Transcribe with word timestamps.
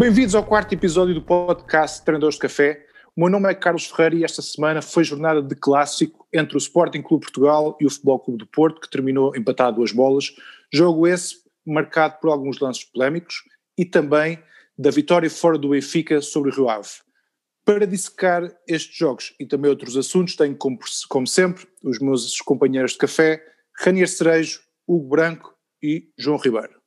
Bem-vindos 0.00 0.34
ao 0.34 0.42
quarto 0.42 0.72
episódio 0.72 1.12
do 1.12 1.20
podcast 1.20 2.02
Treinadores 2.02 2.36
de 2.36 2.40
Café. 2.40 2.86
O 3.14 3.20
meu 3.20 3.28
nome 3.28 3.50
é 3.50 3.54
Carlos 3.54 3.84
Ferreira 3.84 4.14
e 4.14 4.24
esta 4.24 4.40
semana 4.40 4.80
foi 4.80 5.04
jornada 5.04 5.42
de 5.42 5.54
clássico 5.54 6.26
entre 6.32 6.56
o 6.56 6.58
Sporting 6.58 7.02
Clube 7.02 7.26
Portugal 7.26 7.76
e 7.78 7.84
o 7.84 7.90
Futebol 7.90 8.18
Clube 8.18 8.38
do 8.38 8.46
Porto, 8.46 8.80
que 8.80 8.88
terminou 8.88 9.36
empatado 9.36 9.76
duas 9.76 9.92
bolas. 9.92 10.34
Jogo 10.72 11.06
esse 11.06 11.42
marcado 11.66 12.16
por 12.18 12.30
alguns 12.30 12.58
lances 12.60 12.82
polémicos 12.82 13.42
e 13.76 13.84
também 13.84 14.42
da 14.78 14.90
vitória 14.90 15.28
fora 15.28 15.58
do 15.58 15.68
Benfica 15.68 16.22
sobre 16.22 16.48
o 16.48 16.54
Rio 16.54 16.70
Ave. 16.70 16.88
Para 17.62 17.86
dissecar 17.86 18.50
estes 18.66 18.96
jogos 18.96 19.34
e 19.38 19.44
também 19.44 19.70
outros 19.70 19.98
assuntos, 19.98 20.34
tenho, 20.34 20.56
como, 20.56 20.78
como 21.10 21.26
sempre, 21.26 21.68
os 21.84 21.98
meus 21.98 22.40
companheiros 22.40 22.92
de 22.92 22.98
café, 22.98 23.44
Ranier 23.78 24.08
Cerejo, 24.08 24.60
Hugo 24.88 25.10
Branco 25.10 25.54
e 25.82 26.08
João 26.16 26.38
Ribeiro. 26.38 26.80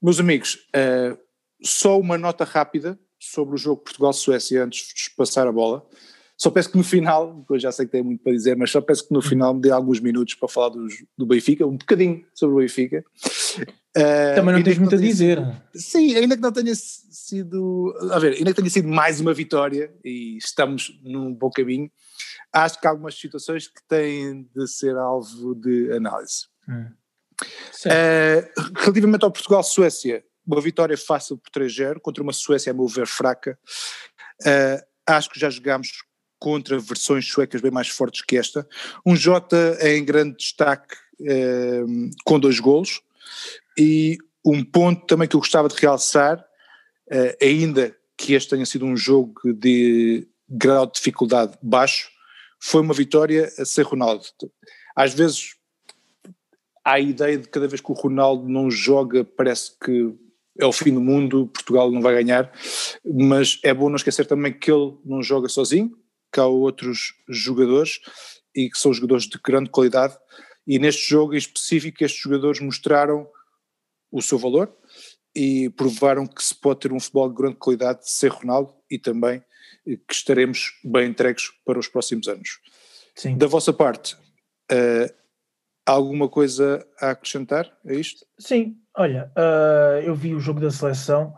Meus 0.00 0.18
amigos, 0.18 0.54
uh, 0.74 1.18
só 1.62 1.98
uma 1.98 2.18
nota 2.18 2.44
rápida 2.44 2.98
sobre 3.18 3.54
o 3.54 3.58
jogo 3.58 3.82
Portugal-Suécia 3.82 4.64
antes 4.64 4.88
de 4.94 5.14
passar 5.16 5.46
a 5.46 5.52
bola. 5.52 5.86
Só 6.36 6.50
peço 6.50 6.70
que 6.70 6.78
no 6.78 6.84
final, 6.84 7.44
eu 7.50 7.58
já 7.58 7.70
sei 7.70 7.84
que 7.84 7.92
tem 7.92 8.02
muito 8.02 8.22
para 8.22 8.32
dizer, 8.32 8.56
mas 8.56 8.70
só 8.70 8.80
peço 8.80 9.06
que 9.06 9.12
no 9.12 9.20
final 9.20 9.52
me 9.52 9.60
dê 9.60 9.70
alguns 9.70 10.00
minutos 10.00 10.34
para 10.34 10.48
falar 10.48 10.70
do, 10.70 10.88
do 11.16 11.26
Benfica, 11.26 11.66
um 11.66 11.76
bocadinho 11.76 12.24
sobre 12.32 12.56
o 12.56 12.58
Benfica. 12.60 13.04
Uh, 13.94 14.34
Também 14.36 14.54
não 14.54 14.62
tens 14.62 14.78
muito 14.78 14.94
a 14.94 14.98
dizer. 14.98 15.38
Sim, 15.74 16.16
ainda 16.16 16.36
que 16.36 16.42
não 16.42 16.50
tenha 16.50 16.72
sido. 16.74 17.94
A 18.10 18.18
ver, 18.18 18.34
ainda 18.34 18.54
que 18.54 18.56
tenha 18.56 18.70
sido 18.70 18.88
mais 18.88 19.20
uma 19.20 19.34
vitória 19.34 19.92
e 20.02 20.38
estamos 20.38 20.98
num 21.02 21.34
bom 21.34 21.50
caminho, 21.50 21.90
acho 22.52 22.80
que 22.80 22.86
há 22.86 22.90
algumas 22.90 23.18
situações 23.18 23.68
que 23.68 23.82
têm 23.86 24.48
de 24.54 24.66
ser 24.66 24.96
alvo 24.96 25.54
de 25.54 25.92
análise. 25.92 26.46
Hum. 26.66 26.86
Uh, 27.84 28.70
relativamente 28.76 29.24
ao 29.24 29.30
Portugal-Suécia, 29.30 30.24
uma 30.46 30.60
vitória 30.60 30.96
fácil 30.96 31.38
por 31.38 31.50
3-0 31.50 32.00
contra 32.00 32.22
uma 32.22 32.32
Suécia, 32.32 32.70
a 32.70 32.74
meu 32.74 32.86
ver, 32.86 33.06
fraca. 33.06 33.58
Uh, 34.42 34.82
acho 35.06 35.30
que 35.30 35.38
já 35.40 35.50
jogámos 35.50 36.02
contra 36.38 36.78
versões 36.78 37.26
suecas 37.26 37.60
bem 37.60 37.70
mais 37.70 37.88
fortes 37.88 38.22
que 38.22 38.36
esta. 38.36 38.66
Um 39.04 39.14
Jota 39.14 39.78
em 39.82 40.04
grande 40.04 40.36
destaque 40.36 40.96
uh, 41.20 42.10
com 42.24 42.40
dois 42.40 42.58
golos. 42.58 43.02
E 43.78 44.16
um 44.44 44.64
ponto 44.64 45.06
também 45.06 45.28
que 45.28 45.36
eu 45.36 45.40
gostava 45.40 45.68
de 45.68 45.76
realçar, 45.76 46.40
uh, 46.40 47.44
ainda 47.44 47.94
que 48.16 48.34
este 48.34 48.50
tenha 48.50 48.66
sido 48.66 48.86
um 48.86 48.96
jogo 48.96 49.52
de 49.52 50.26
grau 50.48 50.86
de 50.86 50.94
dificuldade 50.94 51.56
baixo, 51.62 52.10
foi 52.58 52.80
uma 52.82 52.94
vitória 52.94 53.50
a 53.58 53.64
ser 53.64 53.82
Ronaldo. 53.82 54.24
Às 54.96 55.14
vezes 55.14 55.54
há 56.84 56.92
a 56.92 57.00
ideia 57.00 57.38
de 57.38 57.48
cada 57.48 57.68
vez 57.68 57.80
que 57.80 57.90
o 57.90 57.94
Ronaldo 57.94 58.48
não 58.48 58.70
joga 58.70 59.24
parece 59.24 59.72
que 59.78 60.14
é 60.60 60.66
o 60.66 60.72
fim 60.72 60.92
do 60.92 61.00
mundo, 61.00 61.46
Portugal 61.48 61.90
não 61.90 62.00
vai 62.00 62.14
ganhar, 62.14 62.52
mas 63.04 63.58
é 63.62 63.72
bom 63.72 63.88
não 63.88 63.96
esquecer 63.96 64.26
também 64.26 64.52
que 64.52 64.70
ele 64.70 64.96
não 65.04 65.22
joga 65.22 65.48
sozinho, 65.48 65.96
que 66.32 66.38
há 66.38 66.46
outros 66.46 67.14
jogadores 67.28 68.00
e 68.54 68.70
que 68.70 68.78
são 68.78 68.92
jogadores 68.92 69.24
de 69.24 69.38
grande 69.42 69.70
qualidade 69.70 70.16
e 70.66 70.78
neste 70.78 71.08
jogo 71.08 71.34
em 71.34 71.38
específico 71.38 72.04
estes 72.04 72.20
jogadores 72.20 72.60
mostraram 72.60 73.26
o 74.10 74.20
seu 74.20 74.38
valor 74.38 74.72
e 75.34 75.70
provaram 75.70 76.26
que 76.26 76.42
se 76.42 76.54
pode 76.54 76.80
ter 76.80 76.92
um 76.92 77.00
futebol 77.00 77.28
de 77.28 77.34
grande 77.34 77.56
qualidade 77.56 78.00
sem 78.02 78.28
Ronaldo 78.28 78.74
e 78.90 78.98
também 78.98 79.42
que 79.84 80.14
estaremos 80.14 80.78
bem 80.84 81.08
entregues 81.08 81.50
para 81.64 81.78
os 81.78 81.88
próximos 81.88 82.28
anos. 82.28 82.60
Sim. 83.14 83.36
Da 83.36 83.46
vossa 83.46 83.72
parte, 83.72 84.14
uh, 84.70 85.12
alguma 85.90 86.28
coisa 86.28 86.86
a 87.00 87.10
acrescentar 87.10 87.70
a 87.86 87.92
isto? 87.92 88.24
Sim, 88.38 88.76
Olha, 88.96 89.30
uh, 89.36 90.00
eu 90.02 90.14
vi 90.14 90.34
o 90.34 90.40
jogo 90.40 90.60
da 90.60 90.70
seleção, 90.70 91.32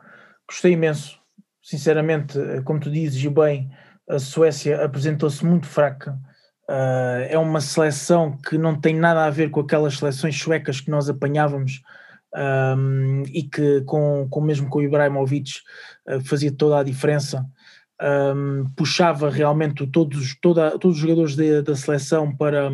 gostei 0.49 0.73
imenso. 0.73 1.21
Sinceramente, 1.63 2.39
como 2.65 2.81
tu 2.81 2.91
dizes, 2.91 3.23
e 3.23 3.29
bem, 3.29 3.71
a 4.09 4.19
Suécia 4.19 4.85
apresentou-se 4.85 5.45
muito 5.45 5.67
fraca. 5.67 6.19
Uh, 6.69 7.29
é 7.29 7.39
uma 7.39 7.61
seleção 7.61 8.37
que 8.37 8.57
não 8.57 8.81
tem 8.81 8.97
nada 8.97 9.25
a 9.25 9.31
ver 9.31 9.51
com 9.51 9.61
aquelas 9.61 9.99
seleções 9.99 10.37
suecas 10.37 10.81
que 10.81 10.91
nós 10.91 11.09
apanhávamos 11.09 11.83
um, 12.35 13.23
e 13.27 13.43
que, 13.43 13.83
com, 13.83 14.27
com 14.29 14.41
mesmo 14.41 14.69
com 14.69 14.79
o 14.79 14.83
Ibrahimovic, 14.83 15.53
uh, 16.09 16.21
fazia 16.23 16.51
toda 16.51 16.79
a 16.79 16.83
diferença. 16.83 17.47
Um, 18.03 18.69
puxava 18.77 19.31
realmente 19.31 19.87
todos, 19.87 20.37
toda, 20.41 20.77
todos 20.79 20.97
os 20.97 21.03
jogadores 21.03 21.37
de, 21.37 21.63
da 21.63 21.77
seleção 21.77 22.35
para, 22.35 22.69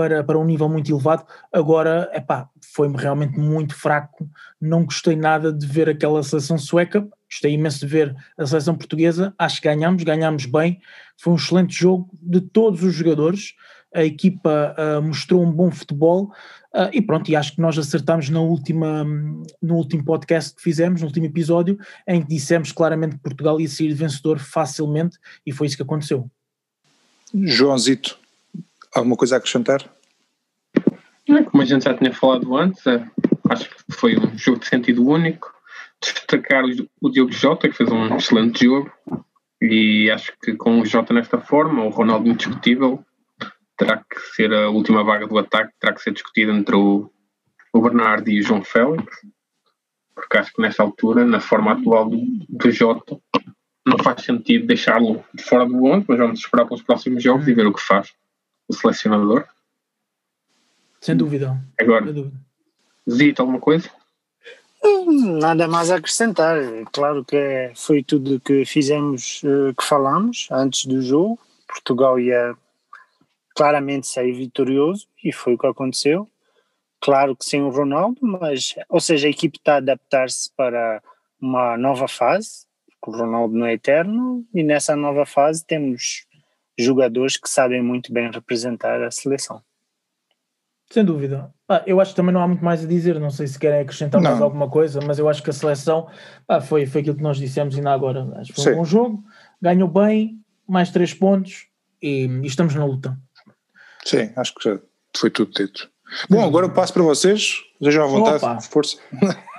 para, 0.00 0.24
para 0.24 0.38
um 0.38 0.44
nível 0.46 0.66
muito 0.66 0.90
elevado. 0.90 1.26
Agora, 1.52 2.10
epá, 2.14 2.48
foi 2.72 2.90
realmente 2.90 3.38
muito 3.38 3.74
fraco. 3.74 4.26
Não 4.58 4.86
gostei 4.86 5.14
nada 5.14 5.52
de 5.52 5.66
ver 5.66 5.90
aquela 5.90 6.22
seleção 6.22 6.56
sueca. 6.56 7.06
Gostei 7.30 7.52
imenso 7.52 7.80
de 7.80 7.86
ver 7.86 8.16
a 8.38 8.46
seleção 8.46 8.74
portuguesa. 8.74 9.34
Acho 9.38 9.60
que 9.60 9.68
ganhamos, 9.68 10.02
ganhamos 10.02 10.46
bem. 10.46 10.80
Foi 11.18 11.34
um 11.34 11.36
excelente 11.36 11.78
jogo 11.78 12.08
de 12.14 12.40
todos 12.40 12.82
os 12.82 12.94
jogadores. 12.94 13.52
A 13.94 14.02
equipa 14.02 14.74
uh, 14.78 15.02
mostrou 15.02 15.44
um 15.44 15.52
bom 15.52 15.70
futebol. 15.70 16.32
Uh, 16.74 16.88
e 16.94 17.02
pronto, 17.02 17.30
e 17.30 17.36
acho 17.36 17.54
que 17.54 17.60
nós 17.60 17.76
acertamos 17.76 18.30
na 18.30 18.40
última, 18.40 19.04
no 19.60 19.74
último 19.74 20.02
podcast 20.02 20.54
que 20.54 20.62
fizemos, 20.62 21.02
no 21.02 21.08
último 21.08 21.26
episódio, 21.26 21.78
em 22.08 22.22
que 22.22 22.28
dissemos 22.28 22.72
claramente 22.72 23.16
que 23.16 23.22
Portugal 23.22 23.60
ia 23.60 23.68
sair 23.68 23.92
vencedor 23.92 24.38
facilmente 24.38 25.18
e 25.44 25.52
foi 25.52 25.66
isso 25.66 25.76
que 25.76 25.82
aconteceu. 25.82 26.30
Joãozito, 27.34 28.19
Alguma 28.94 29.16
coisa 29.16 29.36
a 29.36 29.38
acrescentar? 29.38 29.88
Como 31.50 31.62
a 31.62 31.66
gente 31.66 31.84
já 31.84 31.94
tinha 31.94 32.12
falado 32.12 32.56
antes, 32.56 32.84
é, 32.86 33.06
acho 33.48 33.70
que 33.70 33.92
foi 33.92 34.16
um 34.18 34.36
jogo 34.36 34.58
de 34.58 34.66
sentido 34.66 35.06
único. 35.06 35.52
Destacar 36.02 36.64
o 37.00 37.10
Diogo 37.10 37.30
Jota, 37.30 37.68
que 37.68 37.76
fez 37.76 37.90
um 37.90 38.16
excelente 38.16 38.64
jogo, 38.64 38.90
e 39.60 40.10
acho 40.10 40.32
que 40.42 40.54
com 40.54 40.80
o 40.80 40.86
Jota 40.86 41.12
nesta 41.12 41.38
forma, 41.38 41.84
o 41.84 41.90
Ronaldo 41.90 42.28
indiscutível, 42.28 43.04
terá 43.76 43.98
que 43.98 44.20
ser 44.34 44.52
a 44.52 44.70
última 44.70 45.04
vaga 45.04 45.26
do 45.26 45.38
ataque, 45.38 45.72
terá 45.78 45.92
que 45.92 46.02
ser 46.02 46.12
discutida 46.12 46.52
entre 46.52 46.74
o, 46.74 47.10
o 47.72 47.80
Bernardo 47.80 48.28
e 48.30 48.40
o 48.40 48.42
João 48.42 48.64
Félix, 48.64 49.06
porque 50.14 50.38
acho 50.38 50.52
que 50.52 50.62
nesta 50.62 50.82
altura, 50.82 51.24
na 51.24 51.40
forma 51.40 51.72
atual 51.72 52.08
do, 52.08 52.20
do 52.48 52.70
Jota, 52.72 53.18
não 53.86 53.98
faz 54.02 54.22
sentido 54.22 54.66
deixá-lo 54.66 55.24
fora 55.38 55.66
do 55.66 55.84
11, 55.84 56.06
mas 56.08 56.18
vamos 56.18 56.40
esperar 56.40 56.64
pelos 56.64 56.82
próximos 56.82 57.22
jogos 57.22 57.46
e 57.46 57.54
ver 57.54 57.66
o 57.66 57.72
que 57.72 57.82
faz 57.82 58.12
o 58.70 58.72
selecionador. 58.72 59.44
Sem 61.00 61.16
dúvida. 61.16 61.60
Agora, 61.78 62.06
Zito, 63.10 63.42
alguma 63.42 63.58
coisa? 63.58 63.90
Nada 65.40 65.66
mais 65.66 65.90
a 65.90 65.96
acrescentar. 65.96 66.56
Claro 66.92 67.24
que 67.24 67.36
é, 67.36 67.72
foi 67.74 68.02
tudo 68.02 68.40
que 68.40 68.64
fizemos, 68.64 69.42
eh, 69.44 69.74
que 69.76 69.84
falamos 69.84 70.46
antes 70.50 70.86
do 70.86 71.02
jogo. 71.02 71.38
Portugal 71.66 72.18
ia 72.18 72.54
claramente 73.54 74.06
sair 74.06 74.32
vitorioso 74.32 75.06
e 75.22 75.32
foi 75.32 75.54
o 75.54 75.58
que 75.58 75.66
aconteceu. 75.66 76.30
Claro 77.00 77.34
que 77.34 77.44
sem 77.44 77.62
o 77.62 77.70
Ronaldo, 77.70 78.18
mas, 78.22 78.74
ou 78.88 79.00
seja, 79.00 79.26
a 79.26 79.30
equipe 79.30 79.58
está 79.58 79.74
a 79.74 79.78
adaptar-se 79.78 80.50
para 80.54 81.02
uma 81.40 81.76
nova 81.76 82.06
fase, 82.06 82.66
o 83.06 83.10
Ronaldo 83.10 83.56
não 83.56 83.66
é 83.66 83.72
eterno, 83.72 84.44
e 84.54 84.62
nessa 84.62 84.94
nova 84.94 85.24
fase 85.24 85.64
temos 85.64 86.26
jogadores 86.82 87.36
que 87.36 87.48
sabem 87.48 87.82
muito 87.82 88.12
bem 88.12 88.30
representar 88.30 89.02
a 89.02 89.10
seleção. 89.10 89.62
Sem 90.90 91.04
dúvida. 91.04 91.54
Ah, 91.68 91.82
eu 91.86 92.00
acho 92.00 92.10
que 92.10 92.16
também 92.16 92.34
não 92.34 92.42
há 92.42 92.48
muito 92.48 92.64
mais 92.64 92.84
a 92.84 92.86
dizer, 92.86 93.18
não 93.20 93.30
sei 93.30 93.46
se 93.46 93.58
querem 93.58 93.80
acrescentar 93.80 94.20
não. 94.20 94.30
mais 94.30 94.42
alguma 94.42 94.68
coisa, 94.68 95.00
mas 95.00 95.20
eu 95.20 95.28
acho 95.28 95.40
que 95.40 95.50
a 95.50 95.52
seleção 95.52 96.08
ah, 96.48 96.60
foi, 96.60 96.84
foi 96.84 97.00
aquilo 97.00 97.16
que 97.16 97.22
nós 97.22 97.36
dissemos 97.36 97.76
ainda 97.76 97.92
agora. 97.92 98.28
Acho 98.36 98.52
que 98.52 98.60
foi 98.60 98.64
Sim. 98.64 98.72
um 98.72 98.76
bom 98.78 98.84
jogo, 98.84 99.24
ganhou 99.62 99.88
bem, 99.88 100.40
mais 100.66 100.90
três 100.90 101.14
pontos 101.14 101.68
e, 102.02 102.26
e, 102.26 102.46
estamos 102.46 102.74
na 102.74 102.84
luta. 102.84 103.16
Sim, 104.04 104.32
acho 104.34 104.52
que 104.54 104.68
já 104.68 104.80
foi 105.16 105.30
tudo 105.30 105.52
dito. 105.52 105.88
Bom, 106.28 106.44
agora 106.44 106.66
eu 106.66 106.72
passo 106.72 106.92
para 106.92 107.04
vocês, 107.04 107.54
sejam 107.80 108.02
à 108.02 108.06
vontade, 108.08 108.44
Opa. 108.44 108.60
força. 108.60 108.98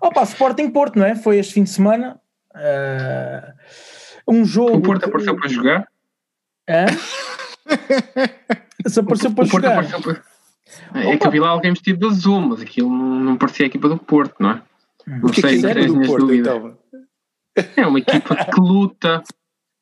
Opa, 0.00 0.22
Sporting 0.24 0.70
Porto, 0.70 0.98
não 0.98 1.06
é? 1.06 1.14
Foi 1.14 1.38
este 1.38 1.54
fim 1.54 1.64
de 1.64 1.70
semana. 1.70 2.20
Uh, 2.54 3.52
um 4.28 4.44
jogo. 4.44 4.76
O 4.76 4.82
Porto 4.82 5.06
apareceu 5.06 5.36
para 5.36 5.48
jogar? 5.48 5.88
Hã? 6.68 6.86
Se 8.86 9.00
apareceu 9.00 9.32
para 9.32 9.44
o 9.44 9.46
jogar. 9.46 9.72
Apareceu 9.72 10.00
para... 10.00 10.22
É 10.94 11.16
que 11.16 11.26
havia 11.26 11.40
lá 11.40 11.48
alguém 11.48 11.72
vestido 11.72 11.98
de 11.98 12.06
azul, 12.06 12.40
mas 12.40 12.60
aquilo 12.60 12.90
não, 12.90 13.36
parecia 13.36 13.66
a 13.66 13.68
equipa 13.68 13.88
do 13.88 13.98
Porto, 13.98 14.36
não 14.38 14.50
é? 14.50 14.62
Hum. 15.06 15.20
Não 15.22 15.32
sei, 15.32 15.64
é 15.64 15.86
do 15.86 16.00
Porto, 16.02 16.32
então? 16.32 16.78
É 17.76 17.86
uma 17.86 17.98
equipa 17.98 18.36
que 18.36 18.60
luta, 18.60 19.22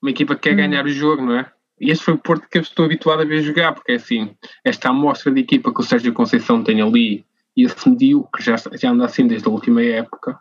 uma 0.01 0.11
equipa 0.11 0.35
que 0.35 0.43
quer 0.43 0.55
hum. 0.55 0.57
ganhar 0.57 0.87
o 0.87 0.89
jogo, 0.89 1.23
não 1.23 1.39
é? 1.39 1.51
E 1.79 1.91
este 1.91 2.05
foi 2.05 2.15
o 2.15 2.19
Porto 2.19 2.49
que 2.49 2.57
eu 2.57 2.63
estou 2.63 2.87
habituado 2.87 3.21
a 3.21 3.25
ver 3.25 3.43
jogar, 3.43 3.75
porque 3.75 3.93
é 3.93 3.97
assim, 3.97 4.35
esta 4.65 4.89
amostra 4.89 5.31
de 5.31 5.41
equipa 5.41 5.75
que 5.75 5.81
o 5.81 5.85
Sérgio 5.85 6.13
Conceição 6.13 6.63
tem 6.63 6.81
ali 6.81 7.27
e 7.55 7.65
esse 7.65 7.89
medíocre 7.89 8.43
já, 8.43 8.57
já 8.73 8.91
anda 8.91 9.05
assim 9.05 9.27
desde 9.27 9.47
a 9.49 9.51
última 9.51 9.83
época, 9.83 10.39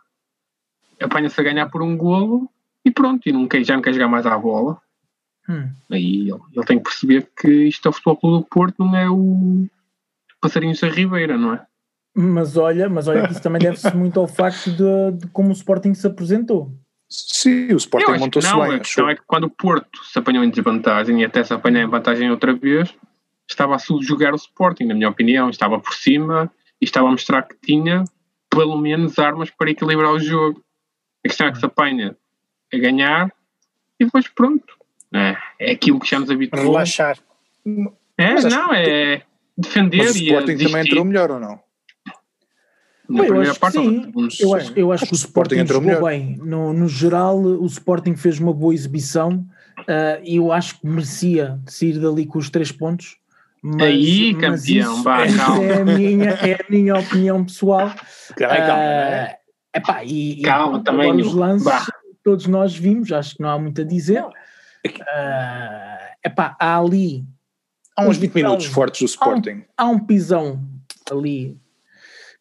apanha-se 1.00 1.38
a 1.40 1.44
ganhar 1.44 1.68
por 1.68 1.82
um 1.82 1.96
golo 1.96 2.50
e 2.86 2.90
pronto, 2.92 3.28
e 3.28 3.32
não 3.32 3.48
quer, 3.48 3.64
já 3.64 3.74
não 3.74 3.82
quer 3.82 3.92
jogar 3.92 4.06
mais 4.06 4.24
à 4.24 4.38
bola. 4.38 4.80
Hum. 5.48 5.68
Aí 5.90 6.20
ele, 6.20 6.40
ele, 6.54 6.64
tem 6.64 6.78
que 6.78 6.84
perceber 6.84 7.28
que 7.36 7.48
isto 7.66 7.86
é 7.86 7.88
o 7.88 7.92
Futebol 7.92 8.16
Clube 8.16 8.44
do 8.44 8.48
Porto, 8.48 8.84
não 8.84 8.96
é 8.96 9.10
o 9.10 9.66
Passarinhos 10.40 10.78
da 10.78 10.88
Ribeira, 10.88 11.36
não 11.36 11.54
é? 11.54 11.66
Mas 12.14 12.56
olha, 12.56 12.88
mas 12.88 13.08
olha 13.08 13.26
que 13.26 13.32
isso 13.32 13.42
também 13.42 13.60
deve-se 13.60 13.90
muito 13.94 14.20
ao 14.20 14.28
facto 14.28 14.70
de, 14.70 15.18
de, 15.18 15.26
como 15.32 15.48
o 15.48 15.52
Sporting 15.52 15.94
se 15.94 16.06
apresentou. 16.06 16.72
Sim, 17.08 17.72
o 17.72 17.76
Sporting 17.76 18.18
montou-se 18.20 18.54
bem. 18.54 18.74
A 18.74 18.78
questão 18.78 19.08
é 19.10 19.16
que 19.16 19.22
quando 19.26 19.44
o 19.44 19.50
Porto 19.50 20.04
se 20.04 20.16
apanhou 20.16 20.44
em 20.44 20.50
desvantagem 20.50 21.20
e 21.20 21.24
até 21.24 21.42
se 21.42 21.52
apanhar 21.52 21.82
em 21.82 21.90
vantagem 21.90 22.30
outra 22.30 22.54
vez, 22.54 22.94
estava 23.50 23.74
a 23.74 23.78
subjugar 23.80 24.32
o 24.32 24.36
Sporting, 24.36 24.84
na 24.84 24.94
minha 24.94 25.08
opinião. 25.08 25.50
Estava 25.50 25.80
por 25.80 25.92
cima 25.92 26.50
e 26.80 26.84
estava 26.84 27.08
a 27.08 27.10
mostrar 27.10 27.42
que 27.42 27.56
tinha 27.60 28.04
pelo 28.48 28.78
menos 28.78 29.18
armas 29.18 29.50
para 29.50 29.70
equilibrar 29.70 30.12
o 30.12 30.20
jogo. 30.20 30.62
A 31.24 31.28
questão 31.28 31.48
é 31.48 31.52
que 31.52 31.58
se 31.58 31.66
apanha 31.66 32.16
a 32.72 32.78
ganhar 32.78 33.32
e 33.98 34.04
depois 34.04 34.28
pronto. 34.28 34.74
É, 35.14 35.36
é 35.58 35.72
aquilo 35.72 36.00
que 36.00 36.10
já 36.10 36.18
nos 36.18 36.30
habituou. 36.30 36.62
Relaxar. 36.62 37.18
É, 38.18 38.34
Mas 38.34 38.44
não, 38.44 38.72
é 38.72 39.22
defender 39.56 39.98
Mas 39.98 40.14
o 40.14 40.18
Sporting 40.18 40.56
também 40.56 40.82
entrou 40.82 41.04
melhor 41.04 41.30
ou 41.30 41.40
não? 41.40 41.60
Na 43.08 43.22
Bem, 43.22 43.30
eu 43.30 43.40
acho 43.40 43.60
parte, 43.60 43.78
sim. 43.78 44.12
Eu 44.40 44.54
acho, 44.54 44.72
eu 44.74 44.92
acho 44.92 45.06
que 45.06 45.12
o 45.12 45.14
Sporting, 45.14 45.54
Sporting 45.54 45.72
jogou 45.72 45.88
melhor. 45.88 46.10
bem. 46.10 46.36
No, 46.38 46.72
no 46.72 46.88
geral, 46.88 47.38
o 47.38 47.66
Sporting 47.66 48.16
fez 48.16 48.40
uma 48.40 48.52
boa 48.52 48.74
exibição 48.74 49.46
uh, 49.80 50.20
e 50.24 50.36
eu 50.36 50.52
acho 50.52 50.80
que 50.80 50.86
merecia 50.86 51.58
sair 51.66 52.00
dali 52.00 52.26
com 52.26 52.38
os 52.38 52.50
três 52.50 52.72
pontos. 52.72 53.16
Mas, 53.62 53.82
Aí, 53.82 54.34
campeão, 54.34 55.02
mas 55.02 55.34
é, 55.36 55.80
a 55.80 55.84
minha, 55.84 56.30
é 56.30 56.54
a 56.54 56.70
minha 56.70 56.96
opinião 56.96 57.44
pessoal. 57.44 57.92
Calma, 58.36 58.56
calma. 58.56 58.82
Uh, 58.82 59.76
epá, 59.76 60.04
e, 60.04 60.42
calma, 60.42 60.78
e, 60.78 60.84
também. 60.84 61.20
Os 61.20 61.32
lances, 61.32 61.64
bah. 61.64 61.86
Todos 62.26 62.46
nós 62.48 62.76
vimos, 62.76 63.12
acho 63.12 63.36
que 63.36 63.40
não 63.40 63.50
há 63.50 63.56
muito 63.56 63.82
a 63.82 63.84
dizer. 63.84 64.24
Uh, 64.24 64.32
epá, 66.24 66.56
há 66.58 66.76
ali. 66.76 67.24
Há 67.96 68.04
uns 68.04 68.18
20 68.18 68.34
minutos 68.34 68.66
fortes 68.66 69.00
do 69.00 69.06
Sporting. 69.06 69.64
Há 69.76 69.84
um, 69.84 69.90
há 69.90 69.92
um 69.92 69.98
pisão 70.00 70.68
ali 71.08 71.56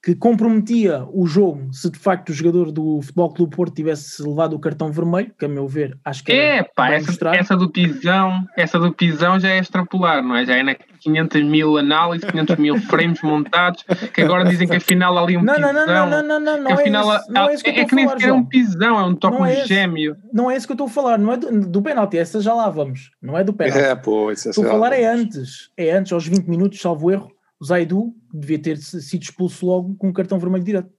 que 0.05 0.13
comprometia 0.13 1.03
o 1.11 1.25
jogo 1.25 1.73
se 1.73 1.89
de 1.89 1.97
facto 1.97 2.29
o 2.29 2.33
jogador 2.33 2.71
do 2.71 3.01
Futebol 3.01 3.33
Clube 3.33 3.55
Porto 3.55 3.73
tivesse 3.73 4.21
levado 4.21 4.55
o 4.55 4.59
cartão 4.59 4.91
vermelho, 4.91 5.31
que 5.35 5.45
a 5.45 5.47
meu 5.47 5.67
ver 5.67 5.97
acho 6.05 6.23
que 6.23 6.31
é 6.31 6.61
pá, 6.61 6.91
essa, 6.91 7.29
essa, 7.29 7.57
do 7.57 7.71
pisão, 7.71 8.45
essa 8.55 8.77
do 8.77 8.93
pisão 8.93 9.39
já 9.39 9.49
é 9.49 9.57
extrapolar, 9.57 10.21
não 10.21 10.35
é? 10.35 10.45
Já 10.45 10.57
é 10.57 10.61
na 10.61 10.75
500 10.75 11.41
mil 11.41 11.77
análises, 11.79 12.29
500 12.29 12.55
mil 12.57 12.77
frames 12.85 13.19
montados, 13.23 13.83
que 14.13 14.21
agora 14.21 14.45
dizem 14.47 14.67
que 14.67 14.75
afinal 14.75 15.17
ali 15.17 15.37
um 15.37 15.43
não, 15.43 15.55
pisão. 15.55 15.73
Não, 15.73 15.87
não, 15.87 15.87
não, 15.87 16.21
não, 16.21 16.39
não, 16.39 16.57
não, 16.57 16.65
que 16.67 16.73
afinal, 16.73 17.11
é, 17.11 17.21
não 17.27 17.49
é 17.49 17.53
isso 17.55 17.63
que, 17.63 17.69
é, 17.71 17.79
é 17.79 17.85
que 17.85 17.95
nem 17.95 18.07
sequer 18.07 18.29
é 18.29 18.33
um 18.33 18.45
pisão, 18.45 18.99
é 18.99 19.03
um 19.05 19.15
toque 19.15 19.39
não 19.39 19.45
é 19.47 19.65
gêmeo. 19.65 20.15
Não 20.31 20.51
é 20.51 20.55
isso 20.55 20.67
que 20.67 20.73
eu 20.73 20.75
estou 20.75 20.85
a 20.85 20.91
falar, 20.91 21.17
não 21.17 21.33
é 21.33 21.37
do, 21.37 21.67
do 21.67 21.81
pênalti, 21.81 22.15
essa 22.19 22.39
já 22.39 22.53
lá 22.53 22.69
vamos, 22.69 23.09
não 23.19 23.35
é 23.35 23.43
do 23.43 23.53
pênalti. 23.53 23.79
É, 23.79 23.95
pô, 23.95 24.31
isso 24.31 24.49
é 24.49 24.51
Estou 24.51 24.67
a 24.67 24.69
falar 24.69 24.93
é 24.93 25.05
antes, 25.07 25.71
é 25.75 25.89
antes, 25.89 26.13
aos 26.13 26.27
20 26.27 26.45
minutos, 26.45 26.79
salvo 26.79 27.09
erro, 27.09 27.34
Zaidu 27.65 28.15
devia 28.33 28.59
ter 28.59 28.77
sido 28.77 29.23
expulso 29.23 29.65
logo 29.65 29.95
com 29.95 30.09
um 30.09 30.13
cartão 30.13 30.39
vermelho 30.39 30.63
direto. 30.63 30.89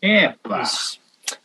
É, 0.00 0.30
pá. 0.42 0.64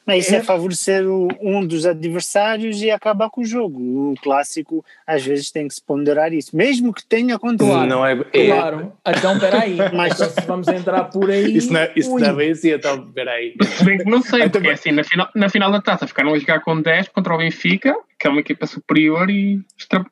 Mas 0.05 0.25
isso 0.25 0.35
é, 0.35 0.37
é 0.39 0.43
favorecer 0.43 1.07
o, 1.07 1.27
um 1.39 1.65
dos 1.65 1.85
adversários 1.85 2.81
e 2.81 2.89
acabar 2.89 3.29
com 3.29 3.41
o 3.41 3.45
jogo. 3.45 4.11
O 4.11 4.15
clássico, 4.21 4.83
às 5.05 5.23
vezes, 5.23 5.51
tem 5.51 5.67
que 5.67 5.75
se 5.75 5.81
ponderar 5.81 6.33
isso, 6.33 6.55
mesmo 6.55 6.93
que 6.93 7.05
tenha 7.05 7.37
controle. 7.37 7.87
Não 7.87 8.05
é, 8.05 8.19
é. 8.33 8.47
Claro, 8.47 8.91
então 9.07 9.39
peraí, 9.39 9.77
mas 9.95 10.17
se 10.17 10.41
vamos 10.47 10.67
entrar 10.67 11.05
por 11.05 11.29
aí. 11.29 11.55
Isso 11.55 11.71
não, 11.71 11.79
é, 11.79 11.93
isso 11.95 12.17
não 12.17 12.39
é 12.39 12.49
assim, 12.49 12.71
então 12.71 13.11
peraí. 13.11 13.55
Bem 13.83 13.99
que 13.99 14.09
não 14.09 14.21
sei, 14.21 14.49
porque 14.49 14.69
assim, 14.69 14.91
na 14.91 15.03
final, 15.03 15.29
na 15.35 15.49
final 15.49 15.71
da 15.71 15.81
taça 15.81 16.07
ficaram 16.07 16.33
a 16.33 16.39
jogar 16.39 16.61
com 16.61 16.81
10 16.81 17.09
contra 17.09 17.33
o 17.35 17.37
Benfica, 17.37 17.95
que 18.19 18.27
é 18.27 18.29
uma 18.29 18.39
equipa 18.39 18.65
superior, 18.65 19.29
e 19.29 19.61
extra, 19.77 20.05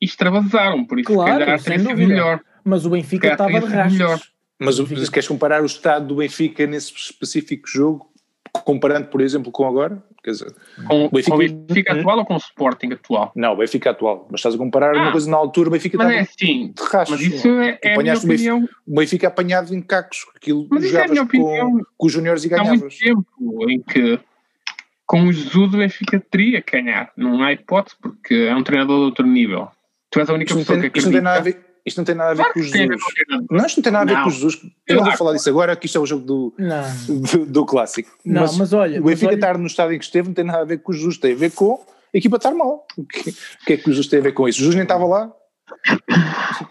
extravasaram, 0.00 0.84
por 0.84 0.98
isso 0.98 1.12
claro, 1.12 1.58
se 1.58 1.64
calhar 1.64 1.82
dúvida. 1.82 2.08
melhor 2.08 2.40
mas 2.66 2.84
o 2.84 2.90
Benfica 2.90 3.28
estava 3.28 3.60
de 3.60 3.66
rastros. 3.66 4.32
Mas 4.58 4.78
o, 4.78 4.86
queres 4.86 5.28
comparar 5.28 5.62
o 5.62 5.66
estado 5.66 6.08
do 6.08 6.16
Benfica 6.16 6.66
nesse 6.66 6.92
específico 6.94 7.68
jogo, 7.68 8.10
comparando, 8.64 9.08
por 9.08 9.20
exemplo, 9.20 9.52
com 9.52 9.66
agora? 9.66 10.02
Quer 10.24 10.30
dizer, 10.32 10.54
com, 10.88 11.04
o 11.04 11.10
Benfica, 11.10 11.30
com 11.30 11.36
o 11.36 11.38
Benfica 11.38 11.94
hum? 11.94 12.00
atual 12.00 12.18
ou 12.18 12.24
com 12.24 12.34
o 12.34 12.38
Sporting 12.38 12.92
atual? 12.92 13.32
Não, 13.36 13.52
o 13.52 13.56
Benfica 13.56 13.90
atual. 13.90 14.26
Mas 14.30 14.40
estás 14.40 14.54
a 14.54 14.58
comparar 14.58 14.96
ah, 14.96 15.02
uma 15.02 15.12
coisa 15.12 15.30
na 15.30 15.36
altura, 15.36 15.68
o 15.68 15.72
Benfica 15.72 15.96
mas 15.98 16.08
estava 16.08 16.20
é 16.20 16.22
assim, 16.22 16.72
de 16.74 16.82
rastros. 16.82 17.20
Mas 17.20 17.34
isso 17.34 17.48
é, 17.48 17.78
é 17.82 17.94
a 17.94 17.98
minha 17.98 18.16
opinião. 18.16 18.68
O 18.86 18.94
Benfica 18.96 19.28
apanhado 19.28 19.74
em 19.74 19.80
cacos, 19.80 20.26
aquilo 20.34 20.66
mas 20.70 20.84
jogavas 20.84 21.02
é 21.02 21.04
a 21.04 21.12
minha 21.12 21.22
opinião. 21.22 21.72
Com, 21.72 21.84
com 21.96 22.06
os 22.06 22.12
juniores 22.12 22.44
e 22.44 22.48
ganhavas. 22.48 22.72
Há 22.72 22.76
muito 22.76 22.98
tempo 22.98 23.70
em 23.70 23.80
que 23.80 24.18
com 25.04 25.22
o 25.22 25.32
Jesus 25.32 25.72
o 25.72 25.76
Benfica 25.76 26.18
teria 26.18 26.60
que 26.60 26.72
ganhar. 26.72 27.12
Não 27.16 27.42
há 27.42 27.52
hipótese, 27.52 27.96
porque 28.00 28.34
é 28.34 28.56
um 28.56 28.64
treinador 28.64 28.98
de 28.98 29.04
outro 29.04 29.26
nível. 29.26 29.68
Tu 30.10 30.18
és 30.18 30.30
a 30.30 30.34
única 30.34 30.54
pessoa 30.54 30.78
tem, 30.78 30.80
que 30.80 30.86
acredita. 30.86 30.98
Isto 30.98 31.06
não 31.06 31.12
tem 31.12 31.22
nada 31.22 31.38
a 31.38 31.42
ver 31.42 31.65
isto 31.86 31.98
não 31.98 32.04
tem 32.04 32.14
nada 32.16 32.30
a 32.32 32.34
ver 32.34 32.42
claro 32.42 32.54
com 32.54 32.60
o 32.60 32.62
Jesus. 32.64 32.88
Não, 33.48 33.66
isto 33.66 33.76
não 33.76 33.82
tem 33.82 33.92
nada 33.92 34.10
a 34.10 34.14
ver 34.14 34.22
com 34.22 34.28
o 34.28 34.32
Jesus. 34.32 34.60
Eu 34.88 34.96
não 34.96 35.04
vou 35.04 35.16
falar 35.16 35.32
disso 35.34 35.48
agora, 35.48 35.76
que 35.76 35.86
isto 35.86 35.96
é 35.96 36.00
o 36.00 36.06
jogo 36.06 36.26
do, 36.26 36.54
do, 37.08 37.46
do, 37.46 37.64
clássico. 37.64 38.10
Não, 38.24 38.42
mas, 38.42 38.56
mas 38.58 38.72
olha. 38.72 39.00
O 39.00 39.04
Benfica 39.04 39.28
olha... 39.28 39.34
estar 39.36 39.56
no 39.56 39.66
estado 39.66 39.92
em 39.92 39.98
que 39.98 40.04
esteve 40.04 40.26
não 40.26 40.34
tem 40.34 40.44
nada 40.44 40.62
a 40.62 40.64
ver 40.64 40.78
com 40.78 40.90
o 40.90 40.94
Jesus, 40.94 41.16
tem 41.16 41.32
a 41.32 41.36
ver 41.36 41.52
com 41.52 41.74
a 42.12 42.18
equipa 42.18 42.36
estar 42.36 42.52
mal. 42.52 42.84
O 42.96 43.04
que, 43.04 43.30
o 43.30 43.64
que 43.66 43.72
é 43.74 43.76
que 43.76 43.88
o 43.88 43.92
Jesus 43.92 44.08
tem 44.08 44.18
a 44.18 44.22
ver 44.22 44.32
com 44.32 44.48
isso? 44.48 44.58
O 44.58 44.60
Jesus 44.60 44.74
nem 44.74 44.82
estava 44.82 45.06
lá. 45.06 45.32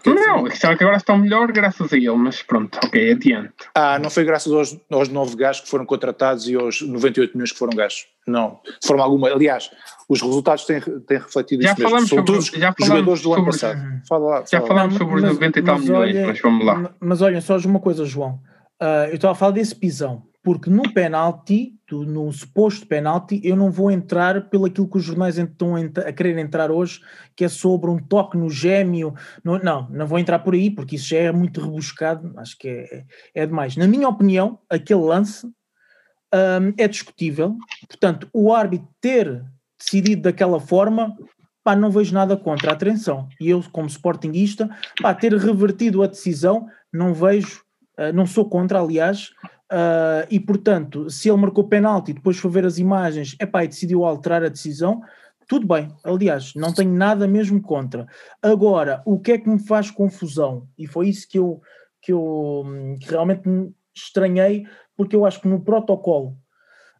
Não, 0.04 0.46
é 0.46 0.50
que 0.50 0.66
agora 0.66 0.96
estão 0.96 1.18
melhor 1.18 1.50
graças 1.52 1.92
a 1.92 1.96
ele, 1.96 2.10
mas 2.12 2.42
pronto, 2.42 2.78
ok, 2.82 3.12
adiante. 3.12 3.52
Ah, 3.74 3.98
não 3.98 4.10
foi 4.10 4.24
graças 4.24 4.52
aos, 4.52 4.78
aos 4.90 5.08
nove 5.08 5.36
gajos 5.36 5.62
que 5.62 5.68
foram 5.68 5.84
contratados 5.84 6.48
e 6.48 6.54
aos 6.54 6.80
98 6.80 7.32
milhões 7.34 7.52
que 7.52 7.58
foram 7.58 7.74
gastos. 7.74 8.06
Não, 8.26 8.60
de 8.64 8.86
forma 8.86 9.04
alguma. 9.04 9.28
Aliás, 9.28 9.70
os 10.08 10.20
resultados 10.20 10.64
têm, 10.64 10.80
têm 10.80 11.18
refletido 11.18 11.62
já 11.62 11.72
isso 11.72 11.82
mesmo. 11.82 11.98
São 11.98 12.06
sobre, 12.08 12.24
todos 12.24 12.46
já 12.46 12.74
os 12.78 12.86
jogadores 12.86 13.22
do 13.22 13.34
ano 13.34 13.44
passado. 13.44 13.80
Fala 14.08 14.28
lá, 14.28 14.44
já 14.50 14.60
falamos 14.60 14.96
sobre 14.96 15.16
os 15.16 15.22
90 15.22 15.58
e 15.58 15.62
tal 15.62 15.78
milhões, 15.78 16.16
olha, 16.16 16.26
mas 16.26 16.40
vamos 16.40 16.66
lá. 16.66 16.94
Mas 17.00 17.22
olha, 17.22 17.40
só 17.40 17.56
uma 17.58 17.80
coisa, 17.80 18.04
João. 18.04 18.40
Uh, 18.80 19.08
eu 19.08 19.14
estava 19.14 19.32
a 19.32 19.34
falar 19.34 19.52
desse 19.52 19.74
pisão 19.74 20.22
porque 20.46 20.70
no 20.70 20.92
penalti, 20.92 21.75
no 21.92 22.32
suposto 22.32 22.86
penalti, 22.86 23.40
eu 23.44 23.54
não 23.54 23.70
vou 23.70 23.90
entrar 23.90 24.48
pelo 24.48 24.66
aquilo 24.66 24.88
que 24.88 24.96
os 24.96 25.04
jornais 25.04 25.38
estão 25.38 25.74
a 25.76 26.12
querer 26.12 26.36
entrar 26.38 26.70
hoje, 26.70 27.00
que 27.34 27.44
é 27.44 27.48
sobre 27.48 27.90
um 27.90 27.98
toque 27.98 28.36
no 28.36 28.50
gêmeo. 28.50 29.14
Não, 29.44 29.58
não, 29.58 29.88
não 29.90 30.06
vou 30.06 30.18
entrar 30.18 30.40
por 30.40 30.54
aí, 30.54 30.70
porque 30.70 30.96
isso 30.96 31.08
já 31.08 31.18
é 31.18 31.32
muito 31.32 31.60
rebuscado, 31.60 32.32
acho 32.36 32.58
que 32.58 32.68
é, 32.68 33.04
é 33.34 33.46
demais. 33.46 33.76
Na 33.76 33.86
minha 33.86 34.08
opinião, 34.08 34.58
aquele 34.68 35.00
lance 35.00 35.46
um, 35.46 36.74
é 36.76 36.88
discutível, 36.88 37.56
portanto, 37.88 38.28
o 38.32 38.52
árbitro 38.52 38.88
ter 39.00 39.44
decidido 39.78 40.22
daquela 40.22 40.58
forma, 40.58 41.16
pá, 41.62 41.76
não 41.76 41.90
vejo 41.90 42.14
nada 42.14 42.36
contra 42.36 42.70
a 42.70 42.74
atenção. 42.74 43.28
E 43.40 43.50
eu, 43.50 43.62
como 43.70 43.88
sportinguista, 43.88 44.68
pá, 45.00 45.14
ter 45.14 45.32
revertido 45.34 46.02
a 46.02 46.06
decisão, 46.06 46.66
não 46.92 47.14
vejo, 47.14 47.62
uh, 47.98 48.12
não 48.12 48.26
sou 48.26 48.48
contra, 48.48 48.80
aliás, 48.80 49.30
Uh, 49.72 50.22
e 50.30 50.38
portanto, 50.38 51.10
se 51.10 51.28
ele 51.28 51.38
marcou 51.38 51.68
penalti 51.68 52.12
e 52.12 52.14
depois 52.14 52.38
for 52.38 52.50
ver 52.50 52.64
as 52.64 52.78
imagens 52.78 53.34
epá, 53.40 53.64
e 53.64 53.68
decidiu 53.68 54.04
alterar 54.04 54.44
a 54.44 54.48
decisão, 54.48 55.02
tudo 55.48 55.66
bem. 55.66 55.88
Aliás, 56.04 56.54
não 56.54 56.72
tenho 56.72 56.92
nada 56.92 57.26
mesmo 57.26 57.60
contra. 57.60 58.06
Agora, 58.42 59.02
o 59.04 59.18
que 59.18 59.32
é 59.32 59.38
que 59.38 59.48
me 59.48 59.58
faz 59.58 59.90
confusão? 59.90 60.68
E 60.78 60.86
foi 60.86 61.08
isso 61.08 61.28
que 61.28 61.38
eu, 61.38 61.60
que 62.00 62.12
eu 62.12 62.64
que 63.00 63.10
realmente 63.10 63.48
estranhei, 63.94 64.66
porque 64.96 65.16
eu 65.16 65.24
acho 65.24 65.40
que 65.40 65.48
no 65.48 65.60
protocolo 65.60 66.36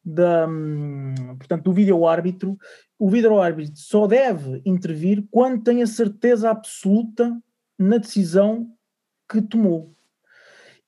da, 0.05 0.47
portanto, 1.37 1.65
do 1.65 1.73
vídeo-árbitro, 1.73 2.57
o 2.99 3.11
vídeo-árbitro 3.11 3.77
só 3.77 4.07
deve 4.07 4.63
intervir 4.65 5.25
quando 5.31 5.65
tem 5.65 5.83
a 5.83 5.87
certeza 5.87 6.51
absoluta 6.51 7.37
na 7.77 7.99
decisão 7.99 8.71
que 9.29 9.43
tomou. 9.43 9.93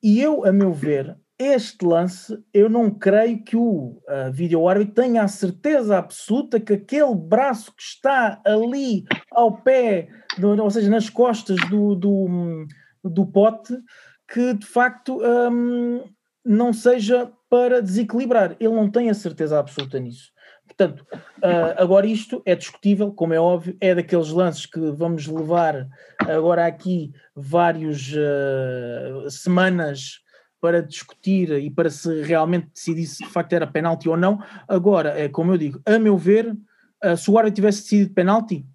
E 0.01 0.21
eu, 0.21 0.45
a 0.45 0.53
meu 0.53 0.73
ver, 0.73 1.17
este 1.39 1.85
lance, 1.85 2.37
eu 2.53 2.69
não 2.69 2.91
creio 2.91 3.45
que 3.45 3.57
o 3.57 4.01
uh, 4.09 4.33
vídeo-árbitro 4.33 4.95
tenha 4.95 5.23
a 5.23 5.29
certeza 5.29 5.97
absoluta 5.97 6.59
que 6.59 6.73
aquele 6.73 7.15
braço 7.15 7.73
que 7.77 7.83
está 7.83 8.41
ali 8.45 9.05
ao 9.31 9.57
pé, 9.63 10.09
do, 10.37 10.61
ou 10.61 10.71
seja, 10.71 10.91
nas 10.91 11.09
costas 11.09 11.57
do, 11.71 11.95
do, 11.95 12.67
do 13.05 13.25
pote, 13.27 13.79
que 14.27 14.55
de 14.55 14.67
facto 14.67 15.21
um, 15.23 16.05
não 16.45 16.73
seja 16.73 17.31
para 17.49 17.81
desequilibrar. 17.81 18.57
Ele 18.59 18.75
não 18.75 18.91
tem 18.91 19.09
a 19.09 19.15
certeza 19.15 19.59
absoluta 19.61 19.99
nisso. 20.01 20.33
Portanto, 20.67 21.07
uh, 21.13 21.75
agora 21.77 22.07
isto 22.07 22.43
é 22.45 22.55
discutível, 22.55 23.13
como 23.13 23.33
é 23.33 23.41
óbvio, 23.41 23.77
é 23.81 23.95
daqueles 23.95 24.31
lances 24.31 24.67
que 24.67 24.79
vamos 24.91 25.27
levar 25.27 25.89
agora 26.19 26.67
aqui 26.67 27.13
várias 27.35 28.13
uh, 28.13 29.31
semanas 29.31 30.21
para 30.61 30.83
discutir 30.83 31.51
e 31.53 31.71
para 31.71 31.91
se 31.91 32.23
realmente 32.23 32.69
decidir 32.75 33.07
se 33.07 33.25
de 33.25 33.31
facto 33.31 33.53
era 33.53 33.67
penalti 33.67 34.09
ou 34.09 34.17
não. 34.17 34.43
Agora, 34.69 35.19
é 35.19 35.29
como 35.29 35.53
eu 35.53 35.59
digo, 35.59 35.81
a 35.87 35.99
meu 35.99 36.17
ver, 36.17 36.57
uh, 37.05 37.17
se 37.17 37.31
o 37.31 37.39
árbitro 37.39 37.57
tivesse 37.57 37.83
decidido 37.83 38.15
penalti, 38.15 38.67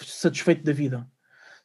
satisfeito 0.00 0.64
da 0.64 0.72
vida. 0.72 1.06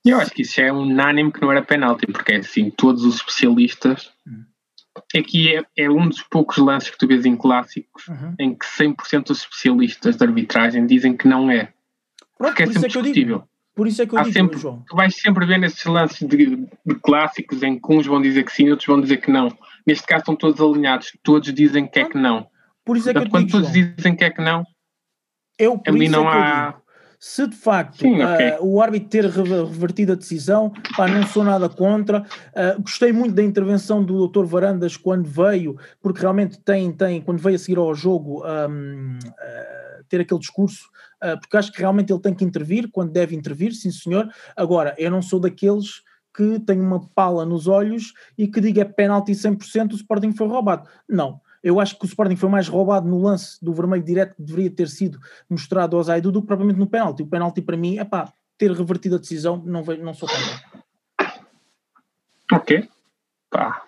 Eu 0.05 0.19
acho 0.19 0.31
que 0.31 0.43
isso 0.43 0.61
é 0.61 0.71
unânime 0.71 1.31
que 1.31 1.41
não 1.41 1.51
era 1.51 1.61
penalti, 1.61 2.05
porque 2.07 2.33
é 2.33 2.37
assim, 2.37 2.69
todos 2.69 3.03
os 3.03 3.15
especialistas. 3.15 4.11
Hum. 4.25 4.45
Aqui 5.15 5.55
é, 5.55 5.63
é, 5.77 5.89
um 5.89 6.07
dos 6.07 6.23
poucos 6.23 6.57
lances 6.57 6.89
que 6.89 6.97
tu 6.97 7.07
vês 7.07 7.25
em 7.25 7.35
clássicos 7.35 8.07
uhum. 8.07 8.33
em 8.39 8.55
que 8.55 8.65
100% 8.65 9.27
dos 9.27 9.41
especialistas 9.41 10.15
de 10.15 10.23
arbitragem 10.23 10.87
dizem 10.87 11.15
que 11.15 11.27
não 11.27 11.51
é. 11.51 11.71
Pronto, 12.37 12.55
porque 12.55 12.63
é 12.63 12.65
sempre 12.67 12.87
discutível. 12.87 13.47
Por 13.77 13.87
isso 13.87 14.01
é 14.01 14.07
que 14.07 14.15
eu 14.15 14.19
Há 14.19 14.23
digo, 14.23 14.33
sempre, 14.33 14.57
João. 14.59 14.83
tu 14.87 14.95
vais 14.95 15.15
sempre 15.15 15.45
ver 15.45 15.59
nesses 15.59 15.85
lances 15.85 16.27
de, 16.27 16.55
de 16.57 16.95
clássicos 17.01 17.61
em 17.61 17.79
que 17.79 17.93
uns 17.93 18.07
vão 18.07 18.19
dizer 18.19 18.43
que 18.43 18.51
sim, 18.51 18.69
outros 18.71 18.87
vão 18.87 18.99
dizer 18.99 19.17
que 19.17 19.29
não. 19.31 19.55
Neste 19.85 20.05
caso 20.07 20.21
estão 20.21 20.35
todos 20.35 20.59
alinhados, 20.59 21.15
todos 21.23 21.53
dizem 21.53 21.85
que 21.87 21.99
é 21.99 22.05
que 22.05 22.17
não. 22.17 22.47
Por 22.83 22.97
isso 22.97 23.07
é 23.09 23.13
que 23.13 23.19
eu 23.19 23.25
te 23.25 23.29
quando 23.29 23.45
digo, 23.45 23.57
todos 23.59 23.71
João. 23.73 23.93
dizem 23.95 24.15
que 24.15 24.23
é 24.23 24.29
que 24.31 24.41
não, 24.41 24.65
Eu, 25.59 25.77
por 25.77 25.93
ali 25.93 26.05
isso 26.05 26.11
não 26.11 26.27
é 26.27 26.31
que 26.31 26.37
eu 26.37 26.41
há- 26.41 26.65
digo, 26.71 26.81
se 27.19 27.47
de 27.47 27.55
facto 27.55 27.99
Sim, 27.99 28.21
ok. 28.21 28.47
ah, 28.47 28.57
o 28.61 28.81
árbitro 28.81 29.09
ter 29.09 29.25
rever- 29.25 29.65
revertido 29.65 30.11
a 30.11 30.15
decisão, 30.15 30.71
pá, 30.95 31.07
não 31.07 31.25
sou 31.25 31.43
nada 31.43 31.67
contra. 31.67 32.23
Ah, 32.55 32.75
gostei 32.79 33.11
muito 33.11 33.33
da 33.33 33.43
intervenção 33.43 34.03
do 34.03 34.27
Dr. 34.27 34.45
Varandas 34.45 34.95
quando 34.95 35.27
veio, 35.27 35.77
porque 36.01 36.21
realmente 36.21 36.59
tem, 36.59 36.91
tem 36.91 37.21
quando 37.21 37.39
veio 37.39 37.55
a 37.55 37.59
seguir 37.59 37.77
ao 37.77 37.93
jogo, 37.95 38.43
ahm, 38.45 39.17
ah, 39.39 40.01
ter 40.07 40.21
aquele 40.21 40.39
discurso, 40.39 40.87
porque 41.41 41.57
acho 41.57 41.71
que 41.71 41.79
realmente 41.79 42.13
ele 42.13 42.21
tem 42.21 42.33
que 42.33 42.45
intervir 42.45 42.89
quando 42.91 43.11
deve 43.11 43.35
intervir, 43.35 43.73
sim 43.73 43.91
senhor. 43.91 44.29
Agora, 44.55 44.95
eu 44.97 45.11
não 45.11 45.21
sou 45.21 45.39
daqueles 45.39 46.01
que 46.33 46.59
tem 46.59 46.79
uma 46.79 47.09
pala 47.15 47.43
nos 47.45 47.67
olhos 47.67 48.13
e 48.37 48.47
que 48.47 48.61
diga 48.61 48.83
é 48.83 48.85
penalti 48.85 49.33
100% 49.33 49.93
o 49.93 49.95
Sporting 49.95 50.31
foi 50.31 50.47
roubado. 50.47 50.87
Não. 51.09 51.41
Eu 51.67 51.81
acho 51.81 51.99
que 51.99 52.05
o 52.05 52.07
Sporting 52.07 52.37
foi 52.37 52.47
mais 52.47 52.69
roubado 52.69 53.09
no 53.09 53.21
lance 53.21 53.57
do 53.61 53.73
vermelho 53.73 54.01
direto 54.01 54.35
que 54.35 54.41
deveria 54.41 54.71
ter 54.71 54.87
sido 54.87 55.19
mostrado 55.49 55.97
ao 55.97 56.03
Zaidu 56.03 56.31
do 56.31 56.39
que 56.41 56.47
propriamente 56.47 56.79
no 56.79 56.87
penalti. 56.87 57.23
O 57.23 57.27
penalti 57.27 57.61
para 57.61 57.75
mim 57.75 57.97
é 57.97 58.05
pá, 58.05 58.31
ter 58.57 58.71
revertido 58.71 59.15
a 59.15 59.19
decisão, 59.19 59.61
não, 59.65 59.83
vejo, 59.83 60.01
não 60.01 60.13
sou 60.13 60.29
contra. 60.29 61.33
ok. 62.53 62.89
Pá, 63.49 63.83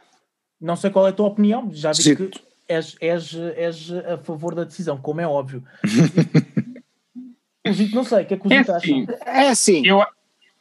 Não 0.60 0.76
sei 0.76 0.90
qual 0.90 1.08
é 1.08 1.12
a 1.12 1.14
tua 1.14 1.28
opinião, 1.28 1.70
já 1.72 1.94
vi 1.94 2.18
que 2.18 2.32
és, 2.68 2.98
és, 3.00 3.34
és 3.34 3.92
a 3.92 4.18
favor 4.18 4.54
da 4.54 4.66
decisão, 4.66 4.98
como 4.98 5.22
é 5.22 5.28
óbvio. 5.28 5.64
o 7.66 7.72
Zito 7.72 7.96
não 7.96 8.04
sei, 8.04 8.24
o 8.24 8.26
que 8.26 8.34
é 8.34 8.38
que 8.38 8.46
o 8.46 8.54
é 8.54 8.58
Zito 8.58 8.72
acha? 8.74 8.78
assim, 8.78 9.08
É 9.26 9.50
assim, 9.50 9.88
eu, 9.88 10.04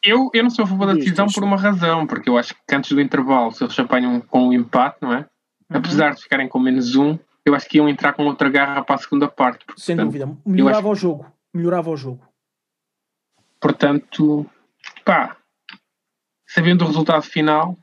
eu, 0.04 0.30
eu 0.32 0.42
não 0.44 0.50
sou 0.50 0.64
a 0.64 0.68
favor 0.68 0.86
da 0.86 0.94
decisão 0.94 1.26
por 1.26 1.42
uma 1.42 1.56
razão, 1.56 2.06
porque 2.06 2.30
eu 2.30 2.38
acho 2.38 2.54
que 2.54 2.74
antes 2.76 2.92
do 2.92 3.00
intervalo, 3.00 3.50
se 3.50 3.64
eles 3.64 3.74
se 3.74 3.80
apanham 3.80 4.20
com 4.20 4.46
o 4.48 4.52
empate, 4.52 4.98
não 5.02 5.12
é? 5.12 5.26
Uhum. 5.70 5.76
Apesar 5.78 6.14
de 6.14 6.22
ficarem 6.22 6.48
com 6.48 6.58
menos 6.58 6.94
um, 6.96 7.18
eu 7.44 7.54
acho 7.54 7.68
que 7.68 7.78
iam 7.78 7.88
entrar 7.88 8.12
com 8.14 8.24
outra 8.26 8.48
garra 8.48 8.82
para 8.84 8.94
a 8.94 8.98
segunda 8.98 9.28
parte. 9.28 9.64
Sem 9.76 9.96
Portanto, 9.96 10.12
dúvida, 10.12 10.38
melhorava 10.46 10.88
o 10.88 10.94
jogo, 10.94 11.32
melhorava 11.52 11.90
o 11.90 11.96
jogo. 11.96 12.26
Portanto, 13.60 14.48
pá, 15.04 15.36
sabendo 16.46 16.84
o 16.84 16.86
resultado 16.86 17.22
final, 17.22 17.76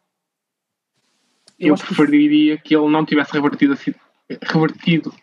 Eu 1.59 1.69
eu, 1.69 1.73
acho 1.73 1.85
que 1.85 1.95
preferiria 1.95 2.57
que 2.57 2.75
ele 2.75 2.89
não 2.89 3.05
tivesse 3.05 3.31
revertido, 3.33 3.77
revertido 4.41 5.13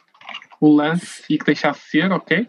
o 0.60 0.74
lance 0.74 1.24
e 1.28 1.38
que 1.38 1.44
deixasse 1.44 1.80
ser, 1.88 2.12
ok? 2.12 2.48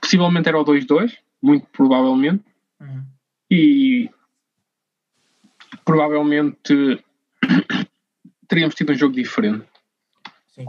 Possivelmente 0.00 0.48
era 0.48 0.58
o 0.60 0.64
2-2, 0.64 1.16
muito 1.42 1.66
provavelmente, 1.72 2.44
Uhum. 2.80 3.04
e 3.50 4.08
provavelmente 5.84 7.02
teríamos 8.48 8.74
tido 8.74 8.92
um 8.92 8.96
jogo 8.96 9.14
diferente. 9.14 9.64
Sim. 10.48 10.66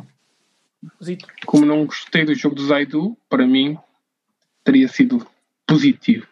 Zito, 1.04 1.28
Como 1.46 1.66
não 1.66 1.86
gostei 1.86 2.26
do 2.26 2.36
jogo 2.36 2.56
do 2.56 2.66
Zaidu, 2.66 3.18
para 3.28 3.48
mim 3.48 3.78
teria 4.64 4.88
sido 4.88 5.26
positivo. 5.66 6.28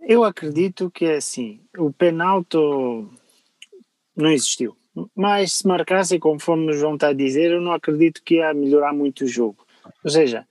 eu 0.00 0.24
acredito 0.24 0.90
que 0.90 1.04
é 1.04 1.16
assim, 1.16 1.60
o 1.76 1.92
penalti 1.92 2.56
não 4.16 4.30
existiu. 4.30 4.76
Mas 5.14 5.52
se 5.52 5.66
marcasse, 5.66 6.18
conforme 6.18 6.70
o 6.70 6.72
João 6.72 6.94
está 6.94 7.08
a 7.08 7.12
dizer, 7.12 7.52
eu 7.52 7.60
não 7.60 7.72
acredito 7.72 8.22
que 8.24 8.36
ia 8.36 8.52
melhorar 8.54 8.92
muito 8.92 9.24
o 9.24 9.28
jogo. 9.28 9.64
Ou 10.02 10.10
seja, 10.10 10.46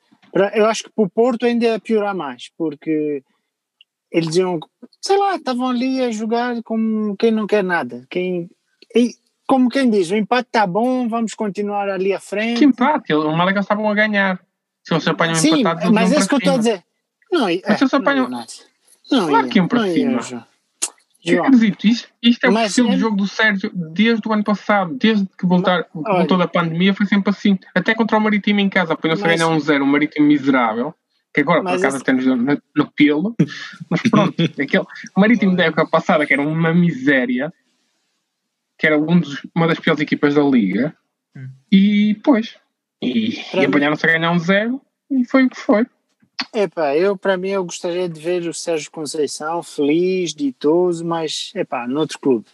eu 0.54 0.66
acho 0.66 0.84
que 0.84 0.89
para 0.89 1.04
o 1.04 1.10
Porto 1.10 1.46
ainda 1.46 1.66
ia 1.66 1.80
piorar 1.80 2.16
mais, 2.16 2.50
porque 2.58 3.24
eles 4.12 4.36
iam, 4.36 4.60
sei 5.01 5.18
lá, 5.18 5.36
estavam 5.36 5.68
ali 5.68 6.01
a 6.01 6.12
jogar 6.12 6.62
como 6.63 7.18
quem 7.18 7.32
não 7.32 7.46
quer 7.46 7.63
nada. 7.63 8.06
Quem, 8.10 8.50
e, 8.96 9.16
como 9.48 9.70
quem 9.70 9.89
diz, 9.89 10.12
o 10.12 10.16
empate 10.16 10.48
está 10.50 10.68
bom, 10.68 11.08
vamos 11.08 11.34
continuar 11.34 11.89
ali 11.89 12.13
à 12.13 12.20
frente. 12.20 12.60
Que 12.60 12.66
empate, 12.66 13.13
o 13.13 13.32
Malaga 13.36 13.62
estavam 13.62 13.89
a 13.89 13.94
ganhar. 13.96 14.39
Se 14.84 14.94
eles 14.94 15.04
se 15.04 15.10
apanham 15.10 15.36
Sim, 15.36 15.60
empatados, 15.62 15.84
eles 15.84 15.94
mas 15.94 16.12
é 16.12 16.20
isso 16.20 16.30
que 16.30 16.36
eu 16.36 16.39
estou 16.39 16.54
a 16.54 16.58
dizer. 16.58 16.84
Não, 17.32 17.48
é, 17.50 17.62
Mas 17.68 17.77
se 17.80 17.86
ia 17.86 18.27
nada. 18.30 18.46
Não 19.12 19.27
Claro 19.27 19.48
que 19.50 19.58
iam 19.60 19.68
para 19.68 19.88
ia, 19.88 19.94
cima. 20.22 20.48
Acredito, 21.46 21.86
isto, 21.86 22.08
isto 22.24 22.46
é 22.46 22.50
o 22.50 22.54
Mas 22.54 22.70
estilo 22.70 22.89
é- 22.89 22.92
de 22.96 23.00
jogo 23.00 23.18
do 23.18 23.27
Sérgio 23.27 23.70
desde 23.74 24.25
o 24.27 24.32
ano 24.32 24.44
passado, 24.46 24.94
desde 24.94 25.27
que 25.38 25.46
voltar, 25.46 25.86
olha- 25.94 26.18
voltou 26.20 26.38
da 26.38 26.48
pandemia, 26.48 26.94
foi 26.94 27.06
sempre 27.06 27.32
assim. 27.32 27.60
Até 27.75 27.94
contra 27.94 28.18
o 28.18 28.22
Marítimo 28.22 28.62
em 28.62 28.70
casa, 28.70 28.94
apanhou-se 28.94 29.24
a 29.24 29.27
Mas- 29.27 29.38
ganhar 29.39 29.50
um 29.50 29.60
zero, 29.60 29.84
um 29.84 29.88
Marítimo 29.88 30.25
miserável, 30.25 30.94
que 31.34 31.42
agora 31.42 31.60
por 31.62 31.66
Mas 31.72 31.82
acaso 31.82 31.98
esse- 31.98 32.06
deu 32.06 32.36
no, 32.38 32.62
no 32.75 32.92
pelo, 32.96 33.36
mas 33.89 34.01
pronto, 34.04 34.36
aquele 34.62 34.86
Marítimo 35.18 35.54
da 35.56 35.66
época 35.66 35.86
passada, 35.88 36.25
que 36.25 36.32
era 36.32 36.42
uma 36.42 36.74
miséria, 36.74 37.51
que 38.78 38.86
era 38.88 38.98
um 38.98 39.20
dos- 39.20 39.46
uma 39.56 39.68
das 39.68 39.80
piores 39.80 40.02
equipas 40.02 40.36
da 40.36 40.44
liga, 40.44 40.96
Hum. 41.36 41.50
e 41.72 42.16
pois, 42.24 42.56
e, 43.02 43.42
Para 43.52 43.64
e 43.64 43.66
apanharam-se 43.66 44.06
a 44.06 44.12
ganhar 44.12 44.32
um 44.32 44.40
zero, 44.40 44.82
e 45.10 45.26
foi 45.26 45.46
o 45.46 45.50
que 45.50 45.58
foi. 45.58 45.86
Epá, 46.54 46.96
eu 46.96 47.18
para 47.18 47.36
mim 47.36 47.50
eu 47.50 47.64
gostaria 47.66 48.08
de 48.08 48.20
ver 48.20 48.48
o 48.48 48.54
Sérgio 48.54 48.92
Conceição 48.92 49.62
feliz, 49.64 50.34
ditoso, 50.34 51.04
mas 51.04 51.52
epá, 51.56 51.88
noutro 51.88 52.20
clube. 52.20 52.46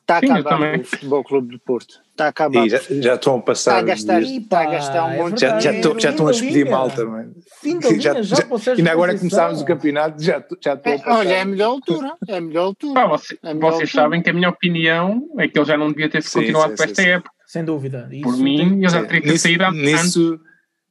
Está 0.00 0.18
a 0.18 0.20
Sim, 0.20 0.80
o 0.80 0.84
Futebol 0.84 1.24
Clube 1.24 1.52
do 1.52 1.58
Porto. 1.60 2.00
Está 2.10 2.26
a 2.26 2.28
acabar. 2.28 2.66
E 2.66 2.68
já, 2.70 2.78
já 2.88 3.14
estão 3.14 3.34
a 3.34 3.38
Está 3.38 3.46
passar. 3.46 3.78
a 3.78 3.82
gastar, 3.82 4.20
dias- 4.22 4.42
está 4.44 4.60
a 4.60 4.64
gastar 4.70 5.04
um 5.04 5.10
é 5.12 5.16
monte 5.18 5.40
já, 5.40 5.48
já, 5.48 5.54
verdade. 5.70 5.76
estão, 5.76 6.00
já 6.00 6.10
estão 6.10 6.28
a 6.28 6.30
despedir 6.30 6.70
malta, 6.70 7.04
mano. 7.04 7.34
Fim 7.60 7.78
da 7.78 7.88
linha, 7.88 8.00
já, 8.00 8.22
Já- 8.22 8.58
Sérgio 8.58 8.84
E 8.84 8.88
agora 8.88 9.18
começámos 9.18 9.60
o 9.60 9.64
campeonato, 9.64 10.22
já, 10.22 10.42
já 10.62 10.74
estou 10.74 10.92
a 10.92 10.98
passar. 10.98 11.18
Olha, 11.18 11.28
é 11.28 11.40
a 11.40 11.44
melhor 11.44 11.66
altura. 11.70 12.12
É 12.28 12.36
a 12.36 12.40
melhor 12.40 12.62
altura. 12.64 12.94
Pá, 12.94 13.06
você- 13.06 13.38
É 13.42 13.54
melhor 13.54 13.72
vocês 13.72 13.88
altura. 13.90 14.02
sabem 14.04 14.22
que 14.22 14.30
a 14.30 14.32
minha 14.32 14.48
opinião 14.48 15.28
é 15.38 15.48
que 15.48 15.58
ele 15.58 15.66
já 15.66 15.76
não 15.76 15.88
devia 15.90 16.08
ter 16.08 16.22
Sim, 16.22 16.38
continuado 16.40 16.70
sim, 16.70 16.76
para 16.76 16.86
sim, 16.86 16.90
esta 16.92 17.02
sim. 17.02 17.08
época. 17.08 17.30
Sem 17.46 17.64
dúvida. 17.64 18.08
Isso 18.10 18.22
Por 18.22 18.36
mim, 18.38 18.56
tem, 18.56 18.82
eu 18.84 18.88
já 18.90 19.04
teria 19.04 19.20
que 19.20 19.26
ter 19.38 19.58
nisso, 19.72 19.72
nisso, 19.72 20.40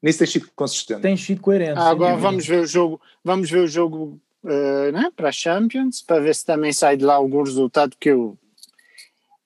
nisso 0.01 0.19
tem 0.19 0.27
sido 0.27 0.47
consistente. 0.55 1.01
tem 1.01 1.17
sido 1.17 1.41
coerente. 1.41 1.77
Ah, 1.79 1.89
agora 1.89 2.15
vamos 2.15 2.45
ver 2.45 2.62
o 2.62 2.67
jogo, 2.67 3.01
vamos 3.24 3.50
ver 3.50 3.59
o 3.59 3.67
jogo 3.67 4.19
eh, 4.47 4.91
né, 4.91 5.09
para 5.15 5.29
a 5.29 5.31
Champions, 5.31 6.01
para 6.03 6.19
ver 6.21 6.35
se 6.35 6.45
também 6.45 6.71
sai 6.71 6.95
de 6.95 7.03
lá 7.03 7.15
algum 7.15 7.41
resultado 7.41 7.95
que 8.00 8.09
eu 8.09 8.38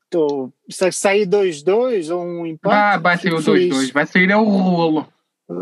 estou. 0.09 0.51
Se 0.69 0.91
sair 0.91 1.27
2-2 1.27 2.13
ou 2.13 2.23
um 2.25 2.45
empate. 2.45 2.75
Ah, 2.75 2.97
vai 2.97 3.17
sair 3.17 3.33
o 3.33 3.41
feliz. 3.41 3.73
2-2, 3.73 3.93
vai 3.93 4.05
sair 4.05 4.31
é 4.31 4.35
o 4.37 4.43
rolo. 4.43 5.07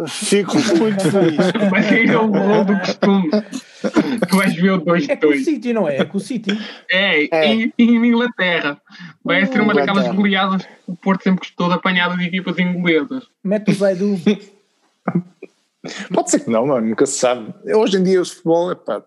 Fico 0.08 0.54
muito 0.78 1.10
feliz. 1.10 1.38
Vai 1.72 1.82
sair 1.82 2.10
é 2.10 2.18
o 2.18 2.26
rolo 2.30 2.66
do 2.66 2.78
costume. 2.78 3.30
Tu 4.30 4.36
vais 4.36 4.54
ver 4.54 4.72
o 4.72 4.76
É 4.76 5.16
com 5.16 5.28
o 5.28 5.30
2-2. 5.32 5.44
City, 5.46 5.72
não 5.72 5.88
é? 5.88 6.00
É 6.00 6.04
com 6.04 6.18
o 6.18 6.20
City. 6.20 6.52
É, 6.92 7.24
É. 7.34 7.46
Em, 7.54 7.74
em 7.80 7.96
Inglaterra. 8.06 8.82
Vai 9.24 9.46
ser 9.46 9.62
uma 9.62 9.74
daquelas 9.74 10.04
Inglaterra. 10.08 10.14
goleadas 10.14 10.66
que 10.66 10.72
o 10.88 10.96
Porto 10.98 11.24
sempre 11.24 11.40
gostou 11.40 11.70
de 11.70 11.76
apanhada 11.76 12.18
de 12.18 12.26
equipas 12.26 12.60
inglesas. 12.60 13.28
Mete 13.42 13.72
o 13.72 13.74
Zaidu. 13.76 14.16
Pode 16.14 16.32
ser 16.32 16.40
que 16.42 16.50
não, 16.50 16.66
mano, 16.68 16.86
nunca 16.88 17.06
se 17.06 17.20
sabe. 17.20 17.54
Hoje 17.74 17.96
em 17.98 18.04
dia 18.04 18.22
o 18.22 18.26
futebol, 18.26 18.72
epá, 18.74 19.02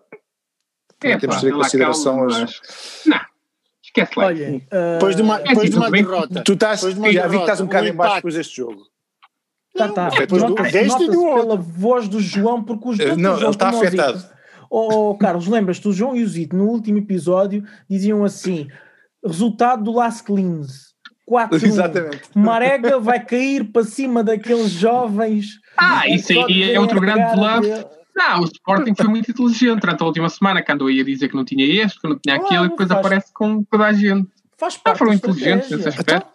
É, 1.03 1.15
temos 1.17 1.35
pá, 1.35 1.41
de 1.41 1.47
ter 1.47 1.53
em 1.53 1.57
consideração 1.57 2.15
calma, 2.17 2.27
as- 2.31 2.39
mas- 2.41 3.01
Não, 3.05 3.19
esquece 3.99 4.19
lá. 4.19 4.25
Olha, 4.27 4.61
ah, 4.71 4.93
Depois 4.93 5.15
de 5.15 5.21
uma, 5.21 5.39
É, 5.39 5.43
depois 5.43 5.69
de 5.69 5.77
uma 5.77 5.91
derrota. 5.91 6.43
Tu 6.43 6.53
estás, 6.53 6.79
Depois 6.79 6.93
de 6.95 6.99
uma 7.01 7.11
já 7.13 7.27
vi 7.27 7.37
que 7.37 7.43
estás 7.43 7.59
derrota, 7.59 7.63
um 7.63 7.65
bocado 7.67 7.85
um 7.85 7.89
em 7.89 7.93
baixo 7.95 8.15
depois 8.15 8.33
deste 8.35 8.57
jogo. 8.57 8.81
Tá, 9.75 9.87
tá. 9.87 10.09
depois 10.09 10.43
do- 10.43 10.53
deste 10.55 11.03
e 11.03 11.07
do 11.09 11.23
outro. 11.23 11.41
pela 11.43 11.55
voz 11.55 12.07
do 12.09 12.19
João, 12.19 12.61
porque 12.63 12.89
os 12.89 12.99
Eh, 12.99 13.05
tanto 13.05 13.19
não, 13.21 13.37
ele 13.37 13.49
está 13.49 13.71
como 13.71 13.81
o 13.81 13.89
Zito- 13.89 14.01
afetado. 14.01 14.29
Oh, 14.69 15.09
oh, 15.11 15.15
Carlos, 15.17 15.47
lembras-te, 15.47 15.87
o 15.87 15.93
João 15.93 16.15
e 16.15 16.23
o 16.23 16.27
Zito, 16.27 16.55
no 16.55 16.65
último 16.65 16.97
episódio, 16.97 17.63
diziam 17.89 18.23
assim: 18.23 18.67
resultado 19.25 19.83
do 19.83 19.91
Las 19.93 20.21
Cleans. 20.21 20.91
4 21.25 21.55
Exatamente. 21.65 22.21
Marega 22.35 22.99
vai 22.99 23.23
cair 23.23 23.71
para 23.71 23.83
cima 23.85 24.21
daqueles 24.23 24.71
jovens. 24.71 25.45
Ah, 25.77 26.05
isso 26.09 26.33
aí 26.33 26.73
é 26.73 26.79
outro 26.79 26.99
grande 26.99 27.33
bluff. 27.35 27.85
Não, 28.15 28.41
o 28.41 28.45
Sporting 28.45 28.93
foi 28.95 29.07
muito 29.07 29.31
inteligente 29.31 29.79
durante 29.79 30.01
a 30.01 30.05
última 30.05 30.29
semana, 30.29 30.61
que 30.61 30.71
andou 30.71 30.87
aí 30.87 30.99
a 30.99 31.03
dizer 31.03 31.29
que 31.29 31.35
não 31.35 31.45
tinha 31.45 31.65
este, 31.83 31.99
que 31.99 32.07
não 32.07 32.19
tinha 32.19 32.35
aquilo, 32.35 32.49
Claro, 32.49 32.65
e 32.65 32.69
depois 32.69 32.89
faz- 32.89 32.99
aparece 32.99 33.33
com 33.33 33.63
toda 33.63 33.85
a 33.85 33.93
gente. 33.93 34.27
Faz 34.57 34.75
Ah, 34.75 34.79
parte 34.83 34.97
foram 34.99 35.11
da 35.11 35.15
inteligentes 35.17 35.69
nesse 35.71 35.87
aspecto. 35.89 36.29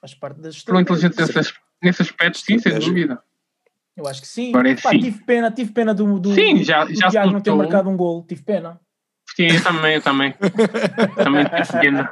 Faz 0.00 0.14
parte 0.14 0.40
da 0.40 0.50
Foram 0.52 0.80
inteligentes 0.80 1.18
nesse, 1.34 1.52
nesse 1.82 2.02
aspecto, 2.02 2.38
sim, 2.38 2.58
sem 2.58 2.78
dúvida. 2.78 3.20
Eu 3.96 4.06
acho 4.06 4.20
que 4.20 4.28
sim. 4.28 4.50
Agora 4.50 4.70
é 4.70 4.74
Pá, 4.76 4.90
sim. 4.90 4.98
tive 5.00 5.24
pena, 5.24 5.50
tive 5.50 5.72
pena 5.72 5.94
do, 5.94 6.18
do, 6.20 6.34
Sim, 6.34 6.62
já- 6.62 6.84
do 6.84 6.94
já 6.94 7.08
Tiago 7.10 7.30
não 7.32 7.40
ter 7.40 7.54
marcado 7.54 7.88
um 7.88 7.96
gol. 7.96 8.24
Tive 8.26 8.42
pena. 8.42 8.78
Sim, 9.34 9.46
eu 9.48 9.62
também, 9.62 9.94
eu 9.96 10.02
também. 10.02 10.34
também 11.16 11.44
tive 11.44 11.80
pena. 11.80 12.10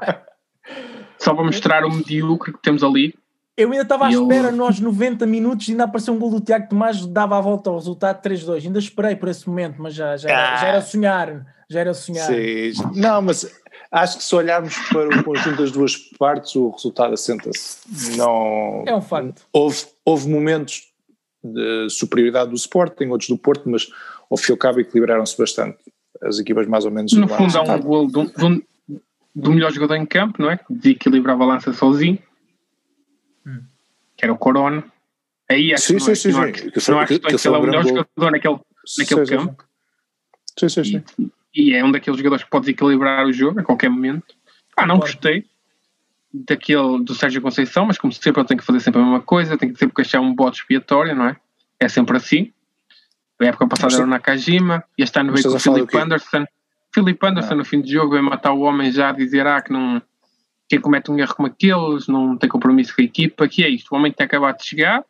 Só 1.18 1.34
para 1.34 1.44
mostrar 1.44 1.84
o 1.84 1.90
medíocre 1.90 2.52
que 2.52 2.60
temos 2.62 2.82
ali. 2.82 3.14
Eu 3.56 3.70
ainda 3.70 3.82
estava 3.82 4.06
à 4.06 4.10
E 4.10 4.14
eu- 4.14 4.22
espera, 4.22 4.50
nós 4.50 4.80
90 4.80 5.26
minutos, 5.26 5.68
ainda 5.68 5.84
apareceu 5.84 6.12
um 6.12 6.18
gol 6.18 6.30
do 6.30 6.40
Tiago 6.40 6.68
Tomás, 6.68 7.06
dava 7.06 7.38
a 7.38 7.40
volta 7.40 7.70
ao 7.70 7.76
resultado 7.76 8.20
3-2. 8.20 8.64
Ainda 8.66 8.78
esperei 8.80 9.14
por 9.14 9.28
esse 9.28 9.48
momento, 9.48 9.76
mas 9.80 9.94
já, 9.94 10.16
já, 10.16 10.28
era, 10.28 10.54
Ah. 10.54 10.56
já 10.56 10.66
era 10.68 10.80
sonhar. 10.82 11.46
Já 11.70 11.80
era 11.80 11.94
sonhar. 11.94 12.26
Sim. 12.26 12.72
Não, 12.96 13.22
mas 13.22 13.50
acho 13.92 14.18
que 14.18 14.24
se 14.24 14.34
olharmos 14.34 14.76
para 14.88 15.08
o 15.20 15.24
conjunto 15.24 15.56
das 15.62 15.70
duas 15.70 15.96
partes, 16.18 16.54
o 16.56 16.70
resultado 16.70 17.14
assenta-se. 17.14 18.16
Não, 18.16 18.82
É 18.86 18.94
um 18.94 19.00
facto. 19.00 19.42
houve, 19.52 19.84
houve 20.04 20.28
momentos 20.28 20.88
de 21.42 21.88
superioridade 21.90 22.50
do 22.50 22.56
Sporting, 22.56 23.06
outros 23.06 23.28
do 23.30 23.38
Porto, 23.38 23.68
mas 23.68 23.88
ao 24.30 24.36
fim 24.36 24.50
e 24.50 24.54
ao 24.54 24.58
cabo 24.58 24.80
equilibraram-se 24.80 25.36
bastante. 25.38 25.78
as 26.22 26.38
equipas 26.38 26.66
mais 26.66 26.84
ou 26.86 26.90
menos. 26.90 27.12
No 27.12 27.28
fundo, 27.28 27.56
há 27.58 27.62
um 27.74 27.80
gol 27.82 28.06
do, 28.06 28.24
do, 28.24 28.62
do 29.34 29.50
melhor 29.52 29.70
jogador 29.72 29.96
em 29.96 30.06
campo, 30.06 30.40
não 30.40 30.50
é? 30.50 30.56
Que 30.56 30.72
desequilibra 30.72 31.32
a 31.32 31.36
balança 31.36 31.72
sozinho. 31.72 32.18
Que 34.16 34.24
era 34.24 34.32
o 34.32 34.38
Corona. 34.38 34.84
Aí 35.50 35.74
acho 35.74 35.84
Sim, 35.84 35.94
que 35.96 36.00
não, 36.00 36.06
sim, 36.06 36.14
sim, 36.14 36.32
não 36.32 36.42
sim. 36.44 36.52
Que 36.70 36.90
não 36.90 36.98
há 37.00 37.06
que- 37.06 37.18
questões 37.18 37.44
ele 37.46 37.54
é 37.54 37.58
o 37.58 37.62
melhor 37.62 37.82
gol. 37.84 37.88
jogador 38.16 38.30
naquele, 38.32 38.58
naquele 38.98 39.26
Sim, 39.26 39.36
campo. 39.36 39.64
Sim, 40.58 40.68
sim, 40.68 40.84
sim. 40.84 41.02
E, 41.54 41.70
e 41.70 41.74
é 41.74 41.84
um 41.84 41.92
daqueles 41.92 42.18
jogadores 42.18 42.44
que 42.44 42.50
pode 42.50 42.66
desequilibrar 42.66 43.26
o 43.26 43.32
jogo 43.32 43.60
a 43.60 43.62
qualquer 43.64 43.88
momento. 43.90 44.34
Ah, 44.76 44.86
não 44.86 44.96
Concordo. 44.96 45.14
gostei 45.16 45.44
daquele 46.32 47.04
do 47.04 47.14
Sérgio 47.14 47.40
Conceição, 47.42 47.86
mas 47.86 47.98
como 47.98 48.12
sempre 48.12 48.40
ele 48.40 48.48
tem 48.48 48.56
que 48.56 48.64
fazer 48.64 48.80
sempre 48.80 49.00
a 49.00 49.04
mesma 49.04 49.20
coisa, 49.20 49.56
tem 49.56 49.72
que 49.72 49.78
sempre 49.78 50.02
achar 50.02 50.20
um 50.20 50.34
bote 50.34 50.58
expiatório, 50.60 51.14
não 51.14 51.28
é? 51.28 51.36
É 51.78 51.88
sempre 51.88 52.16
assim. 52.16 52.52
A 53.40 53.46
época 53.46 53.66
passada 53.68 53.86
Mas 53.88 53.94
era 53.94 54.04
o 54.04 54.06
Nakajima, 54.10 54.82
e 54.96 55.02
este 55.02 55.18
ano 55.18 55.32
veio 55.32 55.44
com 55.50 55.70
o 55.82 55.86
quê? 55.86 55.96
Anderson. 55.98 56.44
Filipe 56.94 57.26
Anderson 57.26 57.52
Ah. 57.52 57.56
no 57.56 57.64
fim 57.64 57.80
do 57.80 57.88
jogo 57.88 58.12
veio 58.12 58.22
matar 58.24 58.52
o 58.52 58.60
homem 58.60 58.90
já 58.90 59.10
a 59.10 59.12
dizer 59.12 59.46
ah, 59.46 59.60
que 59.60 59.72
não 59.72 60.00
quem 60.68 60.80
comete 60.80 61.10
um 61.10 61.18
erro 61.18 61.34
como 61.34 61.48
aqueles 61.48 62.06
não 62.08 62.36
tem 62.36 62.48
compromisso 62.48 62.94
com 62.94 63.02
a 63.02 63.04
equipa, 63.04 63.46
que 63.48 63.62
é 63.64 63.68
isto, 63.68 63.92
o 63.92 63.96
homem 63.96 64.12
tem 64.12 64.24
acabado 64.24 64.58
de 64.58 64.66
chegar, 64.66 65.04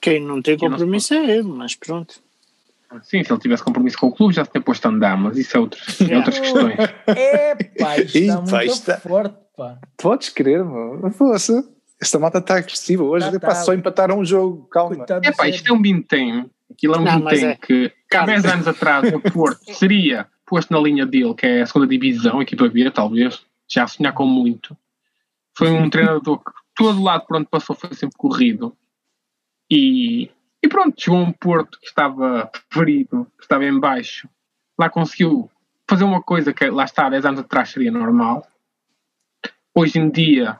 Quem 0.00 0.20
não 0.20 0.40
tem 0.40 0.56
Que 0.56 0.66
compromisso 0.68 1.14
é 1.14 1.36
ele, 1.36 1.48
mas 1.48 1.74
pronto. 1.74 2.14
sim, 3.02 3.22
se 3.22 3.32
ele 3.32 3.40
tivesse 3.40 3.62
compromisso 3.62 3.98
com 3.98 4.06
o 4.06 4.12
clube 4.14 4.34
já 4.34 4.44
se 4.44 4.50
tinha 4.50 4.62
posto 4.62 4.86
a 4.86 4.88
andar, 4.90 5.16
mas 5.16 5.36
isso 5.36 5.56
é, 5.56 5.60
outros, 5.60 6.00
é 6.00 6.16
outras 6.16 6.38
questões. 6.38 6.76
É, 7.06 7.54
pá, 7.78 7.98
isto 7.98 8.18
está 8.18 8.40
muito 8.40 8.64
está- 8.72 8.98
forte, 8.98 9.34
pá. 9.56 9.78
Podes 9.96 10.28
crer, 10.30 10.64
meu. 10.64 11.10
Força. 11.12 11.68
Esta 12.00 12.16
malta 12.18 12.38
está 12.38 12.56
agressiva 12.58 13.02
hoje. 13.02 13.28
Tá, 13.28 13.36
Epá, 13.36 13.48
tá. 13.48 13.54
só 13.56 13.74
empataram 13.74 14.20
um 14.20 14.24
jogo, 14.24 14.68
calma. 14.70 14.94
Coitado 14.96 15.26
É 15.26 15.32
pá, 15.32 15.42
Sérgio. 15.44 15.56
isto 15.56 15.70
é 15.70 15.72
um 15.76 15.82
Bintém. 15.82 16.48
Aquilo 16.70 16.94
é 16.94 16.98
um 16.98 17.02
Não, 17.02 17.20
Bintém 17.20 17.44
é- 17.46 17.56
que 17.56 17.86
há 17.86 18.08
Carlos. 18.08 18.42
10 18.42 18.54
anos 18.54 18.68
atrás 18.68 19.12
o 19.12 19.20
Porto 19.20 19.60
seria 19.74 20.26
posto 20.46 20.72
na 20.72 20.78
linha 20.78 21.04
dele, 21.04 21.34
que 21.34 21.44
é 21.44 21.62
a 21.62 21.66
segunda 21.66 21.86
divisão, 21.88 22.40
equipa 22.40 22.68
B, 22.68 22.88
talvez, 22.90 23.40
já 23.68 23.84
a 23.84 23.88
sonhar 23.88 24.12
com 24.12 24.26
muito. 24.26 24.76
Foi 25.56 25.70
um 25.70 25.90
treinador 25.90 26.38
que 26.38 26.52
todo 26.74 27.02
lado 27.02 27.26
por 27.26 27.36
onde 27.36 27.46
passou 27.46 27.76
foi 27.76 27.92
sempre 27.94 28.16
corrido. 28.16 28.76
E, 29.70 30.30
e 30.62 30.68
pronto, 30.68 31.00
chegou 31.00 31.18
a 31.18 31.22
um 31.24 31.32
Porto 31.32 31.78
que 31.78 31.86
estava 31.86 32.50
ferido, 32.72 33.26
que 33.36 33.44
estava 33.44 33.64
em 33.64 33.78
baixo. 33.78 34.28
Lá 34.78 34.88
conseguiu 34.88 35.50
fazer 35.88 36.04
uma 36.04 36.22
coisa 36.22 36.52
que 36.52 36.68
lá 36.70 36.84
está, 36.84 37.08
10 37.08 37.24
anos 37.24 37.40
atrás 37.40 37.70
seria 37.70 37.90
normal. 37.90 38.46
Hoje 39.74 39.98
em 39.98 40.10
dia 40.10 40.58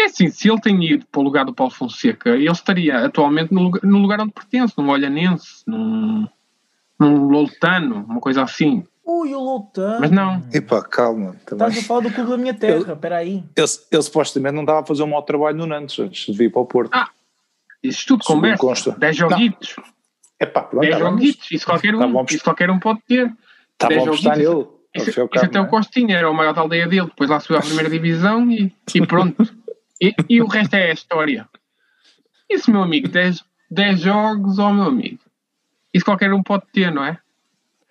é 0.00 0.04
assim, 0.04 0.28
se 0.28 0.48
ele 0.48 0.60
tem 0.60 0.82
ido 0.84 1.06
para 1.06 1.20
o 1.20 1.24
lugar 1.24 1.44
do 1.44 1.52
Paulo 1.52 1.72
Fonseca, 1.72 2.30
ele 2.30 2.48
estaria 2.48 3.04
atualmente 3.04 3.52
no 3.52 3.62
lugar, 3.62 3.82
no 3.82 3.98
lugar 3.98 4.20
onde 4.20 4.32
pertence, 4.32 4.74
num 4.78 4.90
Olhanense, 4.90 5.64
num, 5.66 6.28
num 7.00 7.28
Loltano, 7.28 8.04
uma 8.04 8.20
coisa 8.20 8.44
assim. 8.44 8.86
Ui, 9.10 9.34
o 9.34 9.40
Loutano. 9.40 10.00
Mas 10.00 10.10
não. 10.10 10.42
Epá, 10.52 10.82
calma. 10.82 11.34
Também. 11.46 11.68
Estás 11.68 11.78
a 11.78 11.88
falar 11.88 12.00
do 12.00 12.10
clube 12.12 12.30
da 12.30 12.36
minha 12.36 12.52
terra, 12.52 12.92
espera 12.92 13.16
aí. 13.16 13.42
Ele, 13.56 13.66
ele 13.90 14.02
supostamente 14.02 14.54
não 14.54 14.62
estava 14.62 14.80
a 14.80 14.84
fazer 14.84 15.02
um 15.02 15.06
mau 15.06 15.22
trabalho 15.22 15.56
no 15.56 15.66
Nantes 15.66 15.98
antes 15.98 16.26
de 16.26 16.32
vir 16.36 16.52
para 16.52 16.60
o 16.60 16.66
Porto. 16.66 16.90
Ah, 16.94 17.08
Isso 17.82 18.04
tudo 18.06 18.22
conversa. 18.24 18.58
consta. 18.58 18.90
10 18.92 19.16
joguitos. 19.16 19.76
Epá, 20.38 20.60
pronto, 20.62 20.82
10 20.82 20.92
tá 20.94 20.98
joguitos. 21.00 21.50
Isso 21.50 21.64
qualquer 21.64 21.96
Tá 21.96 22.06
um. 22.06 22.12
bom, 22.12 22.26
isso 22.28 22.44
qualquer 22.44 22.70
um 22.70 22.78
pode 22.78 23.00
ter. 23.08 23.32
Está 23.72 23.88
dez 23.88 24.02
bom 24.02 24.08
apostar 24.08 24.36
nele. 24.36 24.66
Isso, 24.94 25.10
isso 25.10 25.44
até 25.44 25.60
o 25.60 25.64
é? 25.64 25.68
Costinha 25.68 26.16
era 26.16 26.30
o 26.30 26.34
maior 26.34 26.52
da 26.52 26.60
aldeia 26.60 26.86
dele. 26.86 27.06
Depois 27.06 27.30
lá 27.30 27.40
subiu 27.40 27.56
à 27.58 27.60
primeira 27.60 27.88
divisão 27.88 28.50
e, 28.50 28.74
e 28.94 29.06
pronto. 29.06 29.42
E, 30.00 30.14
e 30.28 30.42
o 30.42 30.46
resto 30.46 30.74
é 30.74 30.90
a 30.90 30.92
história. 30.92 31.48
Isso, 32.50 32.70
meu 32.70 32.82
amigo, 32.82 33.08
10, 33.08 33.42
10 33.70 34.00
jogos, 34.00 34.58
ó 34.58 34.70
meu 34.72 34.84
amigo. 34.84 35.18
Isso 35.94 36.04
qualquer 36.04 36.32
um 36.32 36.42
pode 36.42 36.64
ter, 36.72 36.92
não 36.92 37.04
é? 37.04 37.18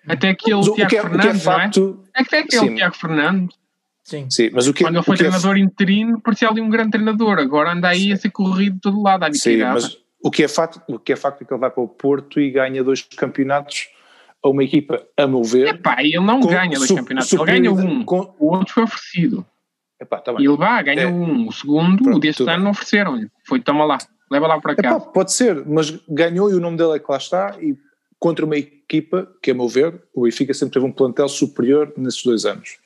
Até 0.08 0.28
aquele 0.30 0.54
o 0.56 0.62
Tiago 0.74 0.74
que 0.74 0.82
é, 0.82 0.84
o 0.84 0.88
que 0.88 0.96
é 0.96 1.02
Fernandes, 1.02 1.44
não 1.44 1.52
é? 1.52 1.56
facto. 1.58 2.04
Até 2.14 2.38
aquele 2.40 2.68
Sim. 2.68 2.74
Tiago 2.74 2.94
Fernandes, 2.96 3.56
Sim. 4.02 4.26
Sim, 4.30 4.50
mas 4.54 4.66
o 4.66 4.72
que, 4.72 4.82
quando 4.84 4.96
ele 4.96 5.04
foi 5.04 5.16
que 5.16 5.22
é 5.22 5.26
treinador 5.28 5.58
interino, 5.58 6.18
parecia 6.20 6.48
ali 6.48 6.62
um 6.62 6.70
grande 6.70 6.92
treinador. 6.92 7.38
Agora 7.38 7.72
anda 7.72 7.88
aí 7.88 8.10
a 8.12 8.16
ser 8.16 8.30
corrido 8.30 8.76
de 8.76 8.80
todo 8.80 9.02
lado, 9.02 9.24
à 9.24 9.32
Sim, 9.34 9.58
mas 9.58 9.98
o 10.22 10.30
que, 10.30 10.44
é 10.44 10.48
facto, 10.48 10.80
o 10.88 10.98
que 10.98 11.12
é 11.12 11.16
facto 11.16 11.42
é 11.42 11.44
que 11.44 11.52
ele 11.52 11.60
vai 11.60 11.70
para 11.70 11.82
o 11.82 11.88
Porto 11.88 12.40
e 12.40 12.50
ganha 12.50 12.82
dois 12.82 13.02
campeonatos 13.02 13.88
a 14.42 14.48
uma 14.48 14.64
equipa, 14.64 15.02
a 15.16 15.26
meu 15.26 15.42
ver. 15.44 15.68
Epá, 15.68 15.96
ele 16.00 16.20
não 16.20 16.40
ganha 16.40 16.78
dois 16.78 16.90
campeonatos, 16.90 17.30
ele 17.32 17.44
ganha 17.44 17.70
um. 17.72 18.02
Com, 18.04 18.34
O 18.38 18.54
outro 18.56 18.72
foi 18.74 18.84
oferecido. 18.84 19.44
epá, 20.00 20.18
tá 20.20 20.32
E 20.32 20.36
bem. 20.36 20.46
ele 20.46 20.56
vai, 20.56 20.82
ganha 20.84 21.02
É. 21.02 21.06
um. 21.06 21.46
O 21.48 21.52
segundo, 21.52 22.02
Pronto, 22.02 22.16
o 22.16 22.20
deste 22.20 22.38
tudo 22.38 22.48
ano, 22.50 22.64
não 22.64 22.70
ofereceram-lhe. 22.70 23.28
Foi, 23.46 23.60
toma 23.60 23.84
lá, 23.84 23.98
leva 24.30 24.46
lá 24.46 24.58
para 24.58 24.74
cá. 24.74 24.88
Epá, 24.88 25.00
pode 25.00 25.32
ser, 25.32 25.66
mas 25.66 25.90
ganhou 26.08 26.50
e 26.50 26.54
o 26.54 26.60
nome 26.60 26.78
dele 26.78 26.92
é 26.96 26.98
que 26.98 27.10
lá 27.10 27.18
está 27.18 27.56
e 27.60 27.76
contra 28.18 28.44
uma 28.44 28.56
equipa 28.56 29.28
que, 29.42 29.50
a 29.50 29.54
meu 29.54 29.68
ver, 29.68 30.02
o 30.14 30.22
Benfica 30.22 30.52
sempre 30.52 30.74
teve 30.74 30.86
um 30.86 30.92
plantel 30.92 31.28
superior 31.28 31.92
nesses 31.96 32.22
dois 32.22 32.44
anos. 32.44 32.78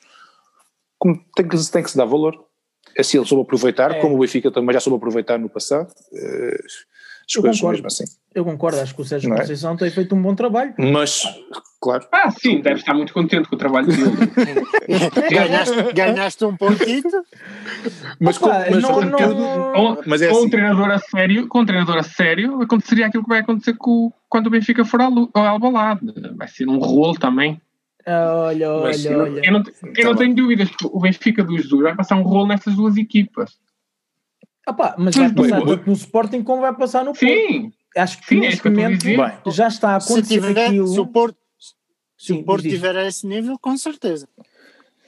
Como 0.97 1.23
tem, 1.35 1.47
que, 1.47 1.71
tem 1.71 1.83
que 1.83 1.91
se 1.91 1.97
dar 1.97 2.05
valor. 2.05 2.45
Assim 2.97 3.17
ele 3.17 3.25
soube 3.27 3.43
aproveitar, 3.43 3.91
É. 3.91 3.99
como 3.99 4.15
o 4.15 4.19
Benfica 4.19 4.51
também 4.51 4.73
já 4.73 4.79
soube 4.79 4.97
aproveitar 4.97 5.39
no 5.39 5.49
passado. 5.49 5.91
As 7.27 7.35
Eu 7.35 7.41
coisas 7.41 7.59
concordo. 7.61 7.83
mesmo 7.83 7.87
assim. 7.87 8.03
Eu 8.35 8.43
concordo, 8.45 8.79
acho 8.79 8.95
que 8.95 9.01
o 9.01 9.05
Sérgio 9.05 9.29
Não 9.29 9.37
é? 9.37 9.41
Conceição 9.41 9.77
tem 9.77 9.89
feito 9.89 10.13
um 10.15 10.21
bom 10.21 10.33
trabalho. 10.35 10.73
Mas, 10.77 11.23
claro, 11.81 12.05
Ah, 12.11 12.29
sim, 12.31 12.61
deve 12.61 12.79
estar 12.79 12.93
muito 12.93 13.13
contente 13.13 13.47
com 13.47 13.55
o 13.55 13.59
trabalho 13.59 13.87
dele. 13.87 14.01
ganhaste, 15.29 15.93
ganhaste 15.93 16.45
um 16.45 16.55
pontito, 16.57 17.23
mas, 18.19 18.37
com, 18.37 18.47
Opa, 18.47 18.65
mas 18.71 18.81
não- 18.83 18.93
contudo- 18.93 19.35
não- 19.35 19.73
com, 19.95 20.01
Mas 20.05 20.21
é 20.21 20.27
com 20.29 20.35
assim. 20.37 20.45
um 20.45 20.49
treinador 20.49 20.91
a 20.91 20.99
sério, 20.99 21.47
com 21.47 21.59
um 21.59 21.65
treinador 21.65 21.97
a 21.97 22.03
sério, 22.03 22.61
aconteceria 22.61 23.05
aquilo 23.07 23.23
que 23.23 23.29
vai 23.29 23.39
acontecer 23.39 23.73
com, 23.77 24.11
quando 24.29 24.47
o 24.47 24.49
Benfica 24.49 24.83
for 24.83 25.01
ao, 25.01 25.29
ao 25.33 25.45
Albalade. 25.45 26.01
Vai 26.35 26.47
ser 26.47 26.67
um 26.67 26.77
rolo 26.79 27.15
também. 27.17 27.61
Ah, 28.05 28.47
Olha, 28.47 28.69
Mas 28.81 29.05
olha, 29.05 29.13
eu 29.13 29.17
não- 29.17 29.23
olha. 29.25 29.41
Eu 29.45 29.53
não, 29.53 29.63
eu 29.95 30.05
não 30.05 30.11
Tá 30.13 30.17
tenho 30.19 30.35
dúvidas 30.35 30.69
que 30.69 30.85
o 30.85 30.99
Benfica 30.99 31.43
do 31.43 31.55
Jesus 31.57 31.81
vai 31.81 31.95
passar 31.95 32.15
um 32.17 32.23
rolo 32.23 32.47
nestas 32.47 32.75
duas 32.75 32.97
equipas. 32.97 33.51
Pá, 34.65 34.95
mas 34.97 35.15
vai 35.15 35.31
passar 35.33 35.57
bem, 35.57 35.65
tanto 35.75 35.87
no 35.87 35.93
Sporting 35.93 36.43
como 36.43 36.61
vai 36.61 36.73
passar 36.73 37.03
no 37.03 37.11
Porto. 37.13 37.25
Sim, 37.27 37.71
Acho 37.95 38.19
que 38.21 38.27
sim, 38.27 38.37
é 38.37 38.39
neste 38.39 38.67
a 38.67 38.71
momento. 38.71 39.03
Bem, 39.03 39.17
já 39.51 39.67
está 39.67 39.95
a 39.95 39.99
se, 39.99 40.11
acontecer 40.13 40.41
tiver, 40.41 40.65
aquilo. 40.67 40.87
se 40.87 40.99
o 40.99 41.05
Porto, 41.05 41.37
se 42.17 42.27
Sim, 42.27 42.39
o 42.39 42.43
Porto 42.43 42.63
tiver 42.63 42.95
a 42.95 43.07
esse 43.07 43.27
nível, 43.27 43.57
com 43.59 43.77
certeza. 43.77 44.27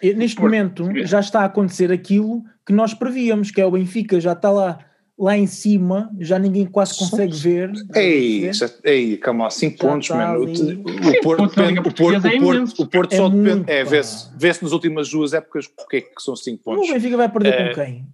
E 0.01 0.13
Neste 0.13 0.35
Porto, 0.35 0.43
momento 0.83 1.05
já 1.07 1.19
está 1.19 1.41
a 1.41 1.45
acontecer 1.45 1.91
aquilo 1.91 2.43
que 2.65 2.73
nós 2.73 2.93
prevíamos, 2.93 3.49
que 3.49 3.61
é 3.61 3.65
o 3.65 3.71
Benfica 3.71 4.19
já 4.19 4.33
está 4.33 4.51
lá, 4.51 4.77
lá 5.17 5.37
em 5.37 5.47
cima, 5.47 6.11
já 6.19 6.37
ninguém 6.37 6.65
quase 6.65 6.97
consegue 6.97 7.33
ver. 7.35 7.71
Ei, 7.95 8.51
já, 8.53 8.69
ei, 8.83 9.17
calma 9.17 9.45
lá, 9.45 9.49
5 9.49 9.77
Já 9.77 9.89
pontos, 9.89 10.07
tá 10.09 10.15
mano. 10.17 10.39
O, 10.41 11.09
o 11.09 11.21
Porto 11.23 11.47
depende, 11.47 11.79
o 11.79 11.83
Porto, 11.83 11.95
Portuguesa 11.95 12.27
é 12.27 12.37
o 12.37 12.41
Porto, 12.41 12.81
o 12.83 12.87
Porto 12.87 13.13
É 13.13 13.17
só 13.17 13.29
depende, 13.29 13.71
é, 13.71 13.83
vê-se 13.83 14.27
vê-se 14.37 14.61
nas 14.63 14.73
últimas 14.73 15.09
duas 15.09 15.33
épocas 15.33 15.65
porque 15.67 15.97
é 15.97 16.01
que 16.01 16.21
são 16.21 16.35
5 16.35 16.59
O 16.59 16.63
pontos. 16.63 16.91
Benfica 16.91 17.17
vai 17.17 17.29
perder 17.29 17.53
É, 17.53 17.69
com 17.69 17.75
quem? 17.81 18.05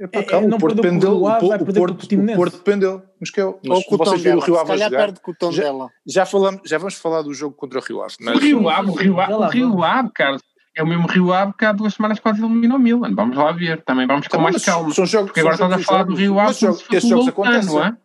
Epá, 0.00 0.20
é, 0.20 0.22
calma, 0.22 0.48
não 0.48 0.56
o 0.56 0.60
Porto 0.60 0.80
perdeu 0.80 0.90
com 0.90 0.96
o 0.96 1.00
dependeu, 1.00 1.18
Rio 1.18 1.26
Ave, 1.28 1.44
o, 1.44 1.48
Porto- 1.48 1.60
o 1.60 1.82
o 1.92 1.94
Portimonense. 1.94 2.36
Porto 2.38 2.56
dependeu, 2.56 3.02
mas 3.20 3.30
que 3.30 3.40
é, 3.40 3.44
o- 3.44 3.58
mas 3.62 3.78
Ou 3.78 3.84
o 3.94 3.98
vocês 3.98 4.22
viram 4.22 4.38
o 4.38 4.40
Rio 4.40 4.54
se 4.54 4.60
Ave 4.60 4.72
jogar, 4.84 4.96
perde 4.98 5.20
com 5.20 5.30
o 5.30 5.34
Tondela. 5.34 5.88
já 6.06 6.24
falamos, 6.26 6.60
já 6.64 6.78
vamos 6.78 6.94
falar 6.94 7.22
do 7.22 7.34
jogo 7.34 7.54
contra 7.54 7.78
o 7.78 7.82
Rio 7.82 8.02
Ave, 8.02 8.14
O 8.18 8.24
mas 8.24 8.38
Rio 8.38 8.58
sim, 8.60 8.68
Ave, 8.68 8.90
o 8.90 8.94
Rio 8.94 9.14
já 9.16 9.24
Ave, 9.24 9.34
o 9.34 9.48
Rio. 9.48 9.82
Ave, 9.84 10.10
Carlos, 10.14 10.42
é 10.74 10.82
o 10.82 10.86
mesmo 10.86 11.06
Rio 11.06 11.32
Ave 11.34 11.52
que 11.58 11.64
há 11.66 11.72
duas 11.72 11.92
semanas 11.94 12.18
quase 12.18 12.42
eliminou 12.42 12.78
o 12.78 12.80
Milan. 12.80 13.14
Vamos 13.14 13.36
lá 13.36 13.52
ver, 13.52 13.82
também 13.84 14.06
vamos 14.06 14.26
com 14.26 14.38
mais 14.38 14.64
calma. 14.64 14.94
são 14.94 15.04
jogos, 15.04 15.28
Porque 15.28 15.40
agora 15.40 15.54
estás 15.54 15.70
a 15.70 15.74
jogos 15.74 15.86
falar 15.86 16.04
do. 16.04 16.14
Rio 16.14 16.38
Ave 16.40 16.48
Mas 16.48 16.58
como 16.60 16.72
se 16.72 16.84
fosse 16.84 16.96
esses 16.96 17.04
o 17.10 17.14
jogos 17.16 17.28
acontecem. 17.28 17.74
não 17.74 17.84
é? 17.84 17.96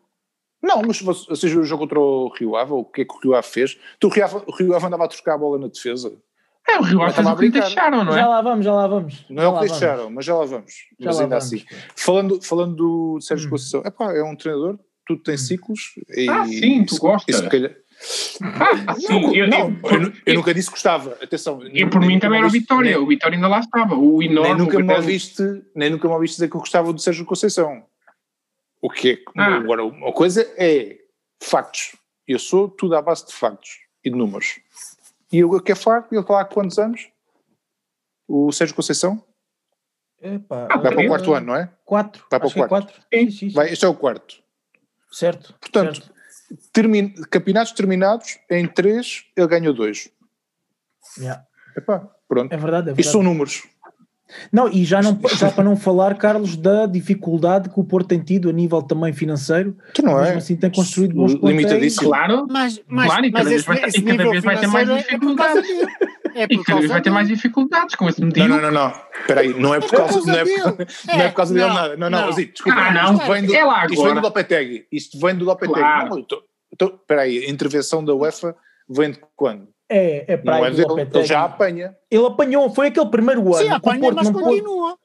Não, 0.62 0.82
mas 0.82 1.00
você- 1.00 1.26
vocês 1.30 1.52
viram 1.52 1.64
o 1.64 1.66
jogo 1.66 1.84
contra 1.84 2.00
o 2.00 2.28
Rio 2.38 2.56
Ave, 2.58 2.74
o 2.74 2.84
que 2.84 3.02
é 3.02 3.06
que 3.06 3.14
o 3.16 3.20
RioAve 3.22 3.48
fez? 3.48 3.78
Tu, 4.00 4.08
o, 4.08 4.10
Rio 4.10 4.26
Ave, 4.26 4.36
o 4.48 4.52
Rio 4.56 4.76
Ave 4.76 4.86
andava 4.88 5.06
a 5.06 5.08
trocar 5.08 5.36
a 5.36 5.38
bola 5.38 5.60
na 5.60 5.68
defesa. 5.68 6.12
É, 6.68 6.80
o 6.80 6.82
Rio 6.82 7.02
Ave 7.02 7.06
Mas 7.06 7.16
fez 7.16 7.20
estava 7.20 7.30
o 7.30 7.32
a 7.32 7.36
que 7.38 7.42
lhe 7.46 7.50
brincar. 7.52 7.66
deixaram, 7.68 8.04
não 8.04 8.14
Já 8.14 8.20
é? 8.22 8.26
lá 8.26 8.42
vamos, 8.42 8.66
já 8.66 8.74
lá 8.74 8.88
vamos. 8.88 9.26
Não 9.30 9.42
é 9.44 9.46
Já 9.46 9.50
o 9.50 9.54
que 9.54 9.60
vamos. 9.60 9.72
deixaram, 9.80 10.10
mas 10.10 10.26
já 10.26 10.36
lá 10.36 10.46
vamos. 10.46 10.72
Já 11.00 11.06
mas 11.06 11.16
lá 11.18 11.24
ainda 11.24 11.40
vamos. 11.40 11.54
assim. 11.54 11.66
Falando, 11.96 12.42
falando 12.42 12.76
do 12.76 13.22
Sérgio 13.22 13.48
Hum. 13.48 13.50
Conceição, 13.52 13.82
epá, 13.86 14.12
é 14.14 14.24
um 14.24 14.36
treinador, 14.36 14.80
tudo 15.06 15.22
tem 15.22 15.38
ciclos. 15.38 15.94
E, 16.10 16.28
Ah, 16.30 16.46
sim, 16.46 16.84
tu 16.86 16.96
e 16.96 17.00
gostas. 17.00 17.40
e 17.40 17.76
Ah, 18.42 18.96
sim, 19.00 19.36
eu, 19.38 19.48
não, 19.48 19.70
eu- 19.84 20.02
eu, 20.02 20.14
eu 20.26 20.34
nunca 20.36 20.54
disse 20.54 20.68
que 20.68 20.74
gostava. 20.74 21.18
Atenção. 21.22 21.62
eu, 21.64 21.90
por 21.90 22.02
mim 22.02 22.20
também 22.20 22.40
era 22.40 22.48
o 22.48 22.50
Vitória. 22.52 22.92
Nem, 22.92 23.00
O 23.00 23.08
Vitória 23.08 23.36
ainda 23.36 23.48
lá 23.48 23.60
estava. 23.60 23.96
O 23.96 24.20
nem 24.20 24.32
enorme. 24.32 24.56
nunca 24.62 24.78
o 24.78 24.84
me 24.84 24.94
ouviste, 24.96 25.44
nem 25.76 25.90
nunca 25.90 26.08
me 26.08 26.14
ouviste 26.14 26.36
dizer 26.38 26.50
que 26.50 26.56
eu 26.56 26.60
gostava 26.60 26.92
do 26.92 27.00
Sérgio 27.00 27.26
Conceição. 27.26 27.84
O 28.82 28.90
que 28.90 29.12
é? 29.12 29.18
Ah. 29.38 29.56
Agora, 29.56 29.84
uma 29.86 30.12
coisa 30.12 30.42
é 30.58 30.98
factos. 31.42 31.96
Eu 32.28 32.38
sou 32.40 32.68
tudo 32.68 32.96
à 32.96 33.02
base 33.02 33.26
de 33.28 33.34
factos 33.34 33.78
e 34.04 34.10
de 34.10 34.18
números. 34.18 34.60
E 35.32 35.44
o 35.44 35.60
que 35.60 35.72
é 35.72 35.76
facto, 35.76 36.12
ele 36.14 36.22
está 36.22 36.34
lá 36.34 36.42
há 36.42 36.46
quantos 36.46 36.78
anos? 36.80 37.10
O 38.28 38.52
Sérgio 38.52 38.76
Conceição? 38.76 39.24
Epá, 40.22 40.68
Ah, 40.72 40.78
Vai 40.78 40.92
para 40.94 40.98
o 40.98 41.02
É. 41.04 41.08
quarto 41.08 41.34
ano, 41.34 41.46
não 41.48 41.56
é? 41.56 41.72
Quatro. 41.84 42.26
Vai 42.32 42.40
para 42.40 42.48
o 42.48 42.52
é 42.52 42.54
quarto. 42.54 42.70
quatro. 42.70 43.02
Sim, 43.14 43.30
sim, 43.32 43.50
sim. 43.50 43.56
Vai, 43.56 43.72
este 43.72 43.86
é 43.86 43.88
o 43.88 43.96
quarto. 43.96 44.42
Certo. 45.12 45.54
Portanto, 45.60 46.02
certo. 46.02 46.16
Termin, 46.72 47.14
campeonatos 47.30 47.74
terminados, 47.74 48.38
em 48.50 48.68
três, 48.68 49.26
ele 49.36 49.48
ganhou 49.48 49.74
dois. 49.74 50.10
Yeah. 51.18 51.44
Epá, 51.76 52.00
pronto. 52.28 52.54
É 52.54 52.58
verdade, 52.58 52.90
é 52.90 52.92
Isto 52.92 52.96
verdade. 52.96 53.12
são 53.12 53.24
números. 53.24 53.64
Não, 54.52 54.68
e 54.68 54.84
já, 54.84 55.02
não, 55.04 55.20
já 55.38 55.52
para 55.52 55.64
não 55.64 55.76
falar, 55.78 56.18
Carlos, 56.18 56.58
da 56.58 56.86
dificuldade 56.88 57.70
que 57.70 57.80
o 57.80 57.84
Porto 57.84 58.08
tem 58.08 58.20
tido 58.20 58.50
a 58.50 58.52
nível 58.52 58.82
também 58.82 59.14
financeiro, 59.14 59.78
Que 59.94 60.02
não 60.02 60.16
mesmo 60.18 60.34
é. 60.34 60.38
assim 60.38 60.56
tem 60.56 60.70
construído 60.72 61.14
bons 61.14 61.36
plantéis. 61.36 61.58
Limitadíssimo. 61.58 62.10
Claro, 62.10 62.48
Mas, 62.50 62.82
mas, 62.88 63.06
Claro, 63.08 63.26
e 63.26 63.32
cada 63.32 63.44
mas 63.44 63.50
vez 63.50 63.60
esse, 63.62 63.68
vai- 63.68 63.84
esse 63.88 64.02
cada 64.02 64.30
vez 64.30 64.44
vai 64.44 64.60
ter 64.60 64.68
mais 64.68 64.88
financeiro 64.88 65.16
é 65.16 65.20
por 65.20 65.36
causa 65.36 65.62
dele. 65.62 65.88
É 66.38 66.44
e 66.50 66.64
cada 66.64 66.80
vez 66.80 66.92
vai 66.92 67.02
ter 67.02 67.10
mais 67.12 67.28
dificuldades 67.28 67.96
com 67.96 68.10
esse 68.10 68.20
Não, 68.20 68.28
medinho. 68.28 68.48
não, 68.50 68.60
não, 68.62 68.72
não. 68.72 68.94
Espera 69.22 69.42
aí, 69.42 69.54
não 69.60 69.74
é 69.76 69.80
por 69.80 69.92
causa, 69.92 70.14
causa 70.14 70.32
não 70.32 70.40
é, 70.40 70.44
dele. 70.44 70.62
por- 70.62 70.88
não 71.08 71.14
é 71.22 71.28
por 71.30 71.36
causa 71.36 71.54
É, 71.54 71.58
dele 71.58 71.68
não, 71.68 71.76
nada. 71.76 71.98
Não, 71.98 72.10
não, 72.10 72.22
não. 72.26 72.32
Zito, 72.34 72.54
desculpa. 72.54 72.80
Ah, 72.80 72.92
não. 72.92 73.14
Isto 73.14 73.32
vem 73.32 73.46
do, 73.46 73.56
É 73.56 73.64
lá 73.64 73.86
isto 73.86 74.04
vem 74.04 74.14
do. 74.16 74.22
Lopetegui. 74.22 74.86
Isto 74.92 75.20
vem 75.20 75.36
do 75.36 75.46
Lopetegui. 75.46 75.80
Claro. 75.80 76.10
Não, 76.10 76.26
então, 76.74 76.88
espera 77.00 77.22
aí, 77.22 77.46
a 77.46 77.50
intervenção 77.50 78.04
da 78.04 78.14
UEFA 78.14 78.56
vem 78.90 79.12
de 79.12 79.20
quando? 79.36 79.68
É, 79.88 80.34
é 80.34 80.38
para 80.38 80.58
é 80.68 80.70
Lopetegui. 80.72 81.18
ele 81.20 81.26
já 81.26 81.44
apanha. 81.44 81.96
Ele 82.10 82.26
apanhou, 82.26 82.70
foi 82.74 82.88
aquele 82.88 83.06
primeiro 83.10 83.42
ano. 83.54 83.64
Sim, 83.64 83.70
apanha, 83.70 84.00
Porto 84.02 84.16
mas 84.16 84.30
continua. 84.30 84.98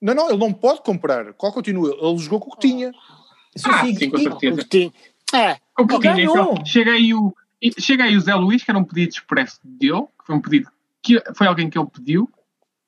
Não, 0.00 0.14
não, 0.14 0.28
ele 0.30 0.38
não 0.38 0.52
pode 0.52 0.82
comprar. 0.82 1.32
Qual 1.34 1.52
continua? 1.52 1.96
Ele 2.00 2.18
jogou 2.18 2.40
com 2.40 2.50
o 2.50 2.56
que 2.56 2.66
tinha. 2.68 2.92
Sim, 3.56 3.70
Ah, 3.70 3.84
sim, 3.84 3.94
sim, 3.94 4.10
com 4.10 4.18
certeza. 4.18 4.54
O 4.54 4.64
que 4.64 4.68
tinha. 4.68 4.92
É, 5.34 5.56
O 5.78 5.86
que 5.86 6.00
tinha, 6.00 6.14
ganhou. 6.14 6.36
então, 6.52 6.66
chega 6.66 6.92
aí 6.92 7.14
o 7.14 7.32
chega 7.78 8.02
aí 8.04 8.16
o 8.16 8.20
Zé 8.20 8.34
Luís, 8.34 8.64
que 8.64 8.70
era 8.72 8.78
um 8.78 8.82
pedido 8.84 9.10
expresso 9.10 9.60
dele, 9.62 10.02
que 10.18 10.26
foi 10.26 10.34
um 10.34 10.40
pedido 10.40 10.68
que 11.00 11.22
foi 11.34 11.46
alguém 11.46 11.70
que 11.70 11.78
ele 11.78 11.86
pediu. 11.86 12.28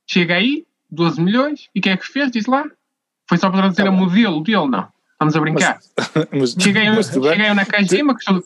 Chega 0.05 0.35
aí, 0.35 0.66
12 0.90 1.20
milhões, 1.20 1.68
e 1.72 1.81
quem 1.81 1.92
é 1.92 1.96
que 1.96 2.07
fez? 2.07 2.31
Diz 2.33 2.46
lá. 2.46 2.64
Foi 3.29 3.38
só 3.38 3.48
para 3.48 3.59
traduzir 3.61 3.85
Tá 3.85 3.88
a 3.88 3.92
modelo 3.92 4.42
dele, 4.42 4.66
não. 4.66 4.88
Estamos 5.12 5.37
a 5.37 5.40
brincar. 5.40 5.79
Mas, 6.33 6.50
Chega 6.61 6.81
aí, 6.81 6.90
mas 6.90 7.09
tudo 7.09 7.22
bem. 7.22 7.31
chega 7.33 7.44
aí 7.44 7.50
o 7.53 7.55
Nakajima, 7.55 8.16
que 8.16 8.24
custou 8.24 8.42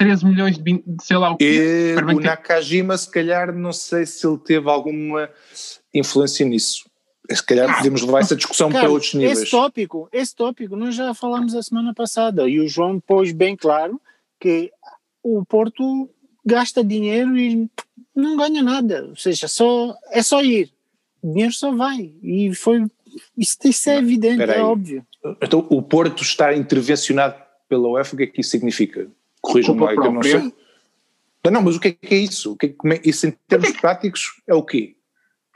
13 0.00 0.24
milhões 0.24 0.56
de, 0.58 0.82
sei 1.02 1.16
lá 1.18 1.32
o. 1.32 1.36
E 1.38 1.94
bem 1.94 2.14
o 2.16 2.18
que- 2.18 2.24
Nakajima, 2.26 2.96
se 2.96 3.10
calhar, 3.10 3.54
não 3.54 3.72
sei 3.72 4.06
se 4.06 4.26
ele 4.26 4.38
teve 4.38 4.68
alguma 4.70 5.28
influência 5.92 6.44
nisso. 6.46 6.88
Se 7.30 7.44
calhar 7.44 7.70
Ah, 7.70 7.76
podemos 7.76 8.02
levar 8.02 8.20
essa 8.20 8.34
discussão 8.34 8.70
para 8.70 8.80
Cara, 8.80 8.90
outros 8.92 9.14
níveis. 9.14 9.42
esse 9.42 9.50
tópico, 9.50 10.08
esse 10.10 10.34
tópico 10.34 10.74
nós 10.74 10.94
já 10.96 11.12
falámos 11.14 11.54
a 11.54 11.62
semana 11.62 11.94
passada 11.94 12.48
e 12.48 12.58
o 12.58 12.66
João 12.66 12.98
pôs 12.98 13.30
bem 13.30 13.54
claro 13.54 14.00
que 14.40 14.72
o 15.22 15.44
Porto 15.44 16.08
gasta 16.44 16.82
dinheiro 16.82 17.36
e 17.36 17.68
não 18.16 18.36
ganha 18.36 18.62
nada, 18.62 19.04
ou 19.10 19.16
seja, 19.16 19.46
só, 19.46 19.94
é 20.10 20.22
só 20.22 20.42
ir, 20.42 20.72
o 21.22 21.30
dinheiro 21.32 21.52
só 21.52 21.70
vai 21.70 22.12
e 22.22 22.52
foi, 22.54 22.84
isso, 23.38 23.58
isso 23.64 23.90
é 23.90 23.98
evidente, 23.98 24.42
é 24.42 24.60
óbvio. 24.62 25.06
Então, 25.40 25.64
o 25.70 25.80
Porto 25.82 26.22
está 26.22 26.52
intervencionado 26.56 27.36
pela 27.68 27.86
UEFA, 27.90 28.14
o 28.14 28.16
que 28.18 28.24
é 28.24 28.26
que 28.26 28.40
isso 28.40 28.50
significa? 28.50 29.06
Corrijam-me 29.40 29.80
lá, 29.82 29.94
eu 29.94 30.12
não 30.12 30.22
sei. 30.22 30.52
Não, 31.44 31.52
não, 31.52 31.62
mas 31.62 31.76
o 31.76 31.80
que 31.80 31.88
é 31.88 31.92
que 31.92 32.14
é 32.14 32.18
isso? 32.18 32.52
O 32.52 32.56
que 32.56 32.66
é, 32.66 32.68
como 32.70 32.92
é- 32.92 33.00
isso 33.04 33.26
em 33.26 33.30
termos 33.48 33.72
práticos 33.72 34.40
é 34.46 34.54
o 34.54 34.62
quê? 34.62 34.94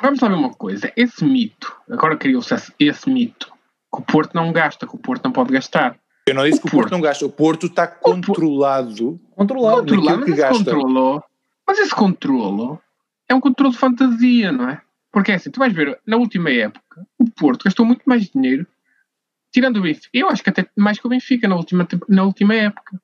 Vamos 0.00 0.20
lá 0.20 0.28
ver 0.28 0.34
uma 0.34 0.52
coisa. 0.54 0.90
Esse 0.96 1.24
mito, 1.24 1.74
agora 1.90 2.16
criou-se 2.16 2.54
esse, 2.54 2.72
esse 2.78 3.08
mito, 3.10 3.52
que 3.94 4.00
o 4.00 4.02
Porto 4.02 4.34
não 4.34 4.52
gasta, 4.52 4.86
que 4.86 4.94
o 4.94 4.98
Porto 4.98 5.24
não 5.24 5.32
pode 5.32 5.52
gastar. 5.52 5.98
Eu 6.26 6.34
não 6.34 6.44
disse 6.44 6.58
O 6.58 6.62
que 6.62 6.68
o 6.68 6.70
Porto 6.70 6.82
Porto. 6.84 6.92
não 6.92 7.00
gasta, 7.02 7.26
o 7.26 7.30
Porto 7.30 7.66
está 7.66 7.86
controlado. 7.86 9.20
controlado. 9.32 9.80
Controlar, 9.80 10.16
naquilo 10.16 10.16
mas 10.16 10.24
que 10.24 10.30
esse 10.30 10.40
gasta. 10.40 10.58
controlo, 10.64 11.22
mas 11.66 11.78
esse 11.78 11.94
controlo 11.94 12.80
é 13.28 13.34
um 13.34 13.40
controle 13.40 13.72
de 13.72 13.78
fantasia, 13.78 14.50
não 14.50 14.68
é? 14.70 14.80
Porque 15.12 15.30
é 15.32 15.34
assim, 15.34 15.50
tu 15.50 15.58
vais 15.60 15.72
ver, 15.72 16.00
na 16.06 16.16
última 16.16 16.50
época, 16.50 17.06
o 17.18 17.30
Porto 17.30 17.64
gastou 17.64 17.84
muito 17.86 18.02
mais 18.06 18.28
dinheiro, 18.28 18.66
tirando 19.52 19.76
o 19.76 19.82
Benfica. 19.82 20.08
Eu 20.14 20.28
acho 20.30 20.42
que 20.42 20.50
até 20.50 20.66
mais 20.76 20.98
que 20.98 21.06
o 21.06 21.10
Benfica 21.10 21.46
na 21.46 21.54
última, 21.56 21.86
na 22.08 22.24
última 22.24 22.54
época. 22.54 23.00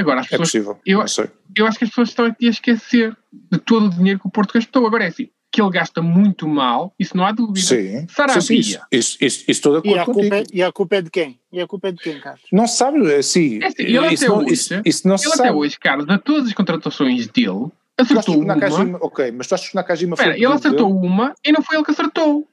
Agora, 0.00 0.20
as 0.20 0.26
É 0.26 0.30
pessoas, 0.30 0.48
possível, 0.50 0.80
eu- 0.86 0.98
não 1.00 1.08
sei. 1.08 1.28
eu 1.56 1.66
acho 1.66 1.78
que 1.78 1.84
as 1.84 1.90
pessoas 1.90 2.08
estão 2.10 2.24
aqui 2.26 2.46
a 2.46 2.50
esquecer 2.50 3.16
de 3.32 3.58
todo 3.58 3.86
o 3.86 3.90
dinheiro 3.90 4.18
que 4.20 4.26
o 4.26 4.30
Porto 4.30 4.52
gastou. 4.54 4.86
Agora 4.86 5.04
é 5.04 5.08
assim, 5.08 5.28
que 5.50 5.60
ele 5.62 5.70
gasta 5.70 6.02
muito 6.02 6.46
mal, 6.46 6.94
isso 6.98 7.16
não 7.16 7.24
há 7.24 7.32
dúvida. 7.32 7.66
Sim, 7.66 8.06
Sarabia. 8.08 8.40
sim, 8.42 8.46
sim, 8.46 8.54
isso, 8.60 8.78
isso, 8.92 9.18
isso, 9.20 9.38
isso 9.40 9.50
estou 9.50 9.80
de 9.80 9.88
E 9.88 9.98
a, 9.98 10.02
acordo 10.02 10.20
culpa 10.20 10.36
contigo. 10.36 10.50
é, 10.52 10.56
e 10.56 10.62
a 10.62 10.72
culpa 10.72 10.96
é 10.96 11.02
de 11.02 11.10
quem? 11.10 11.40
E 11.52 11.60
a 11.60 11.66
culpa 11.66 11.88
é 11.88 11.92
de 11.92 11.98
quem, 12.02 12.20
Carlos? 12.20 12.42
Não 12.52 12.66
sabe, 12.68 13.10
é 13.12 13.16
assim, 13.16 13.58
É 13.62 13.66
assim, 13.66 13.82
ele 13.82 14.12
isso, 14.12 14.24
até 14.24 14.32
não, 14.34 14.38
hoje- 14.44 14.52
isso, 14.54 14.82
isso 14.84 15.08
não 15.08 15.14
Ele 15.16 15.24
sabe. 15.24 15.40
até 15.40 15.52
hoje, 15.52 15.78
Carlos, 15.78 16.06
de 16.06 16.18
todas 16.18 16.46
as 16.46 16.52
contratações 16.52 17.26
dele, 17.28 17.70
acertou 17.96 18.36
uma. 18.36 18.54
Nakajima, 18.54 18.98
ok, 19.00 19.32
mas 19.32 19.46
tu 19.46 19.54
achas 19.54 19.68
que 19.68 19.74
o 19.74 19.76
Nakajima 19.76 20.16
foi 20.16 20.24
Espera, 20.26 20.36
ele 20.38 20.52
acertou 20.52 20.92
dele? 20.94 21.06
uma 21.06 21.34
e 21.44 21.50
não 21.52 21.62
foi 21.62 21.76
ele 21.76 21.84
que 21.84 21.90
acertou. 21.90 22.46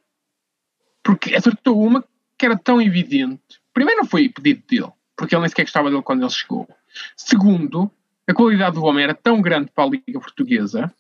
Porque 1.04 1.36
acertou 1.36 1.80
uma 1.82 2.04
que 2.38 2.46
era 2.46 2.58
tão 2.58 2.82
evidente. 2.82 3.42
Primeiro, 3.74 4.02
não 4.02 4.08
foi 4.10 4.30
pedido 4.30 4.64
dele, 4.68 4.92
porque 5.16 5.36
ele 5.36 5.42
nem 5.42 5.50
sequer 5.50 5.64
gostava 5.64 5.90
dele 5.90 6.02
quando 6.02 6.22
ele 6.24 6.30
chegou. 6.32 6.68
Segundo, 7.16 7.92
a 8.28 8.34
qualidade 8.34 8.76
do 8.76 8.84
homem 8.84 9.04
era 9.04 9.14
tão 9.14 9.42
grande 9.42 9.72
para 9.72 9.84
a 9.86 9.90
Liga 9.90 10.20
Portuguesa 10.20 10.94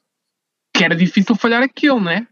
que 0.73 0.83
era 0.83 0.95
difícil 0.95 1.35
falhar 1.35 1.63
aquilo, 1.63 1.99
né? 2.01 2.27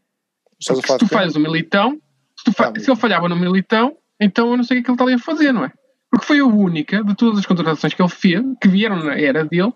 Estás 0.60 0.80
Porque 0.80 0.88
falar 0.88 0.99
se 0.99 1.06
tu 1.06 1.10
falhas 1.13 1.36
o 1.36 1.39
militão, 1.39 2.02
se, 2.45 2.52
fa- 2.54 2.73
Ah, 2.76 2.80
se 2.80 2.89
ele 2.91 2.99
falhava 2.99 3.30
no 3.30 3.36
militão, 3.36 3.97
então 4.19 4.52
eu 4.52 4.58
não 4.58 4.63
sei 4.63 4.80
o 4.80 4.84
que 4.84 4.89
ele 4.89 4.95
está 4.95 5.04
ali 5.06 5.13
a 5.13 5.19
fazer, 5.19 5.52
não 5.54 5.63
é? 5.65 5.71
Porque 6.12 6.26
foi 6.26 6.39
a 6.39 6.45
única 6.45 7.04
de 7.04 7.15
todas 7.15 7.39
as 7.39 7.45
contratações 7.45 7.93
que 7.93 8.02
ele 8.02 8.10
fez, 8.10 8.41
que 8.62 8.67
vieram 8.67 8.97
na 9.04 9.17
era 9.17 9.45
dele, 9.45 9.71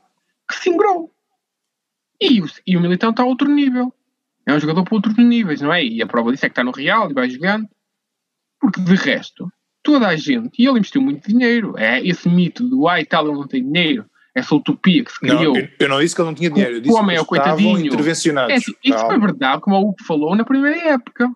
que 0.49 0.55
se 0.55 0.69
ingrou. 0.69 1.11
E 2.21 2.41
e 2.65 2.75
o 2.77 2.81
militão 2.81 3.11
está 3.11 3.23
a 3.23 3.25
outro 3.25 3.49
nível. 3.49 3.93
É 4.45 4.53
um 4.53 4.59
jogador 4.59 4.83
para 4.83 4.95
outros 4.95 5.15
níveis, 5.17 5.61
não 5.61 5.73
é? 5.73 5.83
E 5.83 6.01
a 6.01 6.07
prova 6.07 6.31
disso 6.31 6.45
é 6.45 6.49
que 6.49 6.53
está 6.53 6.63
no 6.63 6.71
Real 6.71 7.09
e 7.09 7.13
vai 7.13 7.29
jogando. 7.29 7.67
Porque 8.59 8.81
de 8.81 8.95
resto, 8.95 9.51
toda 9.91 10.07
a 10.07 10.15
gente, 10.17 10.51
e 10.61 10.67
ele 10.67 10.79
investiu 10.79 11.01
muito 11.01 11.27
dinheiro, 11.27 11.75
é 11.77 12.05
esse 12.05 12.27
mito 12.27 12.67
do 12.67 12.87
ai 12.87 13.05
tal, 13.05 13.25
ele 13.27 13.35
não 13.37 13.47
tem 13.47 13.63
dinheiro, 13.63 14.05
essa 14.35 14.53
utopia 14.53 15.03
que 15.03 15.11
se 15.11 15.25
Não, 15.25 15.37
criou. 15.37 15.57
eu, 15.57 15.67
eu 15.79 15.89
não 15.89 15.99
disse 16.01 16.13
que 16.13 16.21
ele 16.21 16.27
não 16.27 16.35
tinha 16.35 16.49
dinheiro, 16.49 16.73
eu 16.75 16.79
O 16.79 16.81
disse 16.81 16.95
homem 16.95 17.15
que 17.15 17.19
é 17.19 17.21
o 17.21 17.25
coitadinho. 17.25 17.79
intervencionados. 17.85 18.51
É, 18.53 18.57
assim, 18.57 18.73
isso 18.83 18.93
Calma. 18.97 19.09
foi 19.09 19.19
verdade, 19.19 19.61
como 19.61 19.75
o 19.77 19.81
Hugo 19.81 19.95
falou 20.05 20.35
na 20.35 20.43
primeira 20.43 20.77
época. 20.89 21.29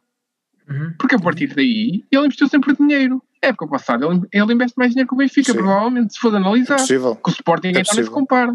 Uhum. 0.69 0.93
Porque 0.99 1.15
a 1.15 1.19
partir 1.19 1.47
daí 1.55 2.03
ele 2.11 2.25
investiu 2.25 2.47
sempre 2.47 2.75
dinheiro. 2.75 3.21
Na 3.41 3.49
época 3.49 3.67
passada 3.67 4.05
ele, 4.05 4.21
ele 4.31 4.53
investe 4.53 4.77
mais 4.77 4.91
dinheiro 4.91 5.07
que 5.07 5.15
o 5.15 5.17
Benfica, 5.17 5.51
Sim. 5.51 5.57
provavelmente, 5.57 6.13
se 6.13 6.19
for 6.19 6.33
É 6.33 6.37
analisar. 6.37 6.75
possível. 6.77 7.15
Que 7.15 7.29
o 7.29 7.31
Sporting 7.31 7.69
É 7.69 7.71
nem 7.73 7.83
se 7.85 8.03
compara. 8.09 8.53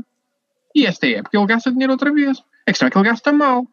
E 0.75 0.87
esta 0.87 1.07
época 1.09 1.37
ele 1.37 1.47
gasta 1.47 1.71
dinheiro 1.73 1.93
outra 1.93 2.13
vez. 2.13 2.39
A 2.67 2.71
questão 2.71 2.87
é 2.87 2.91
que 2.91 2.99
ele 2.99 3.09
gasta 3.09 3.33
mal. 3.33 3.67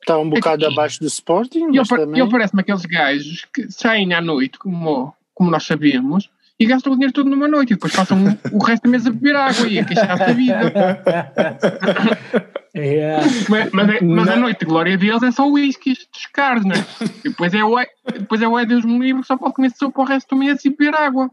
Está 0.00 0.18
um 0.18 0.28
bocado 0.28 0.64
É 0.64 0.66
que- 0.68 0.72
abaixo 0.74 0.98
do 0.98 1.06
Sporting, 1.06 1.70
E 1.72 1.78
ele, 1.78 1.86
também... 1.86 2.20
ele 2.20 2.30
parece-me 2.30 2.60
aqueles 2.62 2.84
gajos 2.84 3.46
que 3.54 3.70
saem 3.70 4.12
à 4.14 4.20
noite, 4.20 4.58
como, 4.58 5.14
como 5.34 5.50
nós 5.50 5.64
sabemos, 5.64 6.30
e 6.60 6.66
gastam 6.66 6.92
o 6.92 6.96
dinheiro 6.96 7.12
todo 7.12 7.28
numa 7.30 7.48
noite 7.48 7.70
e 7.72 7.74
depois 7.74 7.94
passam 7.94 8.18
o 8.52 8.58
resto 8.62 8.84
da 8.84 8.90
mesa 8.90 9.08
a 9.08 9.12
beber 9.12 9.34
água 9.36 9.66
e 9.66 9.78
a 9.78 9.84
queixar-se 9.84 10.26
da 10.26 10.32
vida. 10.32 10.72
É. 12.74 13.18
Mas, 13.50 13.70
mas, 13.70 13.88
é- 13.90 14.00
mas 14.02 14.28
a 14.28 14.34
Não. 14.36 14.42
noite 14.44 14.60
de 14.60 14.64
glória 14.64 14.96
deles 14.96 15.22
é 15.22 15.30
só 15.30 15.46
whiskies 15.46 16.06
dos 16.10 16.24
caros, 16.32 16.64
não 16.64 16.72
é? 16.74 16.78
E 17.22 17.28
depois 17.28 17.52
é 17.52 17.62
o 17.62 17.76
depois 18.18 18.40
é 18.40 18.48
o 18.48 18.56
ai 18.56 18.64
Deus 18.64 18.82
me 18.82 18.98
livre 18.98 19.20
que 19.20 19.26
só 19.26 19.36
pode 19.36 19.52
comer 19.54 19.72
sopa 19.76 20.00
o 20.00 20.04
resto 20.06 20.34
do 20.34 20.36
mês 20.38 20.64
e 20.64 20.70
beber 20.70 20.94
água. 20.94 21.30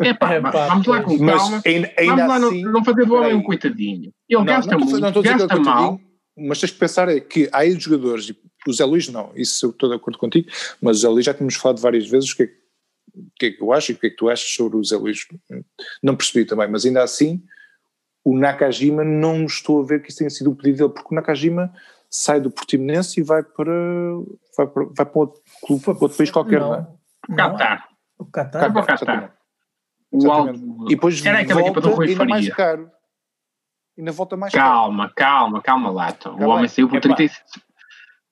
Epá, 0.00 0.34
Epá, 0.34 0.50
vamos 0.68 0.86
lá 0.86 1.02
com 1.02 1.16
calma. 1.18 1.62
ainda, 1.64 1.90
ainda 1.96 2.14
Vamos 2.16 2.28
lá 2.28 2.38
não- 2.38 2.48
assim. 2.48 2.62
não, 2.62 2.84
fazer 2.84 3.06
do 3.06 3.14
homem 3.14 3.34
um 3.34 3.42
coitadinho. 3.42 4.12
Ele 4.28 4.44
gasta 4.44 4.72
não, 4.72 4.80
muito, 4.80 5.00
não 5.00 5.12
que 5.14 5.22
gasta 5.22 5.54
é 5.54 5.58
mal. 5.58 5.98
Mas 6.36 6.60
tens 6.60 6.72
que 6.72 6.78
pensar 6.78 7.08
é 7.08 7.20
que 7.20 7.48
há 7.50 7.58
aí 7.60 7.72
jogadores, 7.80 8.28
e 8.28 8.36
o 8.68 8.72
Zé 8.74 8.84
Luís 8.84 9.08
não, 9.08 9.30
isso 9.34 9.64
eu 9.64 9.70
estou 9.70 9.88
de 9.88 9.94
acordo 9.96 10.18
contigo, 10.18 10.48
mas 10.82 10.98
o 10.98 11.00
Zé 11.00 11.08
Luís 11.08 11.24
já 11.24 11.32
tínhamos 11.32 11.54
falado 11.54 11.80
várias 11.80 12.06
vezes 12.06 12.30
o 12.32 12.36
que, 12.36 12.42
é, 12.42 12.46
que- 12.48 12.54
o 13.14 13.30
que 13.36 13.46
é 13.46 13.50
que 13.52 13.62
eu 13.62 13.72
acho 13.72 13.92
e 13.92 13.94
o 13.94 13.98
que 13.98 14.06
é 14.06 14.10
que 14.10 14.16
tu 14.16 14.28
achas 14.28 14.48
sobre 14.48 14.76
o 14.76 14.84
Zé 14.84 14.96
Luís. 14.96 15.26
Não 16.02 16.16
percebi 16.16 16.44
também, 16.44 16.68
mas 16.68 16.84
ainda 16.84 17.02
assim, 17.02 17.42
o 18.24 18.36
Nakajima 18.36 19.04
não 19.04 19.44
estou 19.44 19.82
a 19.82 19.86
ver 19.86 20.02
que 20.02 20.08
isso 20.08 20.18
tenha 20.18 20.30
sido 20.30 20.50
o 20.50 20.56
pedido 20.56 20.78
dele, 20.78 20.92
porque 20.92 21.12
o 21.12 21.14
Nakajima 21.14 21.72
sai 22.10 22.40
do 22.40 22.50
Portimonense 22.50 23.20
e 23.20 23.22
vai 23.22 23.42
para, 23.42 23.72
vai 24.56 24.66
para, 24.66 24.84
vai 24.84 25.06
para 25.06 25.18
outro 25.18 25.42
clube, 25.64 25.82
para 25.82 25.92
outro 25.92 26.16
país 26.16 26.30
qualquer, 26.30 26.60
não, 26.60 26.70
não 26.70 26.74
é? 26.76 26.86
O 28.18 28.24
Qatar 28.26 28.76
O 28.76 28.86
Qatar 28.86 29.36
O 30.10 30.30
alto... 30.30 30.86
E 30.86 30.94
depois 30.94 31.24
Era 31.24 31.44
volta 31.44 31.60
equipa 31.60 31.80
do 31.80 31.90
Rui 31.90 32.06
ainda 32.08 32.18
Faria. 32.18 32.34
mais 32.34 32.48
caro. 32.50 32.90
Ainda 33.96 34.12
volta 34.12 34.36
mais 34.36 34.52
calma, 34.52 35.08
caro. 35.10 35.14
Calma, 35.14 35.62
calma, 35.62 35.62
calma, 35.62 35.90
Lato. 35.90 36.30
O 36.30 36.48
homem 36.48 36.68
saiu 36.68 36.88
por 36.88 37.00
35... 37.00 37.34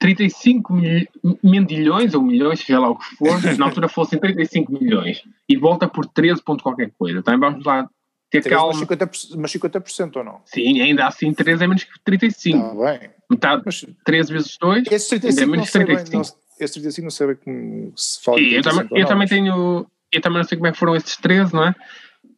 35 0.03 0.73
mil, 0.75 1.07
mendilhões 1.43 2.13
ou 2.15 2.23
milhões, 2.23 2.59
seja 2.61 2.81
lá 2.81 2.91
o 2.91 2.97
que 2.97 3.05
for, 3.17 3.39
na 3.59 3.67
altura 3.67 3.89
fossem 3.89 4.19
35 4.19 4.73
milhões 4.73 5.23
e 5.49 5.57
volta 5.57 5.87
por 5.87 6.05
13 6.07 6.43
ponto 6.43 6.63
qualquer 6.63 6.91
coisa. 6.99 7.23
Também 7.23 7.39
vamos 7.41 7.65
lá 7.65 7.89
ter 8.29 8.43
calma. 8.43 8.73
Mas 8.75 8.81
50%, 8.89 9.37
mas 9.37 9.53
50% 9.53 10.17
ou 10.17 10.25
não? 10.25 10.41
Sim, 10.45 10.81
ainda 10.81 11.07
assim 11.07 11.33
13 11.33 11.63
é 11.65 11.67
menos 11.69 11.85
que 11.85 11.93
35. 12.05 12.59
Está 12.59 12.75
bem. 12.99 13.11
Metade, 13.31 13.63
Mas 13.65 13.87
13 14.05 14.33
vezes 14.33 14.59
2. 14.61 14.87
Esse 14.91 15.15
Ainda 15.15 15.27
é 15.29 15.31
35 15.31 15.47
não 15.47 15.51
menos 15.53 15.73
bem, 15.73 15.87
35. 15.87 16.15
não, 16.17 16.21
esse 16.61 16.73
35 16.75 17.05
não 17.05 17.11
sei 17.11 17.27
bem 17.29 17.37
como 17.37 17.93
se 17.97 18.23
fala. 18.25 18.41
E 18.41 18.43
em 18.43 18.53
eu, 18.57 18.63
também, 18.63 18.87
35 18.89 18.93
ou 18.95 18.99
eu 18.99 19.03
não, 19.03 19.09
também 19.09 19.19
mas- 19.21 19.31
tenho. 19.31 19.87
Eu 20.13 20.21
também 20.21 20.39
não 20.39 20.45
sei 20.49 20.59
como 20.59 20.67
é 20.67 20.73
que 20.73 20.79
foram 20.79 20.97
esses 20.97 21.17
13, 21.17 21.55
não 21.55 21.67
é? 21.69 21.75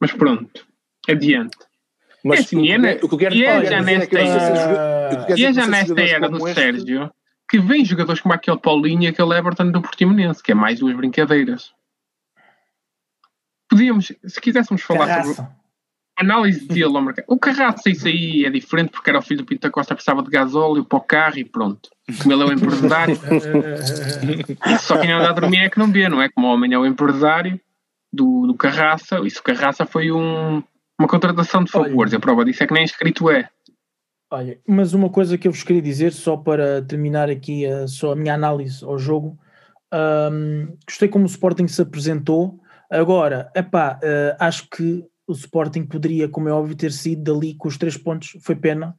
Mas 0.01 0.13
pronto. 0.13 0.65
Adiante. 1.09 1.57
Mas 2.23 2.39
é 2.39 2.43
assim, 2.43 2.57
o 2.57 2.61
que 2.63 2.67
e 2.67 2.73
é 2.73 2.77
o 3.03 3.09
que 3.09 3.15
eu 3.15 3.19
quero 3.19 3.35
e 3.35 3.45
é 3.45 3.61
que 3.61 3.67
eu 3.67 3.71
já 3.71 3.77
é 3.77 3.79
que 4.07 4.15
nesta- 4.17 5.35
E 5.37 5.45
é 5.45 5.47
que 5.49 5.53
já 5.53 5.67
nesta 5.67 5.87
jogadores 5.89 6.13
era 6.13 6.29
do 6.29 6.49
Sérgio 6.55 7.11
que 7.49 7.59
vem 7.59 7.85
jogadores 7.85 8.21
como 8.21 8.35
aquele 8.35 8.59
Paulinho 8.59 9.03
e 9.03 9.07
aquele 9.07 9.37
Everton 9.37 9.71
do 9.71 9.83
Portimonense, 9.83 10.43
que 10.43 10.53
é 10.53 10.55
mais 10.55 10.81
duas 10.81 10.97
brincadeiras. 10.97 11.73
Podíamos, 13.69 14.13
se 14.25 14.41
quiséssemos 14.41 14.83
falar 14.83 15.23
sobre. 15.23 15.37
Carraça. 15.37 15.57
análise 16.17 16.67
dele 16.67 16.97
ao 16.97 17.03
mercado. 17.03 17.25
O 17.29 17.39
Carraça, 17.39 17.91
isso 17.91 18.07
aí 18.07 18.45
é 18.45 18.51
diferente 18.51 18.91
porque 18.91 19.11
era 19.11 19.19
o 19.19 19.23
filho 19.23 19.43
do 19.43 19.47
Pinto 19.47 19.63
da 19.63 19.71
Costa, 19.71 19.95
precisava 19.95 20.23
de 20.23 20.31
gasóleo 20.31 20.85
para 20.85 20.99
o 20.99 21.01
carro 21.01 21.39
e 21.39 21.45
pronto. 21.45 21.91
Como 22.23 22.33
ele 22.33 22.43
é 22.43 22.47
o 22.47 22.53
empresário, 22.53 23.17
só 24.81 24.99
quem 24.99 25.13
anda 25.13 25.31
a 25.31 25.33
dormir 25.33 25.59
é 25.59 25.71
que 25.71 25.79
não 25.79 25.91
vê, 25.91 26.09
não 26.09 26.23
é? 26.23 26.29
Como 26.29 26.47
o 26.47 26.51
homem 26.51 26.73
é 26.73 26.79
o 26.79 26.87
empresário 26.87 27.61
do, 28.13 28.47
do 28.47 28.55
Carraça, 28.55 29.21
isso 29.25 29.43
Carraça 29.43 29.85
foi 29.85 30.13
um, 30.13 30.63
uma 30.99 31.09
contratação 31.09 31.65
de 31.65 31.71
favores. 31.71 32.13
Olha. 32.13 32.19
A 32.19 32.21
prova 32.21 32.45
disso 32.45 32.63
é 32.63 32.67
que 32.67 32.75
nem 32.75 32.85
escrito 32.85 33.31
é. 33.31 33.49
Olha, 34.31 34.59
mas 34.67 34.95
uma 34.95 35.11
coisa 35.11 35.37
que 35.39 35.47
eu 35.47 35.53
vos 35.53 35.63
queria 35.63 35.83
dizer, 35.83 36.13
só 36.13 36.37
para 36.37 36.83
terminar 36.83 37.29
aqui 37.31 37.67
a, 37.67 37.87
só 37.87 38.13
a 38.13 38.17
minha 38.17 38.35
análise 38.35 38.85
ao 38.85 38.99
jogo, 38.99 39.39
hum, 40.33 40.77
gostei 40.87 41.09
como 41.09 41.25
o 41.25 41.29
Sporting 41.29 41.69
se 41.69 41.83
apresentou. 41.83 42.59
Agora, 42.91 43.51
epá, 43.55 43.99
eh, 44.03 44.37
acho 44.39 44.69
que 44.71 45.05
o 45.27 45.33
Sporting 45.33 45.85
poderia, 45.85 46.29
como 46.29 46.49
é 46.49 46.53
óbvio, 46.53 46.77
ter 46.77 46.93
sido 46.93 47.23
dali 47.33 47.55
com 47.55 47.67
os 47.69 47.77
três 47.79 47.97
pontos, 47.97 48.37
foi 48.41 48.55
pena. 48.55 48.95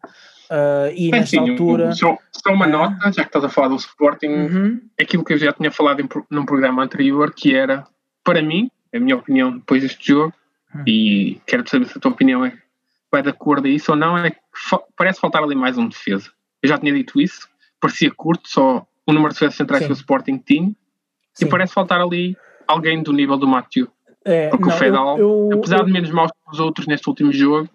Ah, 0.50 0.90
e 0.94 1.12
Bem, 1.12 1.20
nesta 1.22 1.38
sim, 1.38 1.40
um- 1.40 1.52
altura. 1.52 1.92
só, 1.94 2.18
só 2.32 2.52
uma 2.54 2.66
Ah. 2.66 2.70
nota, 2.70 3.12
já 3.12 3.24
que 3.24 3.30
estás 3.30 3.44
a 3.46 3.50
falar 3.50 3.68
do 3.70 3.76
Sporting, 3.76 4.28
Uhum, 4.28 4.82
aquilo 5.00 5.24
que 5.24 5.34
eu 5.34 5.38
já 5.38 5.52
tinha 5.54 5.72
falado 5.72 6.02
em, 6.02 6.10
num 6.30 6.46
programa 6.46 6.84
anterior, 6.84 7.34
que 7.34 7.56
era, 7.56 7.84
para 8.24 8.42
mim, 8.42 8.70
a 8.94 9.00
minha 9.00 9.16
opinião 9.16 9.52
depois 9.58 9.82
deste 9.82 10.08
jogo, 10.08 10.34
Hum. 10.76 10.84
e 10.88 11.40
quero 11.46 11.68
saber 11.70 11.86
se 11.88 11.98
a 11.98 12.02
tua 12.02 12.12
opinião 12.12 12.44
é, 12.46 12.54
vai 13.12 13.22
de 13.22 13.30
acordo 13.30 13.68
a 13.68 13.70
isso 13.70 13.92
ou 13.92 13.98
não, 13.98 14.18
é 14.18 14.30
que 14.32 14.38
parece 14.96 15.20
faltar 15.20 15.44
ali 15.44 15.56
mais 15.56 15.78
um 15.78 15.88
defesa. 15.88 16.30
Eu 16.62 16.70
já 16.70 16.78
tinha 16.78 16.94
dito 16.94 17.20
isso, 17.22 17.48
parecia 17.80 18.12
curto, 18.12 18.48
só 18.50 18.86
o 19.08 19.13
número 19.13 19.30
de 19.30 19.36
defesas 19.36 19.56
centrais 19.56 19.84
Sim. 19.84 19.88
que 19.88 19.94
o 19.94 19.96
Sporting 19.96 20.38
tinha, 20.38 20.72
sim. 21.34 21.46
e 21.46 21.50
parece 21.50 21.74
faltar 21.74 22.02
ali 22.02 22.36
alguém 22.68 23.02
do 23.04 23.13
nível 23.13 23.38
do 23.38 23.48
Matthew. 23.48 23.88
É, 24.24 24.50
Porque 24.50 24.65
não, 24.65 24.76
o 24.76 24.78
Fedal, 24.78 25.20
eu- 25.20 25.50
eu- 25.52 25.58
apesar 25.60 25.80
eu- 25.80 25.86
de 25.86 25.91
menos 25.91 26.10
maus 26.10 26.32
que 26.32 26.52
os 26.52 26.60
outros 26.60 26.88
neste 26.88 27.08
último 27.08 27.32
jogo, 27.32 27.70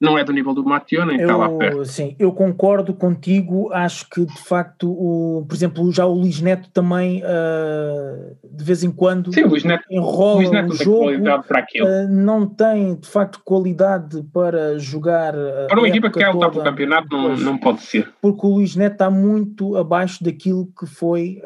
não 0.00 0.16
é 0.16 0.22
do 0.22 0.32
nível 0.32 0.54
do 0.54 0.64
Matthew, 0.64 1.04
nem 1.06 1.20
está 1.20 1.36
lá 1.36 1.48
perto. 1.50 1.78
Eu, 1.78 1.84
sim, 1.84 2.14
eu 2.18 2.32
concordo 2.32 2.94
contigo. 2.94 3.72
Acho 3.72 4.08
que 4.08 4.24
de 4.24 4.38
facto, 4.38 4.88
o, 4.90 5.44
por 5.46 5.54
exemplo, 5.54 5.90
já 5.92 6.06
o 6.06 6.14
Luís 6.14 6.40
Neto 6.40 6.70
também 6.70 7.20
ah, 7.24 8.32
de 8.44 8.64
vez 8.64 8.84
em 8.84 8.92
quando 8.92 9.32
Sim, 9.34 9.42
o 9.44 9.48
Luís 9.48 9.64
Neto, 9.64 9.84
o 9.90 9.94
enrola 9.94 10.34
Luís 10.36 10.50
Neto 10.50 10.66
o 10.66 10.68
não 10.68 10.76
tem 10.76 10.84
jogo. 10.84 11.84
ah, 11.84 12.06
não 12.08 12.46
tem 12.46 12.94
de 12.94 13.08
facto 13.08 13.40
qualidade 13.44 14.22
para 14.32 14.78
jogar 14.78 15.34
ah, 15.34 15.66
Para 15.68 15.80
uma 15.80 15.88
equipa 15.88 16.10
que 16.10 16.18
quer 16.20 16.28
lutar 16.28 16.50
pelo 16.50 16.62
toda, 16.62 16.70
campeonato, 16.70 17.08
não, 17.10 17.22
Pois. 17.28 17.42
não 17.42 17.58
pode 17.58 17.80
ser. 17.82 18.08
porque 18.22 18.46
o 18.46 18.50
Luís 18.50 18.76
Neto 18.76 18.92
está 18.92 19.10
muito 19.10 19.76
abaixo 19.76 20.22
daquilo 20.22 20.68
que 20.78 20.86
foi 20.86 21.40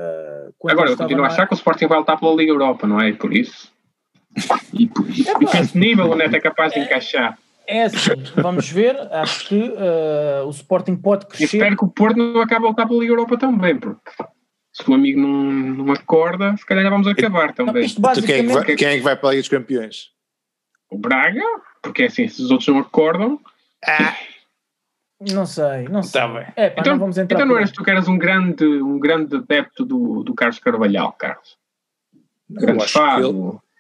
quando 0.59 0.73
Agora, 0.73 0.91
eu 0.91 0.97
continuo 0.97 1.25
a 1.25 1.29
achar 1.29 1.47
que 1.47 1.55
o 1.55 1.57
Sporting 1.57 1.87
vai 1.87 1.99
lutar 1.99 2.19
pela 2.21 2.35
Liga 2.35 2.53
Europa, 2.53 2.87
não 2.87 3.01
é? 3.01 3.09
E 3.09 3.13
por 3.15 3.35
isso. 3.35 3.73
E 4.73 4.87
por, 4.87 5.07
e 5.11 5.23
por 5.25 5.55
esse 5.55 5.77
nível, 5.79 6.11
o 6.11 6.15
Neto 6.15 6.35
é 6.35 6.41
capaz 6.41 6.73
de 6.73 6.81
encaixar. 6.81 7.39
É 7.67 7.85
assim, 7.85 8.11
vamos 8.37 8.69
ver. 8.69 8.97
Acho 9.13 9.47
que 9.49 9.75
ah, 9.79 10.45
o 10.45 10.51
Sporting 10.51 10.97
pode 10.97 11.27
crescer. 11.27 11.57
espero 11.57 11.77
que 11.77 11.85
o 11.85 11.89
Porto 11.89 12.17
não 12.17 12.41
acabe 12.41 12.65
a 12.67 12.69
lutar 12.69 12.87
pela 12.87 13.01
Liga 13.01 13.13
Europa 13.13 13.37
também, 13.39 13.77
porque 13.79 14.01
se 14.73 14.91
o 14.91 14.95
amigo 14.95 15.21
não, 15.21 15.29
não 15.85 15.93
acorda, 15.93 16.57
se 16.57 16.65
calhar 16.67 16.83
já 16.85 16.91
vamos 16.91 17.07
acabar 17.07 17.53
também. 17.55 17.85
Então 17.85 17.85
quem 17.85 17.85
é, 17.85 17.95
que 17.95 18.01
basicamente 18.01 18.53
vai, 18.53 18.77
quem 18.77 18.89
é 18.89 18.97
que 18.97 19.03
vai 19.03 19.17
para 19.17 19.29
a 19.29 19.33
Liga 19.33 19.43
dos 19.43 19.49
Campeões? 19.49 20.11
O 20.91 20.99
Braga, 20.99 21.43
porque 21.83 22.03
é 22.03 22.07
assim, 22.07 22.29
se 22.29 22.43
os 22.43 22.51
outros 22.51 22.69
não 22.69 22.79
acordam. 22.79 23.41
não 25.21 25.47
sei, 25.47 25.89
não 25.89 26.03
sei. 26.03 26.21
Tá 26.21 26.29
bem. 26.29 26.47
É, 26.57 26.71
pá, 26.71 26.81
Então, 26.81 26.93
não 26.95 27.01
vamos 27.01 27.17
entrar 27.19 27.37
então 27.37 27.47
não 27.49 27.57
eras 27.57 27.71
tu 27.71 27.83
que 27.85 27.91
eras 27.91 28.09
um 28.09 28.19
grande, 28.19 28.65
um 28.65 28.99
grande 28.99 29.37
adepto 29.37 29.85
do, 29.85 30.23
do 30.23 30.35
Carlos 30.35 30.59
Carvalhal, 30.59 31.13
Carlos. 31.13 31.57
Grande 32.51 32.87
fã. 32.89 33.19
ele- 33.19 33.33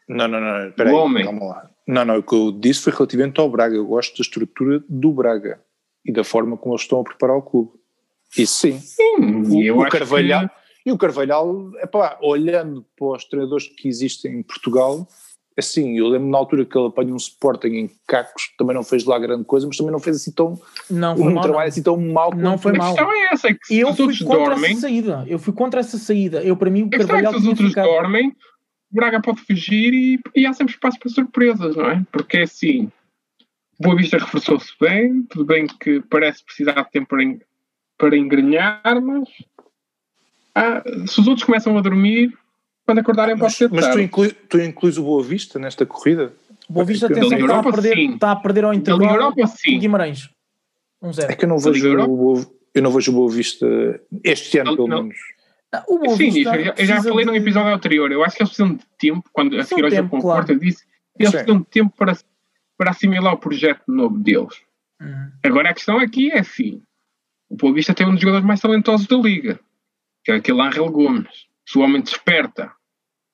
Não, 0.09 0.29
não, 0.29 0.40
não, 0.40 0.68
espera 0.68 0.88
aí, 0.90 0.95
O 0.95 0.99
homem. 0.99 1.25
calma 1.25 1.45
lá. 1.47 1.71
Não, 1.87 2.05
não, 2.05 2.18
o 2.18 2.23
que 2.23 2.35
eu 2.35 2.53
disse 2.53 2.81
foi 2.81 2.92
relativamente 2.92 3.40
ao 3.40 3.51
Braga. 3.51 3.75
Eu 3.75 3.87
gosto 3.87 4.16
da 4.16 4.23
estrutura 4.23 4.83
do 4.88 5.12
Braga 5.12 5.61
e 6.05 6.12
da 6.12 6.23
forma 6.25 6.57
como 6.57 6.75
eles 6.75 6.83
estão 6.83 7.01
a 7.01 7.05
preparar 7.05 7.37
o 7.37 7.42
clube. 7.42 7.71
Isso 8.37 8.55
sim. 8.61 8.79
Sim, 8.79 9.16
O, 9.51 9.61
e 9.61 9.66
eu 9.66 9.79
o 9.79 9.88
Carvalhal, 9.88 10.49
que- 10.49 10.55
e 10.87 10.92
o 10.92 10.99
Carvalhal, 10.99 11.71
epá, 11.83 12.18
olhando 12.23 12.85
para 12.97 13.09
os 13.16 13.25
treinadores 13.25 13.66
que 13.68 13.88
existem 13.88 14.38
em 14.38 14.42
Portugal, 14.42 15.07
assim, 15.59 15.99
eu 15.99 16.09
lembro 16.09 16.29
na 16.29 16.38
altura 16.38 16.64
que 16.64 16.77
ele 16.79 16.87
apanhou 16.88 17.12
um 17.12 17.16
Sporting 17.16 17.68
em 17.68 17.90
cacos, 18.09 18.51
também 18.57 18.75
não 18.75 18.83
fez 18.83 19.05
lá 19.05 19.18
grande 19.18 19.45
coisa, 19.45 19.66
mas 19.66 19.77
também 19.77 19.92
não 19.92 20.01
fez 20.01 20.16
assim 20.16 20.33
tão, 20.33 20.59
Não 20.88 21.14
foi 21.16 21.27
um 21.27 21.35
mal. 21.35 21.42
trabalho 21.42 21.64
não. 21.64 21.68
assim 21.68 21.83
tão 21.83 21.97
mau 21.99 22.35
Não 22.35 22.53
quanto- 22.53 22.62
foi 22.62 22.73
A 22.73 22.79
mal. 22.79 22.95
questão 22.95 23.12
é 23.12 23.27
essa, 23.33 23.49
é 23.49 23.55
que 23.55 23.66
se 23.66 23.79
Eu 23.79 23.95
fui 23.95 24.18
contra 24.18 24.45
dormem, 24.47 24.71
essa 24.73 24.81
saída. 24.81 25.25
Eu 25.29 25.38
fui 25.38 25.53
contra 25.53 25.81
essa 25.81 25.99
saída. 25.99 26.42
Eu, 26.42 26.57
para 26.57 26.71
mim, 26.71 26.83
o 26.85 26.87
A 26.87 26.88
é 26.95 26.99
Carvalhal 26.99 27.33
que 27.35 27.38
se 27.38 27.42
os 27.45 27.49
outros 27.49 27.68
ficado. 27.68 27.85
dormem, 27.87 28.35
Braga 28.93 29.21
pode 29.21 29.41
fugir 29.41 29.93
e, 29.95 30.21
e 30.35 30.47
há 30.47 30.53
sempre 30.53 30.75
espaço 30.75 30.99
para 30.99 31.09
surpresas, 31.11 31.75
não 31.77 31.91
é? 31.91 32.05
Porque 32.13 32.39
é 32.39 32.43
assim, 32.43 32.91
o 33.79 33.83
Boa 33.83 33.97
Vista 33.97 34.19
reforçou-se 34.19 34.73
bem, 34.81 35.23
tudo 35.25 35.45
bem 35.45 35.67
que 35.67 36.01
parece 36.11 36.45
precisar 36.45 36.83
de 36.83 36.91
tempo 36.91 37.09
para, 37.09 37.23
en- 37.23 37.41
para 37.99 38.17
engrenhar, 38.17 39.01
mas 39.03 39.29
ah, 40.55 40.83
se 41.07 41.21
os 41.21 41.27
outros 41.27 41.45
começam 41.45 41.77
a 41.77 41.81
dormir, 41.81 42.37
quando 42.85 42.99
acordarem 42.99 43.35
pode 43.37 43.45
Mas, 43.45 43.57
ser 43.57 43.71
mas 43.71 43.85
tu, 43.85 43.89
tarde. 43.89 44.03
inclui, 44.03 44.33
tu 44.33 44.61
incluis 44.61 44.99
o 44.99 45.03
Boa 45.05 45.23
Vista 45.23 45.59
nesta 45.59 45.87
corrida? 45.87 46.33
O 46.69 46.73
Boa 46.75 46.85
Vista 46.87 47.07
atenção, 47.07 47.39
está, 47.39 47.59
a 47.59 47.63
perder, 47.63 47.95
sim. 47.97 48.15
está 48.15 48.33
a 48.33 48.37
perder 48.37 48.65
ao 48.65 48.75
intervalo. 48.75 49.11
Europa, 49.11 49.47
sim. 49.47 49.79
Guimarães. 49.79 50.29
Um 51.01 51.11
É 51.11 51.13
zero. 51.13 51.37
que 51.37 51.45
eu 51.45 51.49
não 51.49 51.59
vejo 51.59 51.99
o 51.99 52.07
Boa, 52.07 52.47
eu 52.75 52.83
não 52.83 52.91
vejo 52.91 53.11
o 53.11 53.15
Boa 53.15 53.31
Vista 53.31 53.67
este 54.25 54.59
ano, 54.59 54.71
Não, 54.71 54.77
pelo 54.77 54.89
não. 54.89 55.03
menos. 55.05 55.19
Ah, 55.73 55.85
O 55.89 55.99
Boa 55.99 56.17
Sim, 56.17 56.29
isso, 56.29 56.49
eu 56.49 56.65
já, 56.65 56.75
eu 56.77 56.87
já 56.87 57.03
falei 57.03 57.25
num 57.25 57.33
de- 57.33 57.39
episódio 57.39 57.73
anterior. 57.75 58.13
Eu 58.13 58.23
acho 58.25 58.37
que 58.37 58.43
eles 58.43 58.51
precisam 58.51 58.77
de 58.77 58.85
tempo, 58.99 59.29
quando 59.33 59.59
a 59.59 59.65
seguir 59.65 59.85
ao 59.85 59.91
de 59.91 59.97
jogo 59.97 60.09
tempo, 60.09 60.11
com 60.11 60.19
o 60.19 60.21
claro. 60.23 60.41
Porto, 60.47 60.51
eu 60.51 60.59
disse, 60.59 60.85
eles 61.19 61.31
Sim. 61.31 61.37
precisam 61.39 61.61
de 61.61 61.67
tempo 61.69 61.97
para, 61.97 62.17
para 62.77 62.91
assimilar 62.91 63.33
o 63.35 63.39
projeto 63.39 63.83
novo 63.89 64.19
deles. 64.19 64.61
Uhum. 65.01 65.31
Agora 65.43 65.71
a 65.71 65.75
questão 65.75 65.99
aqui 65.99 66.31
é 66.31 66.41
assim: 66.41 66.83
o 67.49 67.57
Boa 67.57 67.73
Vista 67.73 67.95
tem 67.95 68.07
um 68.07 68.13
dos 68.13 68.21
jogadores 68.21 68.47
mais 68.47 68.61
talentosos 68.61 69.07
da 69.07 69.17
liga, 69.17 69.59
que 70.25 70.31
é 70.31 70.37
aquele 70.37 70.61
Ángel 70.61 70.91
Gomes. 70.91 71.47
Se 71.67 71.79
o 71.79 71.81
homem 71.81 72.03
desperta, 72.03 72.71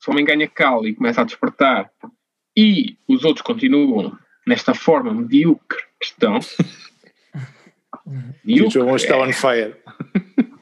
se 0.01 0.09
o 0.09 0.13
homem 0.13 0.25
ganha 0.25 0.47
cal 0.49 0.87
e 0.87 0.95
começa 0.95 1.21
a 1.23 1.25
despertar, 1.25 1.91
e 2.57 2.97
os 3.09 3.25
outros 3.25 3.43
continuam 3.43 4.17
nesta 4.47 4.75
forma 4.75 5.13
medíocre 5.13 5.79
que 6.01 6.07
estão. 6.07 6.39
E 6.39 6.47
o 8.07 8.23
medíocre, 8.45 8.71
João 8.71 8.97
está 8.97 9.19
on 9.19 9.33
fire. 9.33 9.75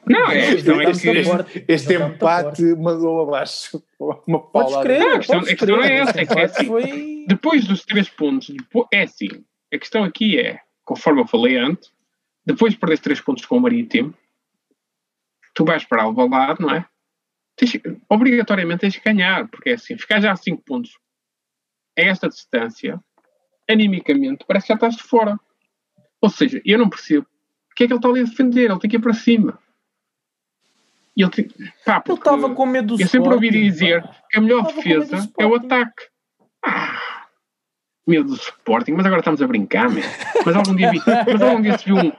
Não, 0.09 0.31
é, 0.31 0.47
a 0.49 0.51
questão 0.55 0.81
é 0.81 0.85
que 0.85 1.07
este-. 1.09 1.65
Este 1.67 1.93
empate 1.95 2.61
mandou 2.75 3.21
abaixo. 3.21 3.83
Uma 3.99 4.39
Podes 4.39 4.71
paulada. 4.73 4.83
crer, 4.83 4.99
Não, 4.99 5.15
a 5.15 5.17
questão- 5.17 5.39
podes 5.39 5.53
a 5.53 5.55
questão 5.57 5.77
crer. 5.79 5.91
é 5.91 5.95
essa, 5.97 6.21
é 6.21 6.25
que 6.25 6.39
é 6.39 6.43
assim. 6.45 6.65
foi- 6.65 7.25
depois 7.27 7.65
dos 7.65 7.83
três 7.85 8.09
pontos, 8.09 8.49
depo- 8.49 8.87
é 8.93 9.03
assim, 9.03 9.27
a 9.73 9.77
questão 9.77 10.03
aqui 10.03 10.39
é, 10.39 10.59
conforme 10.85 11.21
eu 11.21 11.27
falei 11.27 11.57
antes, 11.57 11.91
depois 12.45 12.73
de 12.73 12.79
perder 12.79 12.99
três 12.99 13.19
pontos 13.21 13.45
com 13.45 13.57
o 13.57 13.59
Marítimo, 13.61 14.13
tu 15.53 15.65
vais 15.65 15.83
para 15.83 16.03
Alvalade, 16.03 16.61
não 16.61 16.71
é? 16.73 16.85
Tens, 17.55 17.73
obrigatoriamente 18.09 18.81
tens 18.81 18.95
que 18.97 19.03
ganhar, 19.03 19.47
porque 19.47 19.71
é 19.71 19.73
assim, 19.73 19.97
ficar 19.97 20.21
já 20.21 20.31
a 20.31 20.35
cinco 20.35 20.61
pontos 20.63 20.91
a 21.97 22.01
esta 22.01 22.29
distância, 22.29 22.99
animicamente, 23.69 24.45
parece 24.47 24.67
que 24.67 24.73
já 24.73 24.75
estás 24.75 24.95
de 24.95 25.03
fora. 25.03 25.37
Ou 26.21 26.29
seja, 26.29 26.61
eu 26.63 26.77
não 26.77 26.89
percebo 26.89 27.25
o 27.71 27.75
que 27.75 27.83
é 27.83 27.87
que 27.87 27.93
ele 27.93 27.97
está 27.99 28.07
ali 28.09 28.21
a 28.21 28.23
defender, 28.23 28.69
ele 28.69 28.79
tem 28.79 28.89
que 28.89 28.95
ir 28.95 29.01
para 29.01 29.13
cima. 29.13 29.59
E 31.17 31.23
ele, 31.23 31.31
pá, 31.83 31.95
Ele 31.95 32.01
porque- 32.05 32.11
estava 32.29 32.49
com 32.53 32.65
medo 32.67 32.95
do 32.95 33.01
eu 33.01 33.07
sempre 33.07 33.33
ouvi 33.33 33.49
dizer 33.49 34.03
pá. 34.03 34.15
que 34.29 34.37
a 34.37 34.41
melhor 34.41 34.67
defesa 34.67 35.27
é 35.39 35.45
o 35.47 35.55
ataque. 35.55 36.03
Ah, 36.63 36.99
medo 38.07 38.25
do 38.29 38.35
Sporting, 38.35 38.91
mas 38.91 39.05
agora 39.05 39.19
estamos 39.21 39.41
a 39.41 39.47
brincar, 39.47 39.89
meu. 39.89 40.03
Mas 40.45 40.55
algum 40.55 40.75
dia, 40.75 40.91
vi- 40.91 41.01
mas 41.33 41.41
algum 41.41 41.61
dia 41.61 41.77
se 41.77 41.85
viu 41.85 41.95
um, 41.97 42.11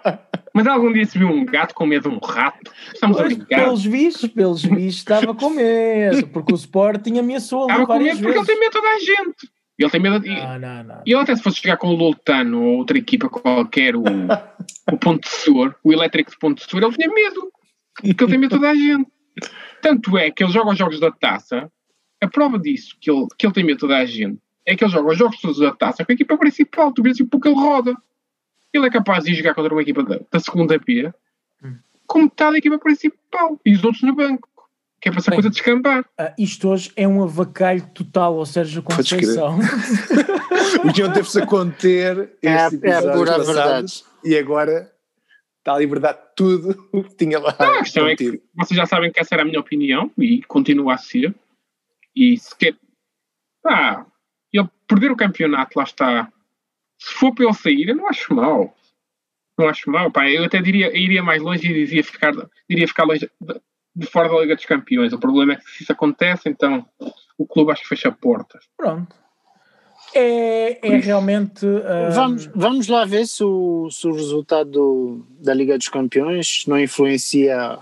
mas 0.52 0.66
algum 0.66 0.92
dia 0.92 1.04
se 1.06 1.16
viu 1.18 1.28
um 1.28 1.44
gato 1.44 1.74
com 1.74 1.86
medo 1.86 2.10
de 2.10 2.16
um 2.16 2.18
rato. 2.18 2.72
Estamos 2.92 3.16
a 3.18 3.22
Pois, 3.22 3.36
brincar. 3.36 3.64
pelos 3.64 3.84
vistos, 3.84 4.28
pelos 4.30 4.62
vistos, 4.62 4.96
estava 4.98 5.34
com 5.34 5.50
medo, 5.50 6.26
porque 6.28 6.52
o 6.52 6.56
Sporting 6.56 7.18
ameaçou 7.18 7.62
ali 7.64 7.70
Estava 7.72 7.86
com 7.86 7.98
medo 7.98 8.16
porque 8.18 8.26
ele 8.26 8.32
vezes. 8.34 8.46
tem 8.48 8.58
medo 8.60 8.70
de 8.72 8.80
toda 8.80 8.88
a 8.88 8.98
gente. 8.98 9.50
Ele 9.78 9.90
tem 9.90 10.00
medo 10.00 10.18
de, 10.18 10.28
Não, 10.28 10.58
não, 10.58 10.82
não. 10.82 11.02
E 11.06 11.12
ele 11.12 11.20
até 11.22 11.36
se 11.36 11.42
fosse 11.42 11.62
jogar 11.62 11.76
com 11.76 11.86
o 11.86 11.94
Loltano 11.94 12.60
ou 12.64 12.78
outra 12.78 12.98
equipa 12.98 13.28
qualquer, 13.28 13.94
o, 13.94 14.02
o 14.02 14.98
Ponte 14.98 15.20
de 15.28 15.36
Sor, 15.36 15.76
o 15.84 15.92
Elétrico 15.92 16.32
de 16.32 16.38
Ponte 16.38 16.64
de 16.64 16.68
Sor, 16.70 16.82
ele 16.82 16.92
tinha 16.96 17.08
medo. 17.08 17.48
Porque 18.02 18.24
ele 18.24 18.30
tem 18.30 18.38
medo 18.38 18.50
de 18.50 18.56
toda 18.56 18.70
a 18.70 18.74
gente. 18.74 19.10
Tanto 19.80 20.18
é 20.18 20.30
que 20.30 20.42
ele 20.42 20.52
joga 20.52 20.70
os 20.70 20.78
jogos 20.78 20.98
da 21.00 21.10
taça, 21.10 21.70
a 22.20 22.28
prova 22.28 22.58
disso, 22.58 22.96
que 23.00 23.10
ele, 23.10 23.26
que 23.38 23.46
ele 23.46 23.52
tem 23.54 23.64
medo 23.64 23.76
de 23.76 23.80
toda 23.80 23.96
a 23.98 24.04
gente, 24.04 24.38
é 24.66 24.74
que 24.76 24.84
ele 24.84 24.90
joga 24.90 25.10
os 25.10 25.18
jogos 25.18 25.40
todos 25.40 25.58
da 25.58 25.72
taça 25.72 26.04
com 26.04 26.12
a 26.12 26.14
equipa 26.14 26.36
principal, 26.36 26.92
tu 26.92 27.02
vês 27.02 27.20
o 27.20 27.26
pouco 27.26 27.48
ele 27.48 27.56
roda. 27.56 27.94
Ele 28.72 28.86
é 28.86 28.90
capaz 28.90 29.24
de 29.24 29.32
ir 29.32 29.34
jogar 29.36 29.54
contra 29.54 29.72
uma 29.72 29.82
equipa 29.82 30.02
da, 30.02 30.20
da 30.30 30.40
segunda 30.40 30.78
B 30.78 31.12
com 32.06 32.22
metade 32.22 32.52
da 32.52 32.58
equipa 32.58 32.78
principal 32.78 33.60
e 33.64 33.74
os 33.74 33.84
outros 33.84 34.02
no 34.02 34.14
banco. 34.14 34.48
Que 35.00 35.08
é 35.08 35.12
para 35.12 35.20
essa 35.20 35.30
Bem. 35.30 35.36
coisa 35.36 35.50
de 35.50 35.56
escampar. 35.56 36.04
Ah, 36.18 36.34
isto 36.36 36.68
hoje 36.68 36.90
é 36.96 37.06
um 37.06 37.22
avacalho 37.22 37.86
total 37.94 38.36
ao 38.36 38.44
Sérgio. 38.46 38.82
Conceição. 38.82 39.58
O 40.84 40.94
João 40.94 41.12
teve-se 41.12 41.40
a 41.40 41.46
conter 41.46 42.30
É- 42.42 42.48
é 42.50 42.94
a 42.94 43.12
pura 43.12 43.36
passados 43.38 44.04
e 44.22 44.36
agora 44.36 44.92
está 45.68 45.74
a 45.74 45.78
liberdade 45.78 46.18
de 46.18 46.34
tudo 46.34 46.88
o 46.92 47.04
que 47.04 47.14
tinha 47.14 47.38
lá. 47.38 47.54
Não, 47.58 47.74
a 47.74 47.78
questão 47.78 48.08
é 48.08 48.16
que 48.16 48.40
vocês 48.54 48.76
já 48.76 48.86
sabem 48.86 49.12
que 49.12 49.20
essa 49.20 49.34
era 49.34 49.42
a 49.42 49.44
minha 49.44 49.60
opinião 49.60 50.10
e 50.16 50.42
continua 50.44 50.94
a 50.94 50.98
ser. 50.98 51.34
E 52.16 52.38
se 52.38 52.56
quer. 52.56 52.74
Pá, 53.62 54.06
ele 54.52 54.68
perder 54.86 55.12
o 55.12 55.16
campeonato, 55.16 55.78
lá 55.78 55.84
está. 55.84 56.32
se 56.98 57.14
for 57.14 57.34
para 57.34 57.44
ele 57.44 57.54
sair, 57.54 57.88
eu 57.88 57.96
não 57.96 58.08
acho 58.08 58.34
mal. 58.34 58.74
Não 59.58 59.68
acho 59.68 59.90
mal, 59.90 60.10
pá. 60.10 60.28
Eu 60.30 60.44
até 60.44 60.60
diria, 60.62 60.96
iria 60.96 61.22
mais 61.22 61.42
longe 61.42 61.70
e 61.70 61.74
dizia 61.74 62.02
ficar, 62.02 62.32
diria 62.68 62.88
ficar 62.88 63.04
longe 63.04 63.30
de, 63.40 63.60
de 63.94 64.06
fora 64.06 64.28
da 64.28 64.40
Liga 64.40 64.56
dos 64.56 64.64
Campeões. 64.64 65.12
O 65.12 65.18
problema 65.18 65.52
é 65.52 65.56
que 65.56 65.70
se 65.70 65.82
isso 65.82 65.92
acontece, 65.92 66.48
então 66.48 66.88
o 67.36 67.46
clube 67.46 67.72
acho 67.72 67.82
que 67.82 67.88
fecha 67.88 68.10
portas. 68.10 68.64
Pronto. 68.76 69.14
É, 70.14 70.78
é 70.82 70.96
realmente. 70.98 71.64
Uh... 71.66 72.12
Vamos, 72.12 72.50
vamos 72.54 72.88
lá 72.88 73.04
ver 73.04 73.26
se 73.26 73.42
o, 73.44 73.88
se 73.90 74.06
o 74.06 74.12
resultado 74.12 74.70
do, 74.70 75.26
da 75.40 75.54
Liga 75.54 75.76
dos 75.76 75.88
Campeões 75.88 76.64
não 76.66 76.78
influencia 76.78 77.78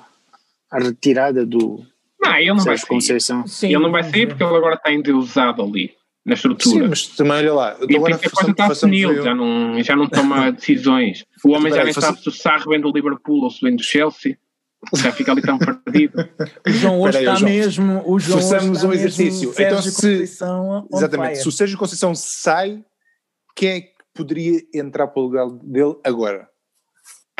a 0.70 0.78
retirada 0.78 1.44
do. 1.44 1.84
Não, 2.20 2.34
ele 2.36 2.48
não 2.48 2.64
vai 2.64 2.76
sair. 2.76 2.88
Conceição. 2.88 3.46
Sim, 3.46 3.68
ele 3.68 3.78
não 3.78 3.90
vai 3.90 4.02
sair 4.02 4.26
porque 4.26 4.42
ele 4.42 4.56
agora 4.56 4.74
está 4.74 4.92
endeusado 4.92 5.62
ali 5.62 5.92
na 6.24 6.34
estrutura. 6.34 6.82
Sim, 6.82 6.88
mas 6.88 7.06
também 7.08 7.36
olha 7.36 7.54
lá. 7.54 7.76
E 7.88 7.96
agora 7.96 8.16
a 8.16 8.18
coisa 8.18 8.50
está 8.50 8.74
senil, 8.74 9.22
já 9.22 9.34
não, 9.34 9.82
já 9.82 9.94
não 9.94 10.08
toma 10.10 10.50
decisões. 10.50 11.24
O 11.44 11.52
homem 11.52 11.72
já 11.72 11.84
nem 11.84 11.92
sabe 11.92 12.20
se 12.20 12.28
o 12.28 12.32
Sarre 12.32 12.64
vem 12.66 12.80
do 12.80 12.90
Liverpool 12.90 13.44
ou 13.44 13.50
se 13.50 13.60
vem 13.60 13.76
do 13.76 13.82
Chelsea. 13.82 14.36
Já 14.94 15.12
fica 15.12 15.32
ali 15.32 15.42
tão 15.42 15.58
perdido. 15.58 16.28
O 16.66 16.70
João 16.70 17.00
hoje 17.00 17.18
está 17.18 17.40
mesmo. 17.40 18.02
O 18.06 18.18
João 18.18 18.40
Façamos 18.40 18.84
um 18.84 18.92
exercício. 18.92 19.52
Então, 19.58 19.82
se, 19.82 20.22
exatamente, 20.92 21.38
se 21.38 21.48
o 21.48 21.52
Sérgio 21.52 21.78
Conceição 21.78 22.14
sai, 22.14 22.84
quem 23.54 23.70
é 23.70 23.80
que 23.80 23.94
poderia 24.14 24.60
entrar 24.74 25.08
para 25.08 25.20
o 25.20 25.24
lugar 25.24 25.48
dele 25.62 25.96
agora? 26.04 26.48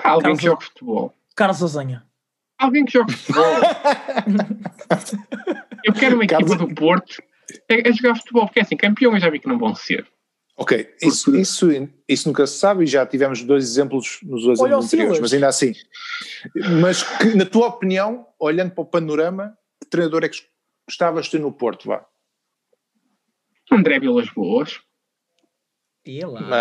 Alguém 0.03 0.23
Carlos, 0.23 0.41
que 0.41 0.47
joga 0.47 0.61
futebol. 0.61 1.15
Carlos 1.35 1.63
Azanha. 1.63 2.05
Alguém 2.59 2.85
que 2.85 2.93
joga 2.93 3.13
futebol. 3.13 3.45
Eu 5.85 5.93
quero 5.93 6.17
uma 6.17 6.25
equipa 6.25 6.57
do 6.57 6.75
Porto 6.75 7.23
a, 7.71 7.89
a 7.89 7.93
jogar 7.93 8.17
futebol, 8.17 8.47
porque 8.47 8.61
é 8.61 8.63
assim, 8.63 8.77
campeão 8.77 9.15
eu 9.15 9.21
já 9.21 9.31
vi 9.31 9.39
que 9.39 9.49
não 9.49 9.59
vão 9.59 9.75
ser. 9.75 10.07
Ok, 10.59 10.95
isso, 11.03 11.37
isso, 11.37 11.69
isso, 12.09 12.29
nunca 12.29 12.47
se 12.47 12.59
sabe 12.59 12.85
e 12.85 12.87
já 12.87 13.05
tivemos 13.05 13.43
dois 13.43 13.63
exemplos 13.63 14.21
nos 14.23 14.43
dois 14.43 14.59
anos 14.59 14.87
anteriores, 14.87 15.21
mas 15.21 15.35
ainda 15.35 15.49
assim. 15.49 15.75
Mas 16.81 17.03
que, 17.03 17.35
na 17.35 17.45
tua 17.45 17.67
opinião, 17.67 18.27
olhando 18.39 18.71
para 18.71 18.83
o 18.83 18.87
panorama, 18.87 19.57
que 19.83 19.91
treinador 19.91 20.25
é 20.25 20.31
que 20.31 20.39
gostavas 20.89 21.27
de 21.27 21.33
ter 21.33 21.41
no 21.41 21.53
Porto, 21.53 21.89
vá? 21.89 22.07
André 23.71 24.01
Vilas 24.01 24.31
Boas. 24.31 24.81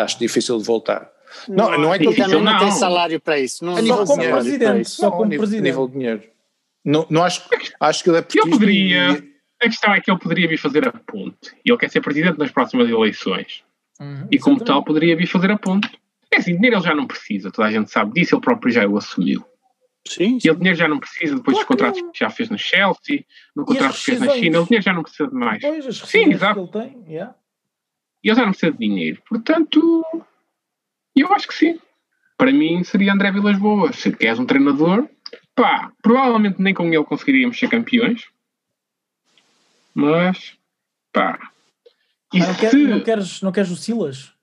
Acho 0.04 0.20
difícil 0.20 0.58
de 0.58 0.66
voltar. 0.66 1.10
Não, 1.48 1.72
não, 1.72 1.78
não 1.80 1.94
é 1.94 1.98
que 1.98 2.06
ele 2.06 2.16
também 2.16 2.42
não, 2.42 2.60
tem 2.60 2.72
salário 2.72 3.20
para 3.20 3.40
isso. 3.40 3.64
Não, 3.64 3.78
só 3.78 4.06
como 4.06 4.22
presidente. 4.22 4.90
Só 4.90 5.12
como 5.12 5.30
presidente. 5.30 5.64
Nível 5.64 5.88
de 5.88 5.94
dinheiro. 5.94 6.24
Não, 6.84 7.06
não 7.10 7.24
acho, 7.24 7.48
acho 7.80 8.04
que 8.04 8.10
ele 8.10 8.18
é 8.18 8.26
Eu 8.36 8.50
poderia. 8.50 9.12
E... 9.12 9.36
A 9.62 9.70
questão 9.70 9.94
é 9.94 10.02
que 10.02 10.12
ele 10.12 10.20
poderia 10.20 10.48
vir 10.48 10.58
fazer 10.58 10.88
a 10.88 10.92
ponte. 10.92 11.56
E 11.64 11.72
ele 11.72 11.78
quer 11.78 11.90
ser 11.90 12.02
presidente 12.02 12.38
nas 12.38 12.52
próximas 12.52 12.90
eleições. 12.90 13.64
Uhum, 14.00 14.28
e 14.30 14.38
como 14.38 14.64
tal 14.64 14.84
poderia 14.84 15.16
vir 15.16 15.28
fazer 15.28 15.52
a 15.52 15.58
ponte. 15.58 15.90
É 16.32 16.38
assim, 16.38 16.56
dinheiro 16.56 16.78
ele 16.78 16.84
já 16.84 16.94
não 16.94 17.08
precisa, 17.08 17.52
toda 17.52 17.68
a 17.68 17.72
gente 17.72 17.90
sabe 17.90 18.14
disso, 18.14 18.36
ele 18.36 18.42
próprio 18.42 18.72
já 18.72 18.86
o 18.88 18.98
assumiu. 18.98 19.46
Sim, 20.08 20.40
sim. 20.40 20.48
E 20.48 20.50
ele 20.50 20.58
dinheiro 20.58 20.78
já 20.78 20.88
não 20.88 21.00
precisa 21.00 21.36
depois 21.36 21.58
dos 21.58 21.66
contratos 21.66 22.02
que 22.02 22.20
já 22.20 22.30
fez 22.30 22.50
no 22.50 22.58
Chelsea, 22.58 23.26
no 23.56 23.66
contrato 23.66 23.96
que 23.96 24.02
fez 24.02 24.20
na 24.20 24.34
China, 24.34 24.58
ele 24.58 24.66
dinheiro 24.66 24.82
já 24.82 24.94
não 24.94 25.04
precisa 25.04 25.30
de 25.30 25.36
mais. 25.36 25.62
Pois, 25.62 25.98
sim, 25.98 26.32
exato. 26.32 26.68
Que 26.68 26.78
ele 26.78 26.90
tem, 26.90 27.14
yeah. 27.14 27.36
E 28.24 28.30
ele 28.30 28.36
já 28.36 28.44
não 28.44 28.52
precisa 28.52 28.72
de 28.72 28.78
dinheiro. 28.78 29.22
Portanto, 29.28 30.06
eu 31.16 31.34
acho 31.34 31.48
que 31.48 31.54
sim. 31.54 31.80
Para 32.38 32.52
mim 32.52 32.84
seria 32.84 33.14
André 33.14 33.32
Vilas 33.32 33.58
Boas. 33.58 33.96
Se 33.96 34.12
queres 34.12 34.40
um 34.40 34.46
treinador, 34.46 35.08
pá, 35.56 35.92
provavelmente 36.02 36.62
nem 36.62 36.74
com 36.74 36.86
ele 36.88 37.04
conseguiríamos 37.04 37.58
ser 37.58 37.70
campeões. 37.70 38.28
Mas, 39.94 40.58
pá, 41.14 41.40
e 42.34 42.42
ah, 42.42 42.48
não, 42.48 42.56
quer, 42.56 42.70
se... 42.72 42.88
não, 42.88 43.04
queres, 43.04 43.42
não 43.42 43.52
queres 43.52 43.72
o 43.72 43.76
Silas? 43.76 44.34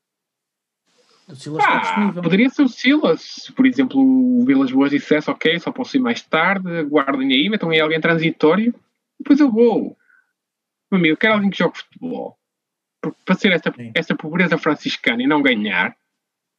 O 1.28 1.36
Silas 1.36 1.64
ah, 1.64 1.66
está 1.66 1.78
disponível. 1.80 2.22
Poderia 2.22 2.50
ser 2.50 2.62
o 2.62 2.68
Silas. 2.68 3.52
Por 3.54 3.66
exemplo, 3.66 4.00
o 4.00 4.44
Vilas 4.44 4.70
Boas 4.70 4.90
dissesse, 4.90 5.30
ok, 5.30 5.58
só 5.58 5.70
posso 5.72 5.96
ir 5.96 6.00
mais 6.00 6.22
tarde, 6.22 6.82
guardem 6.84 7.32
aí, 7.32 7.48
metam 7.48 7.70
aí 7.70 7.80
alguém 7.80 8.00
transitório, 8.00 8.74
depois 9.18 9.40
eu 9.40 9.50
vou. 9.50 9.96
Meu 10.90 10.98
amigo, 10.98 11.16
quero 11.16 11.34
alguém 11.34 11.50
que 11.50 11.58
jogue 11.58 11.78
futebol. 11.78 12.36
Para 13.24 13.34
ser 13.34 13.52
essa, 13.52 13.72
essa 13.94 14.14
pobreza 14.14 14.58
franciscana 14.58 15.22
e 15.22 15.26
não 15.26 15.42
ganhar, 15.42 15.96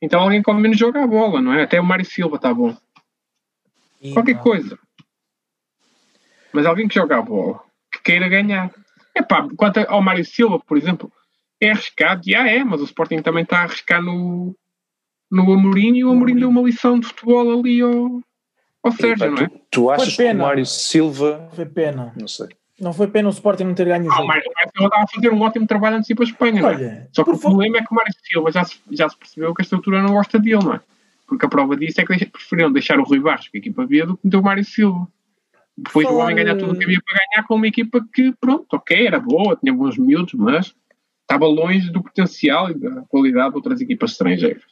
então 0.02 0.20
alguém 0.20 0.42
que 0.44 0.50
ao 0.50 0.58
menos 0.58 0.78
joga 0.78 1.04
a 1.04 1.08
bola, 1.08 1.42
não 1.42 1.54
é? 1.54 1.64
Até 1.64 1.80
o 1.80 1.86
Mário 1.86 2.04
Silva 2.04 2.36
está 2.36 2.54
bom. 2.54 2.76
Qualquer 4.14 4.40
coisa. 4.40 4.78
Mas 6.52 6.66
alguém 6.66 6.88
que 6.88 6.96
joga 6.96 7.18
a 7.18 7.22
bola, 7.22 7.64
que 7.92 8.02
queira 8.02 8.28
ganhar. 8.28 8.70
Epá, 9.16 9.48
quanto 9.56 9.80
ao 9.80 10.02
Mário 10.02 10.26
Silva, 10.26 10.60
por 10.60 10.78
exemplo, 10.78 11.12
é 11.62 11.72
arriscado, 11.72 12.22
já 12.26 12.48
é, 12.48 12.64
mas 12.64 12.82
o 12.82 12.86
Sporting 12.86 13.22
também 13.22 13.44
está 13.44 13.60
a 13.60 13.64
arriscar 13.64 14.02
no, 14.02 14.56
no 15.32 15.54
Amorim 15.54 15.96
e 15.96 16.04
o 16.04 16.12
Amorim 16.12 16.36
deu 16.36 16.50
uma 16.50 16.62
lição 16.62 17.00
de 17.00 17.08
futebol 17.08 17.60
ali 17.60 17.82
ao, 17.82 18.22
ao 18.84 18.92
Sérgio, 18.92 19.32
não 19.32 19.44
é? 19.44 19.48
Tu, 19.48 19.62
tu 19.72 19.90
achas 19.90 20.16
que 20.16 20.32
o 20.32 20.36
Mário 20.36 20.66
Silva. 20.66 21.50
Foi 21.54 21.66
pena. 21.66 22.14
Não 22.20 22.28
sei. 22.28 22.48
Não 22.80 22.92
foi 22.92 23.08
pena 23.08 23.30
o 23.30 23.32
Sporting 23.32 23.64
não 23.66 23.76
ter 23.76 23.86
ganho 23.86 24.08
o 24.08 24.10
jogo. 24.10 24.22
Ah, 24.22 24.24
o 24.24 24.28
Mário 24.28 24.44
Silva 24.44 24.88
estava 24.88 25.04
a 25.04 25.08
fazer 25.08 25.32
um 25.32 25.42
ótimo 25.42 25.68
trabalho 25.68 25.98
antes 25.98 26.08
de 26.08 26.14
ir 26.14 26.16
para 26.16 26.26
a 26.26 26.28
Espanha, 26.28 26.66
Olha, 26.66 26.78
não 26.78 26.86
é? 26.86 27.08
Só 27.12 27.24
que 27.24 27.30
o 27.30 27.38
problema 27.38 27.78
é 27.78 27.82
que 27.82 27.92
o 27.92 27.96
Mário 27.96 28.14
Silva 28.24 28.52
já 28.52 28.64
se, 28.64 28.80
já 28.92 29.08
se 29.08 29.18
percebeu 29.18 29.54
que 29.54 29.62
a 29.62 29.64
estrutura 29.64 30.02
não 30.02 30.14
gosta 30.14 30.40
dele, 30.40 30.64
não 30.64 30.74
é? 30.74 30.82
Porque 31.28 31.46
a 31.46 31.50
prova 31.50 31.78
disso 31.78 32.02
é 32.02 32.06
que 32.06 32.26
preferiram 32.26 32.72
deixar 32.72 33.00
o 33.00 33.04
Rui 33.04 33.20
Barros 33.20 33.48
com 33.48 33.58
a 33.58 33.60
equipa 33.60 33.86
B 33.86 34.06
do 34.06 34.18
que 34.18 34.26
meter 34.26 34.38
o 34.38 34.44
Mário 34.44 34.66
Silva. 34.66 35.08
Depois 35.78 36.08
o 36.08 36.18
homem 36.18 36.36
ganhar 36.36 36.56
tudo 36.56 36.74
o 36.74 36.78
que 36.78 36.84
havia 36.84 37.00
para 37.04 37.20
ganhar 37.20 37.48
com 37.48 37.56
uma 37.56 37.68
equipa 37.68 38.06
que, 38.14 38.32
pronto, 38.40 38.68
ok, 38.74 39.08
era 39.08 39.20
boa, 39.20 39.56
tinha 39.56 39.74
bons 39.74 39.98
miúdos, 39.98 40.34
mas 40.34 40.74
estava 41.22 41.48
longe 41.48 41.92
do 41.92 42.04
potencial 42.04 42.70
e 42.70 42.76
da 42.76 43.02
qualidade 43.10 43.50
de 43.50 43.56
outras 43.56 43.82
equipas 43.82 44.12
estrangeiras. 44.12 44.64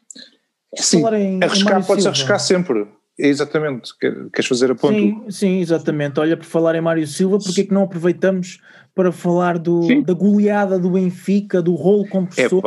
Sim, 0.76 1.04
em, 1.16 1.44
arriscar 1.44 1.86
pode-se 1.86 2.08
arriscar 2.08 2.40
sempre. 2.40 2.88
Exatamente, 3.18 3.92
queres 4.00 4.48
fazer 4.48 4.72
a 4.72 4.76
ponto? 4.76 4.94
Sim, 4.94 5.26
sim, 5.30 5.60
exatamente. 5.60 6.20
Olha, 6.20 6.38
por 6.38 6.46
falar 6.46 6.76
em 6.76 6.82
Mário 6.82 7.06
Silva, 7.06 7.40
porque 7.40 7.62
é 7.62 7.64
que 7.66 7.74
não 7.74 7.84
aproveitamos 7.84 8.60
para 8.96 9.12
falar 9.12 9.58
do, 9.58 10.04
da 10.04 10.14
goleada 10.14 10.80
do 10.80 10.92
Benfica, 10.92 11.62
do 11.62 11.76
rolo 11.76 12.08
compressor, 12.08 12.62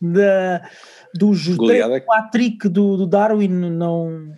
da, 0.00 0.62
do 1.14 1.32
trick 2.30 2.68
do, 2.68 2.96
do 2.96 3.06
Darwin, 3.06 3.48
não 3.48 4.32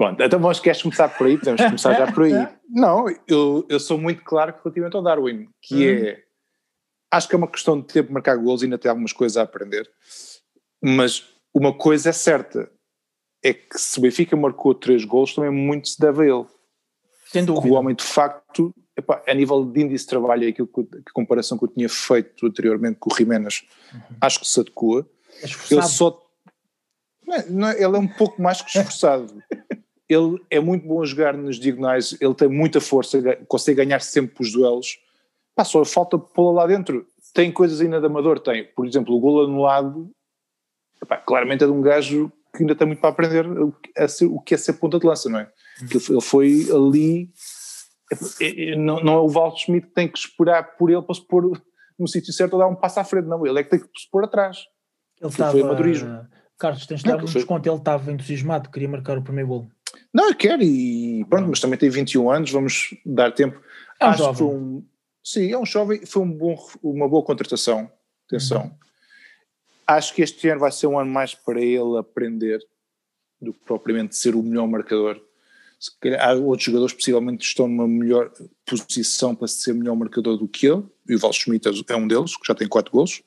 Pronto, 0.00 0.22
então 0.22 0.40
vamos, 0.40 0.58
queres 0.60 0.80
começar 0.80 1.10
por 1.10 1.26
aí? 1.26 1.36
Podemos 1.36 1.60
começar 1.60 1.92
já 1.92 2.10
por 2.10 2.24
aí. 2.24 2.32
Não, 2.70 3.04
eu, 3.28 3.66
eu 3.68 3.78
sou 3.78 3.98
muito 3.98 4.24
claro 4.24 4.54
relativamente 4.62 4.96
ao 4.96 5.02
Darwin, 5.02 5.46
que 5.60 5.74
uhum. 5.74 6.06
é. 6.06 6.22
Acho 7.12 7.28
que 7.28 7.34
é 7.34 7.36
uma 7.36 7.46
questão 7.46 7.78
de 7.78 7.86
tempo 7.86 8.10
marcar 8.10 8.34
gols 8.36 8.62
e 8.62 8.64
ainda 8.64 8.78
tem 8.78 8.88
algumas 8.88 9.12
coisas 9.12 9.36
a 9.36 9.42
aprender. 9.42 9.86
Mas 10.82 11.28
uma 11.52 11.76
coisa 11.76 12.08
é 12.08 12.12
certa: 12.12 12.70
é 13.44 13.52
que 13.52 13.78
se 13.78 13.98
o 13.98 14.00
Benfica 14.00 14.34
marcou 14.34 14.74
três 14.74 15.04
gols, 15.04 15.34
também 15.34 15.50
muito 15.50 15.90
se 15.90 16.00
deve 16.00 16.22
a 16.22 16.34
ele. 16.34 16.46
Sem 17.26 17.44
dúvida. 17.44 17.68
o 17.68 17.76
homem, 17.76 17.94
de 17.94 18.02
facto, 18.02 18.74
epá, 18.96 19.22
a 19.28 19.34
nível 19.34 19.66
de 19.66 19.82
índice 19.82 20.04
de 20.04 20.10
trabalho, 20.10 20.46
é 20.46 20.48
aquilo 20.48 20.66
que, 20.66 20.82
que 20.82 21.12
comparação 21.12 21.58
que 21.58 21.64
eu 21.64 21.68
tinha 21.68 21.90
feito 21.90 22.46
anteriormente 22.46 22.96
com 22.98 23.12
o 23.12 23.14
Jiménez, 23.14 23.66
uhum. 23.92 24.00
acho 24.18 24.40
que 24.40 24.48
se 24.48 24.60
adequa. 24.60 25.06
É 25.42 25.74
ele 25.74 25.82
só. 25.82 26.26
Não, 27.26 27.36
é, 27.36 27.46
não, 27.50 27.68
é, 27.68 27.74
ele 27.74 27.96
é 27.96 27.98
um 27.98 28.08
pouco 28.08 28.40
mais 28.40 28.62
que 28.62 28.70
esforçado. 28.78 29.42
Ele 30.10 30.40
é 30.50 30.58
muito 30.58 30.86
bom 30.86 31.02
a 31.02 31.06
jogar 31.06 31.34
nos 31.34 31.58
diagonais, 31.58 32.16
ele 32.20 32.34
tem 32.34 32.48
muita 32.48 32.80
força, 32.80 33.20
consegue 33.46 33.84
ganhar 33.84 34.00
sempre 34.00 34.42
os 34.42 34.52
duelos. 34.52 34.98
Pá, 35.54 35.64
só 35.64 35.84
falta 35.84 36.18
pô-la 36.18 36.62
lá 36.62 36.66
dentro. 36.66 37.06
Tem 37.32 37.52
coisas 37.52 37.80
ainda 37.80 38.00
de 38.00 38.06
amador, 38.06 38.40
tem. 38.40 38.64
Por 38.74 38.86
exemplo, 38.86 39.14
o 39.14 39.20
gol 39.20 39.44
anulado, 39.44 40.10
epá, 41.00 41.16
claramente 41.16 41.62
é 41.62 41.66
de 41.66 41.72
um 41.72 41.80
gajo 41.80 42.32
que 42.56 42.62
ainda 42.62 42.74
tem 42.74 42.86
muito 42.86 43.00
para 43.00 43.10
aprender 43.10 43.46
a 43.96 44.08
ser, 44.08 44.26
o 44.26 44.40
que 44.40 44.54
é 44.54 44.56
ser 44.56 44.72
ponta 44.74 44.98
de 44.98 45.06
lança, 45.06 45.28
não 45.28 45.38
é? 45.38 45.48
Que 45.88 45.96
ele 46.12 46.20
foi 46.20 46.66
ali, 46.74 47.30
é, 48.40 48.72
é, 48.72 48.76
não, 48.76 49.00
não 49.00 49.12
é 49.14 49.20
o 49.20 49.28
Val 49.28 49.56
Schmidt 49.56 49.86
que 49.86 49.94
tem 49.94 50.08
que 50.08 50.18
esperar 50.18 50.76
por 50.76 50.90
ele 50.90 51.02
para 51.02 51.14
se 51.14 51.24
pôr 51.24 51.52
no 51.96 52.08
sítio 52.08 52.32
certo 52.32 52.54
ou 52.54 52.58
dar 52.58 52.66
um 52.66 52.74
passo 52.74 52.98
à 52.98 53.04
frente, 53.04 53.28
não, 53.28 53.46
ele 53.46 53.60
é 53.60 53.62
que 53.62 53.70
tem 53.70 53.78
que 53.78 53.86
se 53.86 54.10
pôr 54.10 54.24
atrás. 54.24 54.58
Ele 55.20 55.30
estava, 55.30 55.52
foi 55.52 55.60
amadorismo. 55.60 56.26
Carlos, 56.60 56.86
tens 56.86 57.02
de 57.02 57.08
dar 57.08 57.16
um 57.16 57.24
desconto, 57.24 57.68
ele 57.68 57.78
estava 57.78 58.12
entusiasmado, 58.12 58.70
queria 58.70 58.88
marcar 58.88 59.16
o 59.16 59.22
primeiro 59.22 59.48
gol. 59.48 59.70
Não, 60.12 60.28
eu 60.28 60.34
quero 60.34 60.62
e 60.62 61.24
pronto, 61.24 61.48
mas 61.48 61.58
também 61.58 61.78
tem 61.78 61.88
21 61.88 62.30
anos, 62.30 62.50
vamos 62.50 62.94
dar 63.04 63.32
tempo. 63.32 63.60
É 63.98 64.06
um 64.06 64.08
Acho 64.10 64.18
jovem. 64.18 64.32
que 64.32 64.38
foi 64.38 64.46
um, 64.48 64.84
sim, 65.24 65.52
é 65.52 65.58
um 65.58 65.64
jovem, 65.64 66.04
foi 66.04 66.22
um 66.22 66.30
bom, 66.30 66.56
uma 66.82 67.08
boa 67.08 67.24
contratação, 67.24 67.90
atenção. 68.26 68.64
Uhum. 68.64 68.74
Acho 69.86 70.14
que 70.14 70.22
este 70.22 70.48
ano 70.48 70.60
vai 70.60 70.70
ser 70.70 70.86
um 70.86 70.98
ano 70.98 71.10
mais 71.10 71.34
para 71.34 71.60
ele 71.60 71.98
aprender 71.98 72.60
do 73.40 73.54
que 73.54 73.60
propriamente 73.64 74.14
ser 74.14 74.34
o 74.34 74.42
melhor 74.42 74.68
marcador. 74.68 75.20
Se 75.78 75.98
calhar, 75.98 76.28
há 76.28 76.34
outros 76.34 76.64
jogadores 76.64 76.92
possivelmente 76.92 77.46
estão 77.46 77.66
numa 77.66 77.88
melhor 77.88 78.30
posição 78.66 79.34
para 79.34 79.48
ser 79.48 79.72
melhor 79.72 79.96
marcador 79.96 80.36
do 80.36 80.46
que 80.46 80.66
ele, 80.66 80.84
e 81.08 81.14
o 81.14 81.18
Val 81.18 81.32
Schmidt 81.32 81.66
é 81.88 81.96
um 81.96 82.06
deles, 82.06 82.36
que 82.36 82.46
já 82.46 82.54
tem 82.54 82.68
4 82.68 82.92
gols. 82.92 83.22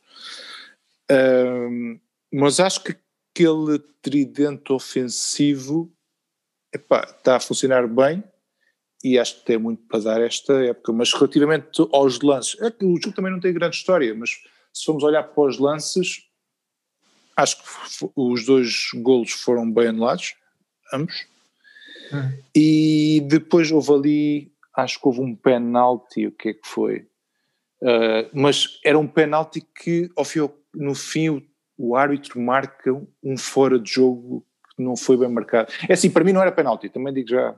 Um, 1.12 2.00
mas 2.32 2.60
acho 2.60 2.84
que 2.84 2.96
aquele 3.34 3.80
tridente 4.02 4.72
ofensivo 4.72 5.92
epá, 6.74 7.04
está 7.04 7.38
a 7.38 7.40
funcionar 7.40 7.88
bem 7.88 8.24
e 9.04 9.18
acho 9.18 9.40
que 9.40 9.46
tem 9.46 9.58
muito 9.58 9.84
para 9.88 10.00
dar 10.00 10.22
esta 10.22 10.54
época. 10.64 10.94
Mas 10.94 11.12
relativamente 11.12 11.82
aos 11.92 12.22
lances, 12.22 12.60
é 12.62 12.72
que 12.72 12.86
o 12.86 12.96
jogo 13.02 13.16
também 13.16 13.32
não 13.32 13.40
tem 13.40 13.54
grande 13.54 13.76
história, 13.76 14.14
mas 14.14 14.30
se 14.72 14.86
formos 14.86 15.04
olhar 15.04 15.24
para 15.24 15.44
os 15.44 15.60
lances, 15.60 16.24
acho 17.36 17.58
que 17.58 18.10
os 18.16 18.46
dois 18.46 18.90
golos 18.96 19.32
foram 19.32 19.70
bem 19.70 19.88
anulados, 19.88 20.36
ambos. 20.94 21.26
Hum. 22.14 22.38
E 22.56 23.22
depois 23.28 23.72
houve 23.72 23.92
ali, 23.92 24.54
acho 24.76 25.00
que 25.00 25.08
houve 25.08 25.20
um 25.20 25.36
penalti, 25.36 26.28
o 26.28 26.32
que 26.32 26.50
é 26.50 26.54
que 26.54 26.68
foi? 26.68 27.08
Uh, 27.82 28.30
mas 28.34 28.80
era 28.86 28.98
um 28.98 29.08
penalti 29.08 29.60
que, 29.62 30.10
ao 30.16 30.24
fim, 30.24 30.50
no 30.74 30.96
fim, 30.96 31.30
o, 31.30 31.44
o 31.78 31.96
árbitro 31.96 32.40
marca 32.40 32.94
um 33.24 33.38
fora 33.38 33.80
de 33.80 33.92
jogo 33.92 34.46
que 34.76 34.84
não 34.84 34.96
foi 34.96 35.18
bem 35.18 35.30
marcado. 35.30 35.72
É 35.88 35.94
assim, 35.94 36.10
para 36.10 36.24
mim 36.24 36.34
não 36.34 36.42
era 36.42 36.52
penalti, 36.52 36.90
também 36.90 37.14
digo 37.14 37.30
já 37.30 37.56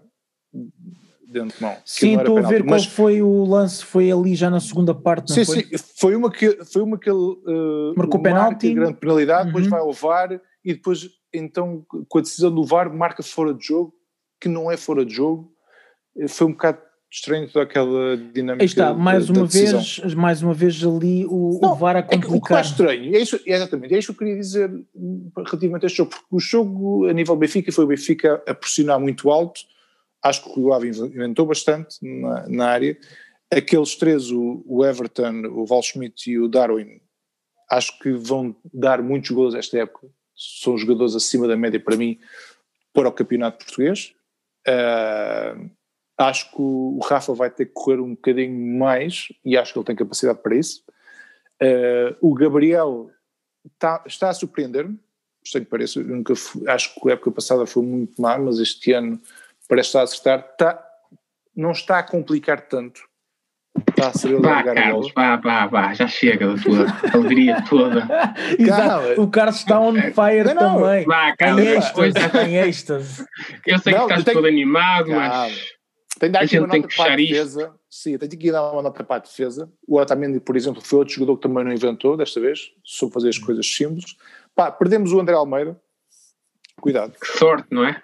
de 1.27 1.39
antemão. 1.39 1.75
Sim, 1.85 2.17
estou 2.17 2.37
a 2.37 2.41
ver 2.41 2.63
qual 2.63 2.71
mas... 2.71 2.85
foi 2.85 3.21
o 3.21 3.43
lance, 3.43 3.83
foi 3.83 4.11
ali 4.11 4.35
já 4.35 4.49
na 4.49 4.59
segunda 4.59 4.93
parte, 4.93 5.33
sim, 5.33 5.45
foi? 5.45 5.63
Sim, 5.63 5.77
foi 5.97 6.15
uma 6.15 6.31
que, 6.31 6.63
foi 6.65 6.81
uma 6.81 6.97
que 6.97 7.09
ele 7.09 7.17
uh, 7.17 7.93
marcou 7.95 8.21
penalti, 8.21 8.73
grande 8.73 8.97
penalidade, 8.97 9.41
uhum. 9.41 9.47
depois 9.47 9.67
vai 9.67 9.79
ao 9.79 9.91
VAR 9.91 10.41
e 10.63 10.73
depois, 10.73 11.09
então, 11.33 11.85
com 12.07 12.17
a 12.17 12.21
decisão 12.21 12.53
do 12.53 12.63
VAR, 12.63 12.93
marca 12.93 13.21
fora 13.21 13.53
de 13.53 13.65
jogo, 13.65 13.93
que 14.39 14.47
não 14.47 14.71
é 14.71 14.77
fora 14.77 15.05
de 15.05 15.13
jogo, 15.13 15.51
foi 16.29 16.47
um 16.47 16.51
bocado 16.51 16.79
estranho 17.11 17.49
toda 17.49 17.63
aquela 17.63 18.17
dinâmica. 18.17 18.63
Aí 18.63 18.65
está, 18.65 18.93
mais 18.93 19.27
da, 19.27 19.33
uma 19.33 19.47
vez, 19.47 19.99
mais 20.15 20.41
uma 20.41 20.53
vez 20.53 20.83
ali 20.83 21.25
o, 21.25 21.59
não, 21.61 21.71
o 21.71 21.75
VAR 21.75 21.97
a 21.97 22.03
complicar. 22.03 22.33
É 22.33 22.37
o 22.37 22.41
que 22.41 22.53
é 22.53 22.61
estranho, 22.61 23.15
é 23.15 23.19
isso, 23.19 23.39
é 23.45 23.53
exatamente, 23.53 23.93
é 23.93 23.99
isso 23.99 24.07
que 24.07 24.23
eu 24.23 24.27
queria 24.27 24.39
dizer 24.39 24.71
relativamente 25.35 25.83
a 25.83 25.87
este 25.87 25.97
jogo, 25.97 26.11
porque 26.11 26.27
o 26.35 26.39
jogo 26.39 27.07
a 27.07 27.13
nível 27.13 27.35
Benfica 27.35 27.71
foi 27.71 27.85
o 27.85 27.87
Benfica 27.87 28.43
a 28.47 28.53
pressionar 28.53 28.99
muito 28.99 29.29
alto, 29.29 29.61
acho 30.23 30.43
que 30.43 30.49
o 30.49 30.55
Rio 30.55 30.73
Ave 30.73 30.89
inventou 30.89 31.45
bastante 31.45 31.97
na, 32.01 32.49
na, 32.49 32.67
área, 32.67 32.97
aqueles 33.51 33.95
três, 33.95 34.31
o, 34.31 34.63
o 34.65 34.85
Everton, 34.85 35.45
o 35.51 35.65
Val 35.65 35.81
Schmidt 35.81 36.29
e 36.29 36.39
o 36.39 36.47
Darwin, 36.47 36.99
acho 37.69 37.97
que 37.99 38.11
vão 38.11 38.55
dar 38.73 39.01
muitos 39.01 39.31
gols 39.31 39.55
esta 39.55 39.77
época, 39.77 40.07
são 40.35 40.77
jogadores 40.77 41.15
acima 41.15 41.47
da 41.47 41.55
média 41.55 41.79
para 41.79 41.95
mim 41.95 42.19
para 42.93 43.09
o 43.09 43.11
campeonato 43.11 43.65
português, 43.65 44.13
uh, 44.67 45.69
Acho 46.17 46.49
que 46.49 46.61
o 46.61 46.99
Rafa 47.03 47.33
vai 47.33 47.49
ter 47.49 47.65
que 47.65 47.73
correr 47.73 47.99
um 47.99 48.11
bocadinho 48.11 48.77
mais 48.77 49.27
e 49.43 49.57
acho 49.57 49.73
que 49.73 49.79
ele 49.79 49.85
tem 49.85 49.95
capacidade 49.95 50.39
para 50.41 50.55
isso. 50.55 50.83
Uh, 51.61 52.15
o 52.21 52.33
Gabriel 52.33 53.09
tá, 53.77 54.03
está 54.05 54.29
a 54.29 54.33
surpreender-me, 54.33 54.99
estranho 55.43 55.65
que 55.65 55.71
pareça, 55.71 56.01
nunca 56.01 56.35
fui, 56.35 56.67
acho 56.69 56.95
que 56.95 57.09
a 57.09 57.13
época 57.13 57.31
passada 57.31 57.65
foi 57.65 57.83
muito 57.83 58.21
má, 58.21 58.37
mas 58.37 58.59
este 58.59 58.93
ano 58.93 59.19
parece 59.67 59.89
estar 59.89 59.99
a 60.01 60.03
acertar. 60.03 60.43
Tá, 60.57 60.85
não 61.55 61.71
está 61.71 61.99
a 61.99 62.03
complicar 62.03 62.61
tanto. 62.61 63.01
Está 63.89 64.09
a 64.09 64.13
saber 64.13 64.41
vá, 64.41 64.63
Carlos, 64.63 65.11
vá, 65.13 65.35
vá, 65.35 65.67
vá, 65.67 65.93
já 65.93 66.07
chega 66.07 66.47
da 66.47 66.61
tua 66.61 66.85
alegria 67.13 67.61
toda. 67.69 68.07
Exato, 68.57 69.21
o 69.21 69.29
Carlos 69.29 69.57
está 69.57 69.79
on 69.79 69.93
fire 69.93 70.53
não, 70.53 70.81
também. 70.81 71.05
Vá, 71.05 71.35
Carlos, 71.35 71.61
em 71.61 71.67
êxtase, 71.67 72.47
em 72.47 72.55
êxtase. 72.55 73.25
Eu 73.65 73.79
sei 73.79 73.93
não, 73.93 74.07
que 74.07 74.13
estás 74.13 74.23
tenho... 74.23 74.37
todo 74.37 74.47
animado, 74.47 75.11
mas 75.11 75.74
tem 76.19 76.29
de 76.29 76.33
dar 76.33 76.43
aqui 76.43 76.59
uma 76.59 76.67
nota 76.67 76.87
para 76.95 77.13
a 77.13 77.15
defesa. 77.15 77.61
Isto. 77.61 77.79
Sim, 77.89 78.17
tem 78.17 78.29
que 78.29 78.51
dar 78.51 78.71
uma 78.71 78.81
nota 78.81 79.03
para 79.03 79.15
a 79.17 79.19
defesa. 79.19 79.71
O 79.87 79.99
Otamendi, 79.99 80.39
por 80.39 80.55
exemplo, 80.55 80.81
foi 80.81 80.99
outro 80.99 81.13
jogador 81.13 81.37
que 81.37 81.47
também 81.47 81.63
não 81.63 81.73
inventou 81.73 82.15
desta 82.17 82.39
vez, 82.39 82.71
soube 82.83 83.13
fazer 83.13 83.29
as 83.29 83.37
coisas 83.37 83.65
simples. 83.65 84.15
Pá, 84.55 84.71
perdemos 84.71 85.11
o 85.11 85.19
André 85.19 85.35
Almeida. 85.35 85.79
Cuidado. 86.79 87.13
Que 87.19 87.37
sorte, 87.37 87.67
não 87.71 87.85
é? 87.85 88.01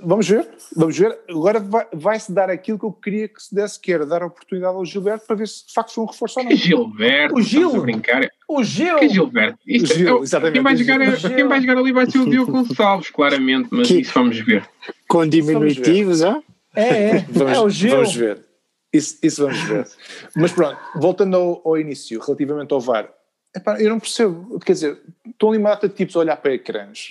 Vamos 0.00 0.28
ver, 0.28 0.48
vamos 0.76 0.96
ver. 0.96 1.18
Agora 1.28 1.60
vai-se 1.92 2.32
dar 2.32 2.48
aquilo 2.48 2.78
que 2.78 2.84
eu 2.84 2.92
queria 2.92 3.26
que 3.26 3.42
se 3.42 3.52
desse, 3.52 3.80
que 3.80 3.92
era 3.92 4.06
dar 4.06 4.22
a 4.22 4.26
oportunidade 4.26 4.76
ao 4.76 4.84
Gilberto 4.84 5.26
para 5.26 5.34
ver 5.34 5.48
se 5.48 5.66
de 5.66 5.72
facto 5.72 5.92
foi 5.92 6.04
um 6.04 6.06
reforço 6.06 6.38
ou 6.38 6.44
não. 6.44 6.52
Gilberto, 6.54 7.34
o 7.34 7.42
Gil, 7.42 7.82
brincar. 7.82 8.30
O 8.48 8.62
Gil, 8.62 8.98
que 8.98 9.08
Gilberto. 9.08 9.58
Isto 9.66 9.92
o 9.92 9.96
Gil, 9.96 10.18
é, 10.18 10.20
exatamente. 10.22 10.54
Quem 10.54 10.62
vai, 10.62 10.76
jogar, 10.76 11.00
é, 11.00 11.34
quem 11.34 11.48
vai 11.48 11.60
jogar 11.60 11.78
ali 11.78 11.92
vai 11.92 12.08
ser 12.08 12.18
o 12.18 12.30
Diogo 12.30 12.52
Gonçalves, 12.52 13.10
claramente, 13.10 13.68
mas 13.72 13.88
que, 13.88 14.00
isso 14.00 14.12
vamos 14.14 14.38
ver. 14.38 14.64
Com 15.08 15.26
diminutivos, 15.26 16.22
ah? 16.22 16.40
É, 16.40 16.53
é, 16.74 17.18
vamos, 17.30 17.52
é 17.52 17.60
o 17.60 17.68
Gil. 17.68 17.90
Vamos 17.90 18.14
ver. 18.14 18.44
Isso, 18.92 19.18
isso 19.22 19.42
vamos 19.44 19.60
ver. 19.62 19.88
Mas 20.36 20.52
pronto, 20.52 20.78
voltando 20.94 21.36
ao, 21.36 21.62
ao 21.64 21.78
início, 21.78 22.20
relativamente 22.20 22.72
ao 22.72 22.80
VAR, 22.80 23.12
epá, 23.54 23.80
eu 23.80 23.90
não 23.90 23.98
percebo, 23.98 24.58
quer 24.60 24.72
dizer, 24.72 25.00
estão 25.26 25.50
ali 25.50 25.58
uma 25.58 25.74
de 25.74 25.88
tipos 25.88 26.14
a 26.16 26.20
olhar 26.20 26.36
para 26.36 26.54
ecrãs. 26.54 27.08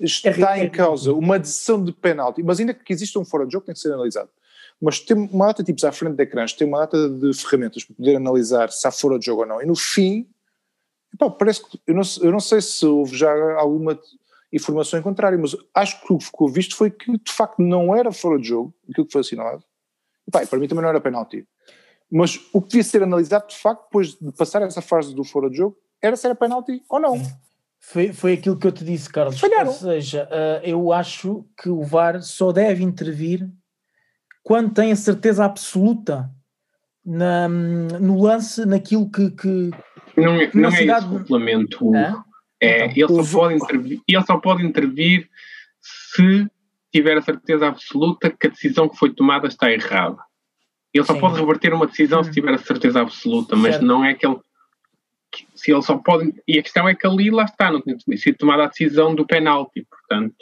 Está 0.00 0.58
é 0.58 0.64
em 0.64 0.70
causa 0.70 1.12
uma 1.12 1.38
decisão 1.38 1.82
de 1.82 1.92
penalti, 1.92 2.42
mas 2.42 2.58
ainda 2.58 2.74
que 2.74 2.92
exista 2.92 3.18
um 3.18 3.24
fora 3.24 3.46
de 3.46 3.52
jogo, 3.52 3.66
tem 3.66 3.74
que 3.74 3.80
ser 3.80 3.92
analisado. 3.92 4.30
Mas 4.80 4.98
tem 4.98 5.16
uma 5.16 5.46
data 5.46 5.62
de 5.62 5.66
tipos 5.66 5.84
à 5.84 5.92
frente 5.92 6.16
de 6.16 6.22
ecrãs, 6.22 6.52
tem 6.54 6.66
uma 6.66 6.80
data 6.80 7.08
de 7.08 7.32
ferramentas 7.34 7.84
para 7.84 7.94
poder 7.94 8.16
analisar 8.16 8.70
se 8.72 8.88
há 8.88 8.90
fora 8.90 9.18
de 9.18 9.26
jogo 9.26 9.42
ou 9.42 9.46
não. 9.46 9.62
E 9.62 9.66
no 9.66 9.76
fim, 9.76 10.26
epá, 11.14 11.30
parece 11.30 11.62
que, 11.62 11.78
eu 11.86 11.94
não, 11.94 12.02
eu 12.20 12.32
não 12.32 12.40
sei 12.40 12.60
se 12.60 12.84
houve 12.84 13.16
já 13.16 13.30
alguma 13.58 13.96
informação 14.52 14.98
em 14.98 15.02
contrário, 15.02 15.38
mas 15.38 15.56
acho 15.74 16.00
que 16.00 16.12
o 16.12 16.18
que 16.18 16.24
ficou 16.24 16.48
visto 16.48 16.76
foi 16.76 16.90
que 16.90 17.12
de 17.12 17.32
facto 17.32 17.60
não 17.60 17.96
era 17.96 18.12
fora 18.12 18.38
de 18.38 18.48
jogo, 18.48 18.74
aquilo 18.90 19.06
que 19.06 19.12
foi 19.12 19.22
assinalado. 19.22 19.64
E, 20.26 20.30
pá, 20.30 20.46
para 20.46 20.58
mim 20.58 20.68
também 20.68 20.82
não 20.82 20.90
era 20.90 21.00
penalti. 21.00 21.46
Mas 22.10 22.38
o 22.52 22.60
que 22.60 22.68
devia 22.68 22.84
ser 22.84 23.02
analisado 23.02 23.48
de 23.48 23.56
facto, 23.56 23.84
depois 23.84 24.14
de 24.14 24.32
passar 24.32 24.60
essa 24.62 24.82
fase 24.82 25.14
do 25.14 25.24
fora 25.24 25.48
de 25.48 25.56
jogo, 25.56 25.76
era 26.00 26.14
se 26.16 26.26
era 26.26 26.34
penalti 26.34 26.82
ou 26.88 27.00
não. 27.00 27.20
Foi, 27.80 28.12
foi 28.12 28.34
aquilo 28.34 28.58
que 28.58 28.66
eu 28.66 28.72
te 28.72 28.84
disse, 28.84 29.10
Carlos. 29.10 29.40
Falharam. 29.40 29.70
Ou 29.70 29.74
seja, 29.74 30.28
uh, 30.30 30.64
eu 30.64 30.92
acho 30.92 31.44
que 31.60 31.68
o 31.68 31.82
VAR 31.82 32.22
só 32.22 32.52
deve 32.52 32.84
intervir 32.84 33.50
quando 34.42 34.72
tem 34.72 34.92
a 34.92 34.96
certeza 34.96 35.44
absoluta 35.44 36.30
na, 37.04 37.48
no 37.48 38.22
lance, 38.22 38.64
naquilo 38.66 39.10
que. 39.10 39.30
que 39.30 39.70
não, 40.16 40.34
é, 40.34 40.50
não 40.54 40.68
é 40.68 40.84
esse 40.84 41.08
complemento. 41.08 41.94
É? 41.96 42.14
É, 42.62 42.86
então, 42.86 43.16
ele, 43.16 43.24
só 43.24 43.40
pode 43.40 43.54
intervir, 43.56 44.00
ele 44.06 44.24
só 44.24 44.36
pode 44.36 44.64
intervir 44.64 45.28
se 45.80 46.48
tiver 46.92 47.18
a 47.18 47.22
certeza 47.22 47.66
absoluta 47.66 48.30
que 48.30 48.46
a 48.46 48.50
decisão 48.50 48.88
que 48.88 48.96
foi 48.96 49.12
tomada 49.12 49.48
está 49.48 49.72
errada. 49.72 50.18
Ele 50.94 51.04
só 51.04 51.14
Sim. 51.14 51.20
pode 51.20 51.40
reverter 51.40 51.74
uma 51.74 51.88
decisão 51.88 52.20
hum. 52.20 52.24
se 52.24 52.30
tiver 52.30 52.54
a 52.54 52.58
certeza 52.58 53.00
absoluta, 53.00 53.56
mas 53.56 53.72
certo. 53.72 53.84
não 53.84 54.04
é 54.04 54.14
que 54.14 54.24
ele. 54.24 54.38
Se 55.56 55.72
ele 55.72 55.82
só 55.82 55.96
pode. 55.96 56.32
E 56.46 56.56
a 56.56 56.62
questão 56.62 56.88
é 56.88 56.94
que 56.94 57.04
ali 57.04 57.32
lá 57.32 57.44
está, 57.44 57.72
não 57.72 57.80
tem 57.80 57.98
sido 58.16 58.36
tomada 58.36 58.64
a 58.64 58.68
decisão 58.68 59.12
do 59.12 59.26
penalti, 59.26 59.84
portanto. 59.90 60.36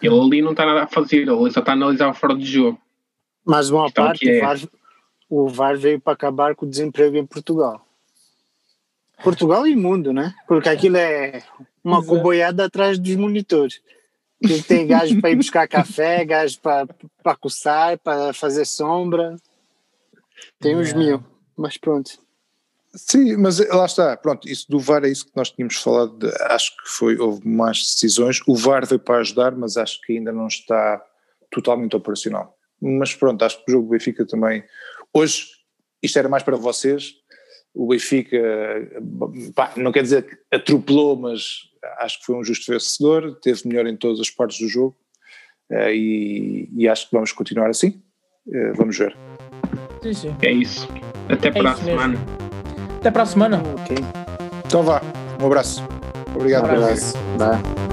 Ele 0.00 0.18
ali 0.18 0.40
não 0.40 0.52
está 0.52 0.64
nada 0.64 0.84
a 0.84 0.86
fazer, 0.86 1.28
ele 1.28 1.50
só 1.50 1.60
está 1.60 1.72
a 1.72 1.74
analisar 1.74 2.14
fora 2.14 2.34
de 2.34 2.46
jogo. 2.46 2.80
Mas 3.44 3.68
uma 3.68 3.90
parte, 3.90 4.30
é... 4.30 4.38
o, 4.38 4.40
VAR, 4.40 4.58
o 5.28 5.48
VAR 5.48 5.76
veio 5.76 6.00
para 6.00 6.12
acabar 6.12 6.54
com 6.54 6.64
o 6.64 6.70
desemprego 6.70 7.16
em 7.16 7.26
Portugal. 7.26 7.84
Portugal 9.22 9.66
e 9.66 9.74
mundo, 9.74 10.12
né? 10.12 10.34
Porque 10.46 10.68
aquilo 10.68 10.96
é 10.96 11.42
uma 11.82 11.98
Exato. 11.98 12.08
coboiada 12.08 12.64
atrás 12.64 12.98
dos 12.98 13.16
monitores. 13.16 13.80
Que 14.40 14.62
tem 14.62 14.86
gajos 14.86 15.20
para 15.20 15.30
ir 15.30 15.36
buscar 15.36 15.66
café, 15.66 16.24
gajos 16.24 16.56
para, 16.56 16.86
para 17.22 17.36
coçar, 17.36 17.98
para 17.98 18.32
fazer 18.32 18.64
sombra. 18.64 19.36
Tem 20.60 20.76
uns 20.76 20.92
mil, 20.92 21.22
mas 21.56 21.76
pronto. 21.76 22.10
Sim, 22.94 23.36
mas 23.36 23.58
lá 23.68 23.84
está, 23.84 24.16
pronto, 24.16 24.48
isso 24.48 24.66
do 24.68 24.78
VAR 24.78 25.04
é 25.04 25.08
isso 25.08 25.26
que 25.26 25.36
nós 25.36 25.50
tínhamos 25.50 25.76
falado, 25.76 26.18
de, 26.18 26.42
acho 26.44 26.74
que 26.76 26.88
foi, 26.88 27.18
houve 27.18 27.46
mais 27.46 27.78
decisões, 27.78 28.40
o 28.46 28.56
VAR 28.56 28.86
veio 28.86 28.98
para 28.98 29.18
ajudar, 29.18 29.54
mas 29.54 29.76
acho 29.76 30.00
que 30.00 30.16
ainda 30.16 30.32
não 30.32 30.46
está 30.46 31.04
totalmente 31.50 31.94
operacional. 31.94 32.56
Mas 32.80 33.14
pronto, 33.14 33.44
acho 33.44 33.62
que 33.62 33.70
o 33.70 33.72
jogo 33.72 33.86
do 33.86 33.90
Benfica 33.90 34.26
também, 34.26 34.64
hoje, 35.12 35.46
isto 36.02 36.18
era 36.18 36.28
mais 36.28 36.42
para 36.42 36.56
vocês, 36.56 37.14
o 37.74 37.86
Benfica, 37.88 38.38
pá, 39.54 39.72
não 39.76 39.92
quer 39.92 40.02
dizer 40.02 40.22
que 40.24 40.36
atropelou, 40.50 41.16
mas 41.16 41.68
acho 41.98 42.18
que 42.20 42.26
foi 42.26 42.34
um 42.34 42.44
justo 42.44 42.70
vencedor, 42.70 43.38
teve 43.40 43.66
melhor 43.66 43.86
em 43.86 43.96
todas 43.96 44.20
as 44.20 44.30
partes 44.30 44.58
do 44.58 44.68
jogo 44.68 44.96
uh, 45.70 45.90
e, 45.90 46.68
e, 46.76 46.88
acho 46.88 47.06
que 47.06 47.12
vamos 47.12 47.32
continuar 47.32 47.70
assim. 47.70 48.00
Uh, 48.46 48.74
vamos 48.74 48.98
ver. 48.98 49.16
Sim, 50.02 50.14
sim. 50.14 50.36
É 50.42 50.52
isso. 50.52 50.88
Até 51.28 51.48
é 51.48 51.52
para 51.52 51.72
isso 51.72 51.80
a 51.80 51.84
semana. 51.84 52.18
Mesmo. 52.18 52.26
Até 52.98 53.10
para 53.10 53.22
a 53.22 53.26
semana. 53.26 53.62
Okay. 53.82 53.98
Então 54.66 54.82
vá. 54.82 55.02
Um 55.40 55.46
abraço. 55.46 55.82
Obrigado. 56.34 56.66
Um 56.68 56.82
abraço. 56.82 57.87